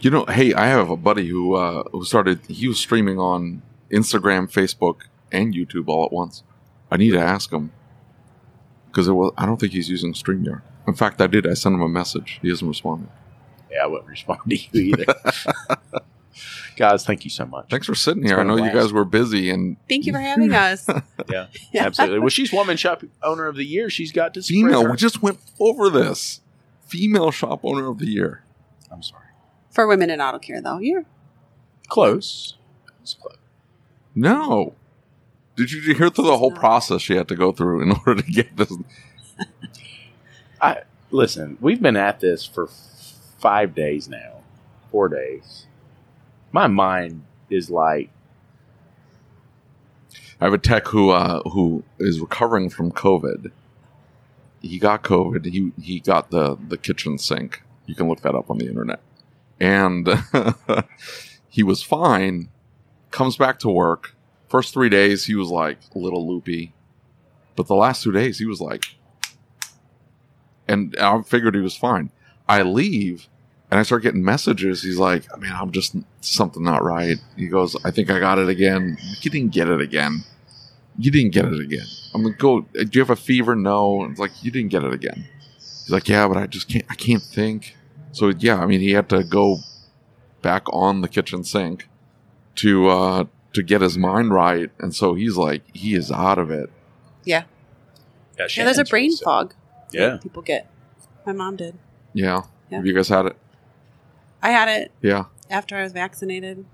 You 0.00 0.10
know, 0.10 0.24
hey, 0.26 0.54
I 0.54 0.66
have 0.66 0.90
a 0.90 0.96
buddy 0.96 1.28
who 1.28 1.54
uh, 1.54 1.84
who 1.92 2.04
started. 2.04 2.40
He 2.48 2.66
was 2.66 2.78
streaming 2.78 3.18
on 3.18 3.62
Instagram, 3.90 4.50
Facebook, 4.50 5.02
and 5.30 5.54
YouTube 5.54 5.88
all 5.88 6.04
at 6.04 6.12
once. 6.12 6.42
I 6.90 6.96
need 6.96 7.12
to 7.12 7.20
ask 7.20 7.52
him 7.52 7.72
because 8.86 9.06
it 9.08 9.12
was. 9.12 9.32
I 9.38 9.46
don't 9.46 9.60
think 9.60 9.72
he's 9.72 9.88
using 9.88 10.12
Streamyard. 10.12 10.62
In 10.88 10.94
fact, 10.94 11.20
I 11.20 11.26
did. 11.26 11.46
I 11.46 11.54
sent 11.54 11.74
him 11.74 11.82
a 11.82 11.88
message. 11.88 12.40
He 12.42 12.48
hasn't 12.48 12.68
responded. 12.68 13.08
Yeah, 13.72 13.84
I 13.84 13.86
wouldn't 13.86 14.08
respond 14.08 14.40
to 14.48 14.56
you 14.56 14.94
either. 14.96 15.04
Guys, 16.76 17.04
thank 17.04 17.24
you 17.24 17.30
so 17.30 17.44
much. 17.44 17.66
Thanks 17.70 17.86
for 17.86 17.94
sitting 17.94 18.22
It's 18.22 18.30
here. 18.32 18.40
I 18.40 18.42
know 18.44 18.56
you 18.56 18.70
guys 18.72 18.92
were 18.94 19.04
busy, 19.04 19.50
and 19.50 19.76
Thank 19.88 20.06
you 20.06 20.12
for 20.12 20.18
having 20.30 20.52
us. 20.54 20.86
Yeah, 21.28 21.46
Yeah. 21.70 21.84
absolutely. 21.84 22.18
Well, 22.20 22.30
she's 22.30 22.50
woman 22.52 22.76
shop 22.78 23.02
owner 23.22 23.46
of 23.46 23.56
the 23.56 23.64
year. 23.64 23.90
She's 23.90 24.10
got 24.10 24.32
to 24.34 24.42
spread 24.42 24.54
female. 24.56 24.82
her- 24.84 24.90
We 24.92 24.96
just 24.96 25.22
went 25.22 25.38
over 25.60 25.90
this. 25.90 26.40
Female 26.86 27.30
shop 27.30 27.60
owner 27.62 27.88
of 27.88 27.98
the 27.98 28.06
year. 28.06 28.44
I'm 28.90 29.02
sorry. 29.02 29.26
For 29.70 29.86
women 29.86 30.08
in 30.10 30.20
auto 30.20 30.38
care, 30.38 30.60
though, 30.62 30.78
you're 30.78 31.04
Close. 31.88 32.56
It's 33.02 33.14
close. 33.14 33.36
No. 34.14 34.74
Did 35.56 35.70
you 35.72 35.94
hear 35.94 36.08
through 36.08 36.24
the 36.24 36.38
whole 36.38 36.52
process 36.52 37.02
she 37.02 37.14
had 37.16 37.28
to 37.28 37.36
go 37.36 37.52
through 37.52 37.82
in 37.82 37.92
order 38.06 38.22
to 38.22 38.30
get 38.30 38.56
this? 38.56 38.72
I 40.60 40.82
listen. 41.10 41.58
We've 41.60 41.82
been 41.82 41.96
at 41.96 42.20
this 42.20 42.46
for 42.46 42.64
f- 42.68 42.72
five 43.42 43.74
days 43.74 44.08
now, 44.08 44.40
four 44.92 45.08
days. 45.08 45.66
My 46.52 46.68
mind 46.68 47.24
is 47.50 47.68
like, 47.68 48.08
I 50.40 50.44
have 50.44 50.54
a 50.54 50.58
tech 50.58 50.86
who 50.88 51.10
uh, 51.10 51.42
who 51.50 51.84
is 51.98 52.20
recovering 52.20 52.70
from 52.70 52.92
COVID. 52.92 53.50
He 54.60 54.78
got 54.78 55.02
COVID. 55.02 55.44
He 55.44 55.72
he 55.80 56.00
got 56.00 56.30
the 56.30 56.56
the 56.68 56.78
kitchen 56.78 57.18
sink. 57.18 57.62
You 57.86 57.94
can 57.94 58.08
look 58.08 58.22
that 58.22 58.34
up 58.34 58.48
on 58.50 58.58
the 58.58 58.66
internet. 58.66 59.00
And 59.60 60.08
he 61.48 61.62
was 61.62 61.82
fine. 61.82 62.48
Comes 63.10 63.36
back 63.36 63.58
to 63.60 63.68
work. 63.68 64.14
First 64.48 64.72
three 64.72 64.88
days 64.88 65.26
he 65.26 65.34
was 65.34 65.48
like 65.48 65.78
a 65.94 65.98
little 65.98 66.28
loopy, 66.28 66.74
but 67.56 67.66
the 67.66 67.74
last 67.74 68.02
two 68.02 68.12
days 68.12 68.38
he 68.38 68.46
was 68.46 68.60
like, 68.60 68.96
and 70.68 70.94
I 71.00 71.22
figured 71.22 71.54
he 71.54 71.60
was 71.60 71.76
fine. 71.76 72.10
I 72.48 72.62
leave 72.62 73.28
and 73.72 73.80
I 73.80 73.84
start 73.84 74.02
getting 74.02 74.22
messages. 74.22 74.82
He's 74.82 74.98
like, 74.98 75.24
I 75.32 75.38
mean, 75.38 75.50
I'm 75.50 75.70
just 75.70 75.96
something 76.20 76.62
not 76.62 76.84
right. 76.84 77.16
He 77.38 77.48
goes, 77.48 77.74
I 77.86 77.90
think 77.90 78.10
I 78.10 78.18
got 78.18 78.38
it 78.38 78.50
again. 78.50 78.98
You 79.22 79.30
didn't 79.30 79.52
get 79.54 79.66
it 79.66 79.80
again. 79.80 80.24
You 80.98 81.10
didn't 81.10 81.30
get 81.32 81.46
it 81.46 81.58
again. 81.58 81.86
I'm 82.14 82.22
like, 82.22 82.36
go. 82.36 82.60
Do 82.60 82.86
you 82.92 83.00
have 83.00 83.08
a 83.08 83.16
fever? 83.16 83.56
No. 83.56 84.04
It's 84.04 84.20
like 84.20 84.44
you 84.44 84.50
didn't 84.50 84.72
get 84.72 84.84
it 84.84 84.92
again. 84.92 85.24
He's 85.56 85.88
like, 85.88 86.06
yeah, 86.06 86.28
but 86.28 86.36
I 86.36 86.46
just 86.46 86.68
can't. 86.68 86.84
I 86.90 86.94
can't 86.94 87.22
think. 87.22 87.74
So 88.12 88.28
yeah, 88.28 88.60
I 88.60 88.66
mean, 88.66 88.80
he 88.80 88.90
had 88.90 89.08
to 89.08 89.24
go 89.24 89.60
back 90.42 90.64
on 90.70 91.00
the 91.00 91.08
kitchen 91.08 91.42
sink 91.42 91.88
to 92.56 92.88
uh 92.90 93.24
to 93.54 93.62
get 93.62 93.80
his 93.80 93.96
mind 93.96 94.34
right, 94.34 94.70
and 94.80 94.94
so 94.94 95.14
he's 95.14 95.38
like, 95.38 95.62
he 95.72 95.94
is 95.94 96.12
out 96.12 96.38
of 96.38 96.50
it. 96.50 96.68
yeah. 97.24 97.44
yeah, 98.38 98.48
Yeah, 98.54 98.64
there's 98.64 98.76
a 98.76 98.84
brain 98.84 99.16
fog. 99.16 99.54
Yeah. 99.92 100.18
people 100.22 100.42
get. 100.42 100.70
My 101.24 101.32
mom 101.32 101.56
did. 101.56 101.78
Yeah. 102.12 102.42
Yeah. 102.70 102.76
Have 102.78 102.86
you 102.86 102.94
guys 102.94 103.08
had 103.08 103.24
it? 103.24 103.36
I 104.42 104.50
had 104.50 104.68
it 104.68 104.92
Yeah. 105.00 105.24
after 105.48 105.76
I 105.76 105.82
was 105.82 105.92
vaccinated. 105.92 106.64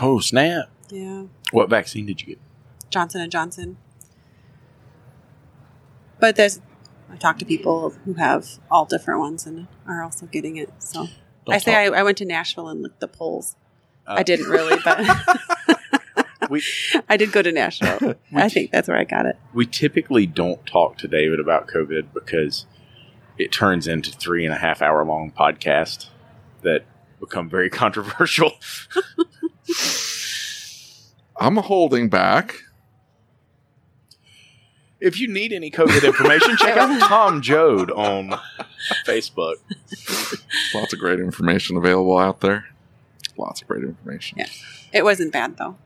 Oh 0.00 0.20
snap! 0.20 0.70
Yeah, 0.90 1.24
What 1.50 1.68
vaccine 1.68 2.06
did 2.06 2.20
you 2.20 2.26
get? 2.28 2.38
Johnson 2.90 3.20
and 3.20 3.32
Johnson. 3.32 3.76
But 6.20 6.36
there's, 6.36 6.60
I 7.10 7.16
talk 7.16 7.38
to 7.38 7.44
people 7.44 7.90
who 8.04 8.14
have 8.14 8.46
all 8.70 8.84
different 8.84 9.20
ones 9.20 9.46
and 9.46 9.66
are 9.86 10.02
also 10.02 10.26
getting 10.26 10.56
it. 10.56 10.70
So 10.78 11.08
Don't 11.46 11.54
I 11.54 11.58
say 11.58 11.74
I, 11.74 12.00
I 12.00 12.02
went 12.02 12.18
to 12.18 12.24
Nashville 12.24 12.68
and 12.68 12.82
looked 12.82 13.00
the 13.00 13.08
polls. 13.08 13.56
Uh, 14.06 14.14
I 14.18 14.22
didn't 14.22 14.46
really, 14.48 14.78
but 14.84 15.00
We 16.50 16.62
I 17.08 17.16
did 17.16 17.32
go 17.32 17.42
to 17.42 17.52
Nashville. 17.52 18.14
I 18.34 18.48
think 18.48 18.70
that's 18.70 18.88
where 18.88 18.98
I 18.98 19.04
got 19.04 19.26
it. 19.26 19.36
we 19.54 19.66
typically 19.66 20.26
don't 20.26 20.64
talk 20.66 20.98
to 20.98 21.08
David 21.08 21.40
about 21.40 21.66
COVID 21.68 22.12
because 22.12 22.66
it 23.38 23.50
turns 23.52 23.86
into 23.88 24.10
three 24.12 24.44
and 24.44 24.54
a 24.54 24.58
half 24.58 24.82
hour 24.82 25.04
long 25.04 25.32
podcast 25.32 26.08
that 26.62 26.84
become 27.22 27.48
very 27.48 27.70
controversial. 27.82 28.52
I'm 31.38 31.56
holding 31.56 32.08
back. 32.08 32.64
If 35.00 35.18
you 35.18 35.26
need 35.26 35.52
any 35.52 35.70
COVID 35.70 36.04
information, 36.04 36.56
check 36.56 36.76
out 36.76 37.00
Tom 37.08 37.42
Jode 37.42 37.90
on 37.90 38.38
Facebook. 39.04 39.54
Lots 40.74 40.92
of 40.92 40.98
great 41.00 41.18
information 41.18 41.76
available 41.76 42.18
out 42.18 42.40
there. 42.40 42.68
Lots 43.36 43.62
of 43.62 43.68
great 43.68 43.82
information. 43.82 44.38
Yeah. 44.38 44.46
It 44.92 45.04
wasn't 45.04 45.32
bad 45.32 45.56
though. 45.56 45.76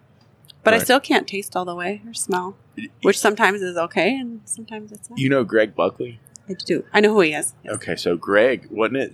But 0.64 0.74
I 0.74 0.78
still 0.78 0.99
can't 0.99 1.28
taste 1.28 1.55
all 1.55 1.64
the 1.64 1.76
way 1.76 2.03
or 2.05 2.12
smell, 2.12 2.57
which 3.03 3.18
sometimes 3.20 3.62
is 3.62 3.76
okay 3.76 4.16
and 4.16 4.41
sometimes 4.45 4.91
it's 4.91 5.09
not. 5.09 5.16
You 5.16 5.28
know 5.28 5.45
Greg 5.45 5.76
Buckley? 5.76 6.18
I 6.49 6.55
do. 6.55 6.84
I 6.93 6.99
know 6.99 7.12
who 7.14 7.20
he 7.20 7.34
is. 7.34 7.55
Yes. 7.62 7.74
Okay, 7.76 7.95
so 7.95 8.16
Greg, 8.16 8.66
wasn't 8.68 8.97
it? 8.97 9.12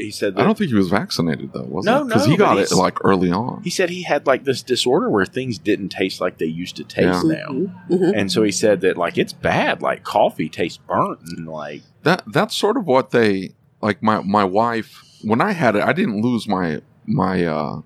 He 0.00 0.10
said 0.10 0.38
I 0.38 0.44
don't 0.44 0.56
think 0.56 0.70
he 0.70 0.76
was 0.76 0.88
vaccinated 0.88 1.52
though, 1.52 1.64
was 1.64 1.84
No, 1.84 1.98
he? 1.98 2.04
Because 2.08 2.26
no, 2.26 2.30
he 2.32 2.36
got 2.38 2.58
it 2.58 2.70
like 2.72 2.98
early 3.04 3.30
on. 3.30 3.62
he 3.62 3.70
said 3.70 3.90
he 3.90 4.02
had 4.02 4.26
like 4.26 4.44
this 4.44 4.62
disorder 4.62 5.08
where 5.10 5.26
things 5.26 5.58
didn't 5.58 5.90
taste 5.90 6.20
like 6.20 6.38
they 6.38 6.46
used 6.46 6.76
to 6.76 6.84
taste 6.84 7.24
Yeah. 7.26 7.34
now. 7.34 7.48
Mhm. 7.48 7.88
Mhm. 7.90 8.12
And 8.16 8.32
so 8.32 8.42
he 8.42 8.50
said 8.52 8.80
that 8.82 8.96
like 8.96 9.18
it's 9.18 9.32
bad, 9.32 9.82
like 9.82 10.02
coffee 10.04 10.48
tastes 10.48 10.78
burnt 10.88 11.20
and 11.36 11.46
like 11.46 11.82
that 12.02 12.22
that's 12.26 12.56
sort 12.56 12.76
of 12.76 12.86
what 12.86 13.10
they 13.10 13.50
like 13.82 14.02
my 14.02 14.20
my 14.22 14.44
wife 14.44 15.02
when 15.22 15.40
I 15.40 15.52
had 15.52 15.76
it 15.76 15.82
I 15.82 15.92
didn't 15.92 16.22
lose 16.22 16.48
my 16.48 16.80
my 17.06 17.44
uh 17.44 17.80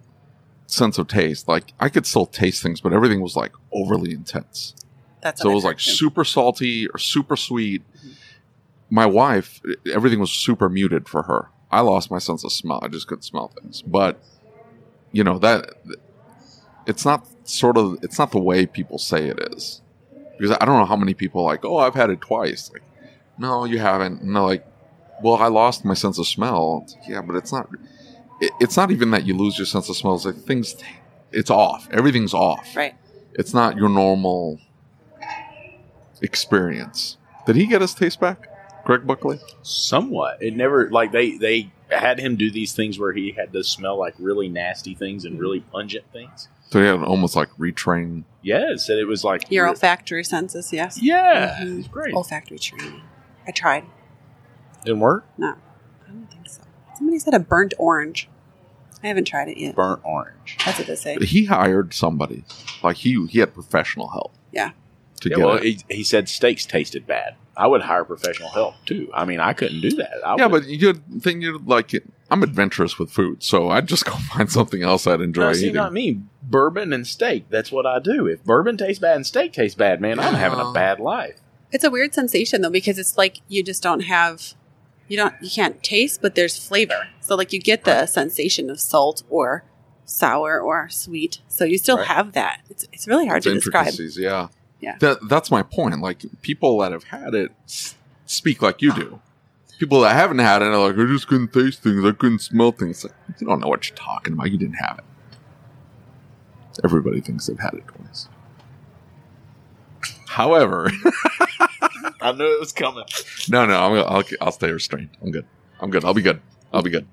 sense 0.66 0.98
of 0.98 1.08
taste 1.08 1.46
like 1.48 1.72
I 1.80 1.88
could 1.88 2.06
still 2.06 2.26
taste 2.26 2.62
things 2.62 2.80
but 2.80 2.92
everything 2.92 3.20
was 3.20 3.36
like 3.36 3.52
overly 3.72 4.12
intense 4.12 4.74
That's 5.20 5.40
so 5.42 5.50
it 5.50 5.54
was 5.54 5.64
like 5.64 5.78
too. 5.78 5.90
super 5.90 6.24
salty 6.24 6.88
or 6.88 6.98
super 6.98 7.36
sweet 7.36 7.82
my 8.90 9.06
wife 9.06 9.60
everything 9.92 10.20
was 10.20 10.30
super 10.30 10.68
muted 10.68 11.08
for 11.08 11.22
her 11.24 11.48
I 11.74 11.80
lost 11.80 12.08
my 12.08 12.18
sense 12.18 12.44
of 12.44 12.52
smell. 12.52 12.78
I 12.82 12.88
just 12.88 13.08
couldn't 13.08 13.22
smell 13.22 13.48
things. 13.48 13.82
But 13.82 14.22
you 15.10 15.24
know 15.24 15.40
that 15.40 15.70
it's 16.86 17.04
not 17.04 17.26
sort 17.48 17.76
of 17.76 17.98
it's 18.02 18.16
not 18.16 18.30
the 18.30 18.38
way 18.38 18.64
people 18.64 18.98
say 18.98 19.28
it 19.28 19.40
is. 19.52 19.82
Because 20.38 20.56
I 20.60 20.64
don't 20.64 20.78
know 20.78 20.84
how 20.84 20.96
many 20.96 21.14
people 21.14 21.40
are 21.42 21.46
like 21.46 21.64
oh 21.64 21.78
I've 21.78 21.94
had 21.94 22.10
it 22.10 22.20
twice. 22.20 22.70
Like 22.72 22.82
no 23.38 23.64
you 23.64 23.78
haven't. 23.78 24.22
And 24.22 24.36
they're 24.36 24.42
like 24.42 24.64
well 25.20 25.34
I 25.34 25.48
lost 25.48 25.84
my 25.84 25.94
sense 25.94 26.16
of 26.18 26.28
smell. 26.28 26.86
Like, 26.88 27.08
yeah 27.08 27.22
but 27.22 27.34
it's 27.34 27.52
not 27.52 27.68
it, 28.40 28.52
it's 28.60 28.76
not 28.76 28.92
even 28.92 29.10
that 29.10 29.26
you 29.26 29.36
lose 29.36 29.58
your 29.58 29.66
sense 29.66 29.88
of 29.88 29.96
smell. 29.96 30.14
It's 30.14 30.26
like 30.26 30.36
things 30.36 30.76
it's 31.32 31.50
off. 31.50 31.88
Everything's 31.90 32.34
off. 32.34 32.76
Right. 32.76 32.94
it's 33.32 33.52
not 33.52 33.76
your 33.76 33.88
normal 33.88 34.60
experience. 36.22 37.16
Did 37.46 37.56
he 37.56 37.66
get 37.66 37.80
his 37.80 37.94
taste 37.94 38.20
back 38.20 38.48
Greg 38.84 39.06
Buckley 39.06 39.40
somewhat. 39.62 40.42
It 40.42 40.54
never 40.54 40.90
like 40.90 41.12
they 41.12 41.36
they 41.36 41.70
had 41.90 42.18
him 42.18 42.36
do 42.36 42.50
these 42.50 42.72
things 42.72 42.98
where 42.98 43.12
he 43.12 43.32
had 43.32 43.52
to 43.52 43.62
smell 43.62 43.98
like 43.98 44.14
really 44.18 44.48
nasty 44.48 44.94
things 44.94 45.24
and 45.24 45.38
really 45.38 45.60
pungent 45.60 46.04
things. 46.12 46.48
So 46.70 46.80
he 46.80 46.86
had 46.86 47.00
almost 47.02 47.36
like 47.36 47.50
retrain. 47.58 48.24
Yes, 48.42 48.88
and 48.88 48.98
it 48.98 49.04
was 49.06 49.22
like 49.24 49.50
Your 49.50 49.68
olfactory 49.68 50.24
senses, 50.24 50.72
yes. 50.72 50.98
Yeah, 51.00 51.58
Mhm. 51.60 51.78
it's 51.80 51.88
great. 51.88 52.14
Olfactory 52.14 52.58
training. 52.58 53.00
I 53.46 53.50
tried. 53.52 53.84
Didn't 54.84 55.00
work. 55.00 55.24
No, 55.38 55.48
I 56.06 56.10
don't 56.10 56.30
think 56.30 56.48
so. 56.48 56.62
Somebody 56.96 57.18
said 57.18 57.34
a 57.34 57.38
burnt 57.38 57.74
orange. 57.78 58.28
I 59.02 59.08
haven't 59.08 59.26
tried 59.26 59.48
it 59.48 59.58
yet. 59.58 59.74
Burnt 59.76 60.00
orange. 60.04 60.56
That's 60.64 60.78
what 60.78 60.86
they 60.88 60.96
say. 60.96 61.16
He 61.20 61.44
hired 61.44 61.92
somebody. 61.94 62.44
Like 62.82 62.96
he 62.96 63.24
he 63.26 63.38
had 63.40 63.52
professional 63.54 64.08
help. 64.08 64.34
Yeah. 64.52 64.72
To 65.20 65.28
Yeah, 65.28 65.36
get 65.36 65.44
well, 65.46 65.56
it. 65.56 65.62
he, 65.64 65.78
he 65.88 66.04
said 66.04 66.28
steaks 66.28 66.64
tasted 66.66 67.06
bad. 67.06 67.36
I 67.56 67.66
would 67.66 67.82
hire 67.82 68.04
professional 68.04 68.48
help 68.50 68.74
too. 68.86 69.10
I 69.14 69.24
mean, 69.24 69.40
I 69.40 69.52
couldn't 69.52 69.80
do 69.80 69.90
that. 69.96 70.12
I 70.26 70.36
yeah, 70.36 70.46
would- 70.46 70.62
but 70.62 70.68
you 70.68 70.94
think 71.20 71.42
you 71.42 71.58
like 71.58 71.94
it. 71.94 72.04
I'm 72.30 72.42
adventurous 72.42 72.98
with 72.98 73.10
food, 73.10 73.42
so 73.42 73.68
I'd 73.70 73.86
just 73.86 74.04
go 74.06 74.12
find 74.32 74.50
something 74.50 74.82
else 74.82 75.06
I'd 75.06 75.20
enjoy 75.20 75.42
No, 75.42 75.52
see, 75.52 75.62
eating. 75.66 75.74
not 75.76 75.92
me. 75.92 76.20
Bourbon 76.42 76.92
and 76.92 77.06
steak. 77.06 77.44
That's 77.50 77.70
what 77.70 77.86
I 77.86 77.98
do. 78.00 78.26
If 78.26 78.42
bourbon 78.44 78.76
tastes 78.76 78.98
bad 79.00 79.16
and 79.16 79.26
steak 79.26 79.52
tastes 79.52 79.76
bad, 79.76 80.00
man, 80.00 80.18
I'm 80.18 80.34
having 80.34 80.58
a 80.58 80.72
bad 80.72 80.98
life. 81.00 81.38
It's 81.70 81.84
a 81.84 81.90
weird 81.90 82.14
sensation 82.14 82.62
though 82.62 82.70
because 82.70 82.98
it's 82.98 83.16
like 83.18 83.38
you 83.48 83.62
just 83.62 83.82
don't 83.82 84.00
have 84.00 84.54
you 85.08 85.16
don't 85.16 85.34
you 85.40 85.50
can't 85.50 85.82
taste 85.82 86.22
but 86.22 86.34
there's 86.34 86.56
flavor. 86.58 87.08
So 87.20 87.36
like 87.36 87.52
you 87.52 87.60
get 87.60 87.84
the 87.84 88.06
sensation 88.06 88.70
of 88.70 88.80
salt 88.80 89.22
or 89.28 89.64
sour 90.04 90.58
or 90.60 90.88
sweet. 90.88 91.40
So 91.48 91.64
you 91.64 91.78
still 91.78 91.98
Right. 91.98 92.06
have 92.06 92.32
that. 92.32 92.60
It's 92.70 92.86
it's 92.92 93.06
really 93.06 93.26
hard 93.26 93.38
It's 93.38 93.46
to 93.46 93.54
describe. 93.54 93.92
yeah. 94.16 94.48
Yeah. 94.84 94.96
That 95.00 95.28
that's 95.30 95.50
my 95.50 95.62
point. 95.62 95.98
Like 96.00 96.24
people 96.42 96.78
that 96.80 96.92
have 96.92 97.04
had 97.04 97.34
it 97.34 97.52
speak 98.26 98.60
like 98.60 98.82
you 98.82 98.94
do. 98.94 99.20
People 99.78 100.02
that 100.02 100.14
haven't 100.14 100.40
had 100.40 100.60
it 100.60 100.66
are 100.66 100.76
like, 100.76 100.94
I 100.98 101.10
just 101.10 101.26
couldn't 101.26 101.52
taste 101.54 101.82
things, 101.82 102.04
I 102.04 102.12
couldn't 102.12 102.40
smell 102.40 102.70
things. 102.70 103.02
Like, 103.02 103.14
you 103.40 103.46
don't 103.46 103.60
know 103.60 103.68
what 103.68 103.88
you're 103.88 103.96
talking 103.96 104.34
about. 104.34 104.50
You 104.50 104.58
didn't 104.58 104.74
have 104.76 104.98
it. 104.98 105.04
Everybody 106.84 107.22
thinks 107.22 107.46
they've 107.46 107.58
had 107.58 107.72
it 107.74 107.84
twice. 107.88 108.28
However, 110.28 110.90
I 112.20 112.32
knew 112.32 112.44
it 112.44 112.60
was 112.60 112.72
coming. 112.72 113.04
no, 113.48 113.64
no, 113.64 113.80
I'm, 113.80 113.94
I'll 114.06 114.24
I'll 114.42 114.52
stay 114.52 114.70
restrained. 114.70 115.10
I'm 115.22 115.30
good. 115.30 115.46
I'm 115.80 115.90
good. 115.90 116.04
I'll 116.04 116.14
be 116.14 116.22
good. 116.22 116.40
I'll 116.72 116.82
be 116.82 116.90
good. 116.90 117.06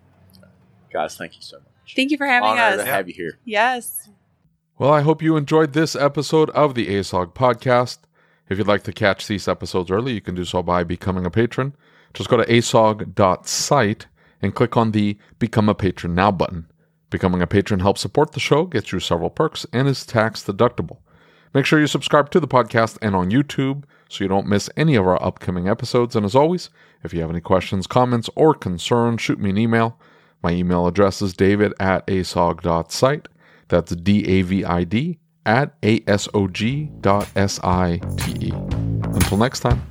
Guys, 0.92 1.16
thank 1.16 1.36
you 1.38 1.42
so 1.42 1.58
much. 1.58 1.96
Thank 1.96 2.12
you 2.12 2.18
for 2.18 2.28
having 2.28 2.50
Honor 2.50 2.62
us. 2.62 2.78
to 2.78 2.86
have 2.86 3.08
you 3.08 3.14
here. 3.14 3.40
Yes. 3.46 4.10
Well, 4.82 4.92
I 4.92 5.02
hope 5.02 5.22
you 5.22 5.38
enjoyed 5.38 5.74
this 5.74 5.96
episode 5.96 6.50
of 6.50 6.74
the 6.74 6.88
ASOG 6.88 7.36
podcast. 7.36 8.00
If 8.50 8.58
you'd 8.58 8.66
like 8.66 8.82
to 8.86 8.92
catch 8.92 9.28
these 9.28 9.48
episodes 9.48 9.92
early, 9.92 10.14
you 10.14 10.22
can 10.22 10.34
do 10.34 10.44
so 10.44 10.64
by 10.64 10.84
becoming 10.84 11.24
a 11.24 11.30
patron. 11.30 11.76
Just 12.16 12.32
go 12.32 12.38
to 12.38 12.46
asog.site 12.46 14.08
and 14.42 14.56
click 14.56 14.76
on 14.76 14.90
the 14.90 15.20
Become 15.38 15.70
a 15.70 15.76
Patron 15.76 16.16
Now 16.16 16.32
button. 16.32 16.66
Becoming 17.12 17.44
a 17.44 17.46
patron 17.46 17.82
helps 17.82 18.02
support 18.02 18.32
the 18.32 18.40
show, 18.40 18.66
gets 18.66 18.92
you 18.92 19.00
several 19.00 19.30
perks, 19.30 19.68
and 19.72 19.88
is 19.88 20.04
tax 20.04 20.42
deductible. 20.44 20.98
Make 21.54 21.68
sure 21.68 21.80
you 21.80 21.86
subscribe 21.86 22.32
to 22.32 22.40
the 22.40 22.48
podcast 22.48 22.98
and 23.04 23.16
on 23.16 23.30
YouTube 23.30 23.84
so 24.10 24.24
you 24.24 24.30
don't 24.30 24.48
miss 24.48 24.68
any 24.76 24.96
of 24.96 25.06
our 25.06 25.24
upcoming 25.24 25.70
episodes. 25.70 26.16
And 26.16 26.26
as 26.26 26.34
always, 26.34 26.72
if 27.04 27.14
you 27.14 27.22
have 27.22 27.30
any 27.30 27.40
questions, 27.40 27.86
comments, 27.86 28.32
or 28.36 28.56
concerns, 28.56 29.22
shoot 29.22 29.40
me 29.40 29.52
an 29.52 29.60
email. 29.60 30.00
My 30.42 30.50
email 30.50 30.88
address 30.88 31.22
is 31.22 31.34
david 31.36 31.72
at 31.80 32.08
asog.site. 32.08 33.28
That's 33.72 33.96
D 33.96 34.28
A 34.28 34.42
V 34.42 34.66
I 34.66 34.84
D 34.84 35.18
at 35.46 35.74
A 35.82 36.04
S 36.06 36.28
O 36.34 36.48
G 36.48 36.92
dot 37.00 37.28
S 37.38 37.58
I 37.64 38.02
T 38.18 38.48
E. 38.48 38.52
Until 38.52 39.38
next 39.38 39.62
time. 39.62 39.91